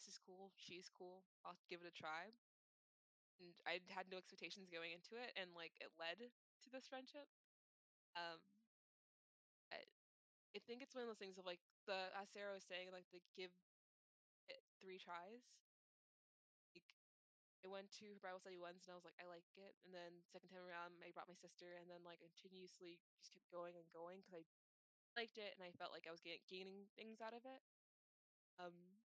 this 0.00 0.08
is 0.08 0.16
cool. 0.24 0.48
She's 0.56 0.88
cool. 0.88 1.28
I'll 1.44 1.60
give 1.68 1.84
it 1.84 1.92
a 1.92 1.94
try. 1.94 2.32
And 3.42 3.52
I 3.68 3.84
had 3.92 4.08
no 4.08 4.16
expectations 4.16 4.72
going 4.72 4.96
into 4.96 5.20
it, 5.20 5.34
and 5.36 5.52
like 5.52 5.76
it 5.84 5.92
led 6.00 6.24
to 6.24 6.68
this 6.72 6.88
friendship. 6.88 7.28
Um, 8.16 8.40
I 10.54 10.60
think 10.60 10.82
it's 10.82 10.94
one 10.94 11.02
of 11.02 11.08
those 11.08 11.18
things 11.18 11.38
of 11.38 11.44
like 11.46 11.60
the 11.86 12.10
as 12.14 12.30
Sarah 12.30 12.54
was 12.54 12.64
saying, 12.64 12.90
like 12.92 13.10
the 13.10 13.20
give 13.34 13.50
it 14.48 14.62
3 14.80 14.98
tries. 14.98 15.42
Like, 16.74 16.94
I 17.64 17.68
went 17.68 17.90
to 17.98 18.14
her 18.14 18.20
Bible 18.20 18.40
study 18.40 18.58
once 18.58 18.86
and 18.86 18.92
I 18.92 18.96
was 18.96 19.04
like, 19.04 19.18
"I 19.20 19.24
like 19.24 19.46
it," 19.56 19.76
and 19.84 19.94
then 19.94 20.22
second 20.28 20.50
time 20.50 20.62
around, 20.64 21.02
I 21.02 21.10
brought 21.12 21.28
my 21.28 21.34
sister, 21.34 21.74
and 21.76 21.90
then, 21.90 22.04
like, 22.04 22.20
continuously 22.20 23.00
just 23.18 23.32
kept 23.32 23.48
going 23.50 23.76
and 23.76 23.90
going 23.90 24.20
because 24.22 24.46
I 25.16 25.22
liked 25.22 25.38
it 25.38 25.54
and 25.54 25.62
I 25.64 25.72
felt 25.72 25.92
like 25.92 26.06
I 26.06 26.12
was 26.12 26.20
get 26.20 26.46
gaining 26.48 26.88
things 26.96 27.20
out 27.20 27.34
of 27.34 27.44
it. 27.46 27.62
Um, 28.58 29.00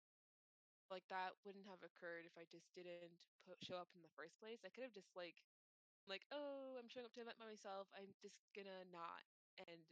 like, 0.89 1.07
that 1.09 1.33
wouldn't 1.43 1.65
have 1.67 1.83
occurred 1.83 2.25
if 2.25 2.37
I 2.37 2.45
just 2.45 2.73
didn't 2.73 3.19
put 3.45 3.63
show 3.63 3.77
up 3.77 3.89
in 3.95 4.01
the 4.01 4.09
first 4.15 4.39
place. 4.39 4.63
I 4.65 4.69
could 4.69 4.83
have 4.85 4.93
just, 4.93 5.15
like 5.15 5.43
like, 6.07 6.25
"Oh, 6.31 6.77
I'm 6.77 6.87
showing 6.87 7.05
up 7.05 7.13
to 7.13 7.21
event 7.21 7.39
by 7.39 7.45
myself, 7.45 7.89
I'm 7.93 8.13
just 8.21 8.37
gonna 8.55 8.85
not," 8.85 9.25
and 9.57 9.85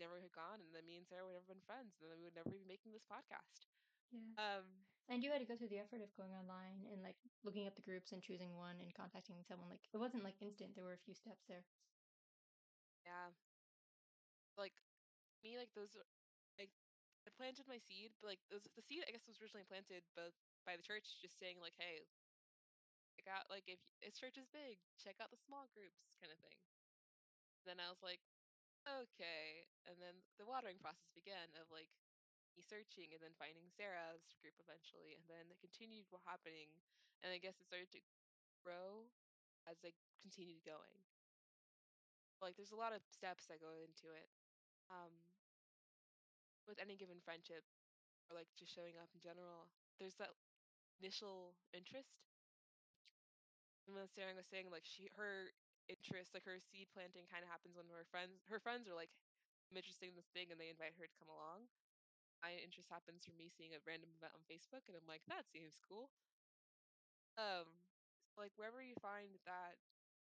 never 0.00 0.20
had 0.20 0.32
gone, 0.32 0.60
and 0.60 0.74
then 0.74 0.86
me 0.86 0.96
and 0.96 1.06
Sarah 1.06 1.26
would 1.26 1.34
never 1.34 1.46
been 1.46 1.62
friends, 1.62 2.00
and 2.00 2.10
then 2.10 2.18
we 2.18 2.24
would 2.24 2.34
never 2.34 2.50
be 2.50 2.64
making 2.64 2.92
this 2.92 3.04
podcast. 3.04 3.66
yeah. 4.12 4.18
Um, 4.36 4.86
And 5.08 5.22
you 5.24 5.30
had 5.30 5.40
to 5.40 5.44
go 5.46 5.56
through 5.56 5.68
the 5.68 5.78
effort 5.80 6.00
of 6.02 6.14
going 6.16 6.32
online 6.34 6.86
and 6.92 7.02
like 7.02 7.16
looking 7.44 7.66
up 7.66 7.76
the 7.76 7.82
groups 7.82 8.12
and 8.12 8.22
choosing 8.22 8.56
one 8.56 8.80
and 8.80 8.94
contacting 8.94 9.42
someone. 9.44 9.70
Like 9.70 9.88
it 9.92 9.98
wasn't 9.98 10.24
like 10.24 10.40
instant. 10.40 10.74
There 10.74 10.84
were 10.84 10.94
a 10.94 10.98
few 11.04 11.14
steps 11.14 11.44
there. 11.48 11.64
yeah, 13.04 13.30
like, 14.56 14.74
me, 15.42 15.58
like, 15.58 15.72
those 15.74 15.96
like 16.58 16.70
I 17.26 17.30
planted 17.36 17.66
my 17.68 17.78
seed, 17.78 18.12
but, 18.20 18.28
like, 18.28 18.40
those 18.50 18.68
the 18.76 18.82
seed, 18.82 19.04
I 19.06 19.12
guess, 19.12 19.26
was 19.26 19.40
originally 19.40 19.64
planted 19.68 20.04
both 20.16 20.34
by 20.66 20.76
the 20.76 20.82
church 20.82 21.20
just 21.20 21.38
saying, 21.38 21.60
like, 21.60 21.76
"Hey, 21.78 22.06
check 23.16 23.26
out 23.28 23.48
like, 23.50 23.64
if 23.68 23.78
this 24.02 24.18
church 24.18 24.36
is 24.38 24.46
big, 24.48 24.78
check 24.98 25.16
out 25.20 25.30
the 25.30 25.36
small 25.36 25.68
groups," 25.74 26.10
kinda 26.20 26.36
thing. 26.36 26.56
Then 27.64 27.80
I 27.80 27.88
was 27.88 28.02
like, 28.02 28.20
"Okay," 28.86 29.68
and 29.86 30.00
then 30.00 30.22
the 30.36 30.46
watering 30.46 30.78
process 30.78 31.10
began 31.14 31.54
of, 31.56 31.70
like, 31.70 31.90
me 32.56 32.62
searching 32.62 33.12
and 33.14 33.22
then 33.22 33.34
finding 33.38 33.70
Sarah's 33.70 34.34
group 34.40 34.54
eventually, 34.58 35.14
and 35.14 35.24
then 35.28 35.50
it 35.50 35.60
continued 35.60 36.06
happening, 36.24 36.68
and 37.22 37.32
I 37.32 37.38
guess 37.38 37.60
it 37.60 37.66
started 37.66 37.90
to 37.92 38.00
grow 38.62 39.08
as 39.66 39.84
I 39.84 39.92
continued 40.20 40.64
going. 40.64 41.04
Like, 42.40 42.56
there's 42.56 42.72
a 42.72 42.80
lot 42.80 42.92
of 42.92 43.04
steps 43.12 43.46
that 43.46 43.60
go 43.60 43.76
into 43.84 44.08
it. 44.16 44.30
Um, 44.90 45.12
with 46.66 46.78
any 46.78 46.96
given 46.96 47.20
friendship 47.20 47.64
or, 48.28 48.36
like, 48.36 48.48
just 48.56 48.72
showing 48.74 48.96
up 48.96 49.10
in 49.14 49.20
general, 49.20 49.68
there's 49.98 50.16
that 50.16 50.30
initial 51.00 51.54
interest. 51.72 52.26
And 53.86 53.94
when 53.94 54.08
Sarah 54.08 54.34
was 54.34 54.46
saying, 54.46 54.70
like, 54.70 54.84
she 54.84 55.10
her 55.16 55.52
interest, 55.88 56.34
like, 56.34 56.44
her 56.44 56.60
seed 56.60 56.88
planting 56.92 57.26
kinda 57.26 57.46
happens 57.46 57.76
when 57.76 57.88
her 57.88 58.04
friends 58.04 58.44
her 58.48 58.60
friends 58.60 58.88
are 58.88 58.94
like, 58.94 59.10
"I'm 59.70 59.76
interested 59.76 60.08
in 60.08 60.16
this 60.16 60.28
thing," 60.30 60.50
and 60.52 60.60
they 60.60 60.68
invite 60.70 60.94
her 60.94 61.06
to 61.06 61.14
come 61.18 61.28
along. 61.28 61.68
My 62.42 62.56
interest 62.56 62.88
happens 62.90 63.24
from 63.24 63.36
me 63.36 63.48
seeing 63.48 63.74
a 63.74 63.80
random 63.80 64.10
event 64.16 64.34
on 64.34 64.44
Facebook, 64.44 64.88
and 64.88 64.96
I'm 64.96 65.06
like, 65.06 65.24
"That 65.26 65.46
seems 65.46 65.76
cool." 65.76 66.12
Um, 67.36 67.66
like, 68.36 68.52
wherever 68.56 68.82
you 68.82 68.94
find 69.00 69.38
that 69.44 69.78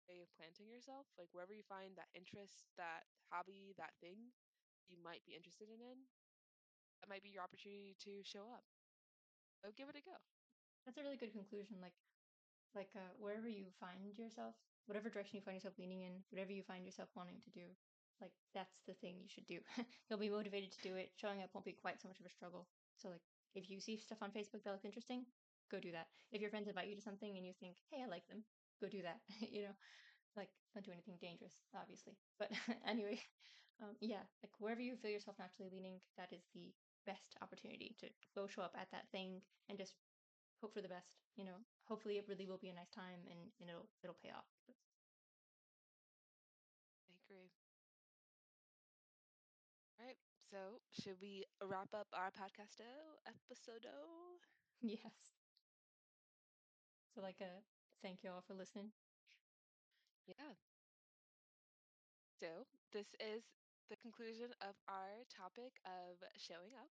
way 0.07 0.21
of 0.21 0.31
planting 0.33 0.69
yourself, 0.69 1.07
like, 1.17 1.29
wherever 1.33 1.53
you 1.53 1.63
find 1.63 1.97
that 1.97 2.09
interest, 2.13 2.69
that 2.77 3.05
hobby, 3.31 3.73
that 3.77 3.95
thing 3.99 4.33
you 4.87 4.97
might 4.97 5.25
be 5.25 5.35
interested 5.35 5.69
in 5.69 5.81
in, 5.81 6.07
that 7.01 7.09
might 7.09 7.23
be 7.23 7.29
your 7.29 7.43
opportunity 7.43 7.95
to 7.99 8.23
show 8.23 8.49
up. 8.51 8.65
So 9.63 9.71
give 9.71 9.89
it 9.89 9.95
a 9.95 10.01
go. 10.01 10.17
That's 10.85 10.97
a 10.97 11.03
really 11.03 11.17
good 11.17 11.33
conclusion. 11.33 11.81
Like 11.81 11.95
like 12.75 12.95
uh, 12.95 13.13
wherever 13.17 13.47
you 13.47 13.71
find 13.71 14.17
yourself, 14.17 14.55
whatever 14.87 15.09
direction 15.09 15.37
you 15.37 15.45
find 15.45 15.55
yourself 15.55 15.75
leaning 15.77 16.01
in, 16.01 16.21
whatever 16.29 16.51
you 16.51 16.63
find 16.63 16.85
yourself 16.85 17.09
wanting 17.15 17.41
to 17.43 17.51
do, 17.51 17.65
like 18.21 18.31
that's 18.53 18.79
the 18.87 18.95
thing 19.01 19.19
you 19.19 19.29
should 19.29 19.47
do. 19.47 19.59
You'll 20.09 20.21
be 20.21 20.29
motivated 20.29 20.71
to 20.71 20.85
do 20.85 20.95
it. 20.95 21.11
Showing 21.19 21.41
up 21.41 21.49
won't 21.53 21.65
be 21.65 21.75
quite 21.75 22.01
so 22.01 22.07
much 22.07 22.19
of 22.19 22.25
a 22.25 22.33
struggle. 22.33 22.67
So 22.97 23.09
like 23.09 23.25
if 23.55 23.69
you 23.69 23.79
see 23.79 23.97
stuff 23.97 24.21
on 24.21 24.31
Facebook 24.31 24.63
that 24.63 24.71
looks 24.71 24.85
interesting, 24.85 25.25
go 25.71 25.79
do 25.79 25.91
that. 25.91 26.07
If 26.31 26.41
your 26.41 26.49
friends 26.49 26.67
invite 26.67 26.87
you 26.87 26.95
to 26.95 27.01
something 27.01 27.35
and 27.35 27.45
you 27.45 27.53
think, 27.59 27.75
hey, 27.91 28.03
I 28.03 28.07
like 28.07 28.27
them, 28.27 28.43
go 28.79 28.87
do 28.87 29.01
that. 29.03 29.19
you 29.51 29.63
know, 29.63 29.75
like 30.37 30.49
don't 30.73 30.85
do 30.85 30.91
anything 30.91 31.17
dangerous, 31.19 31.55
obviously. 31.75 32.15
But 32.39 32.51
anyway, 32.87 33.19
um, 33.81 33.95
yeah, 33.99 34.23
like 34.43 34.53
wherever 34.59 34.81
you 34.81 34.95
feel 34.95 35.11
yourself 35.11 35.37
naturally 35.39 35.71
leaning, 35.71 35.99
that 36.17 36.31
is 36.31 36.43
the 36.53 36.71
best 37.05 37.37
opportunity 37.41 37.95
to 38.01 38.07
go 38.33 38.47
show 38.47 38.61
up 38.63 38.73
at 38.79 38.89
that 38.91 39.05
thing 39.11 39.41
and 39.69 39.77
just 39.77 39.93
hope 40.61 40.73
for 40.73 40.81
the 40.81 40.89
best. 40.89 41.09
You 41.35 41.45
know, 41.45 41.59
hopefully 41.85 42.17
it 42.17 42.27
really 42.27 42.47
will 42.47 42.57
be 42.61 42.69
a 42.69 42.73
nice 42.73 42.91
time 42.91 43.21
and, 43.29 43.51
and 43.61 43.69
it'll 43.69 43.89
it'll 44.03 44.19
pay 44.21 44.31
off. 44.31 44.47
But 44.67 44.75
I 47.09 47.13
agree. 47.25 47.49
All 49.99 50.05
right. 50.05 50.17
So, 50.51 50.79
should 50.91 51.19
we 51.21 51.43
wrap 51.61 51.93
up 51.93 52.07
our 52.13 52.31
podcasto 52.31 52.87
episodo? 53.27 54.39
yes. 54.81 55.31
So 57.13 57.21
like 57.21 57.41
a 57.41 57.63
thank 58.01 58.23
you 58.23 58.29
all 58.31 58.41
for 58.41 58.53
listening. 58.53 58.91
Yeah. 60.27 60.53
So, 62.39 62.67
this 62.91 63.15
is 63.19 63.43
the 63.89 63.95
conclusion 63.97 64.53
of 64.61 64.75
our 64.87 65.23
topic 65.29 65.79
of 65.85 66.21
showing 66.37 66.75
up. 66.77 66.89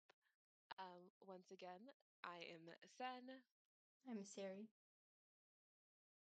Um, 0.79 1.11
once 1.27 1.51
again, 1.51 1.89
I 2.23 2.43
am 2.53 2.69
Sen, 2.97 3.41
I'm 4.09 4.23
Sari. 4.23 4.69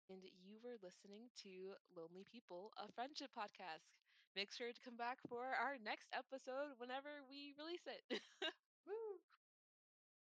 And 0.09 0.23
you 0.43 0.59
were 0.63 0.77
listening 0.81 1.27
to 1.43 1.75
Lonely 1.95 2.25
People, 2.31 2.71
a 2.77 2.87
friendship 2.91 3.31
podcast. 3.37 3.83
Make 4.35 4.51
sure 4.53 4.71
to 4.71 4.81
come 4.83 4.95
back 4.97 5.19
for 5.27 5.43
our 5.43 5.75
next 5.83 6.07
episode 6.13 6.75
whenever 6.77 7.21
we 7.29 7.53
release 7.59 7.85
it. 7.87 8.03
Woo! 8.87 9.19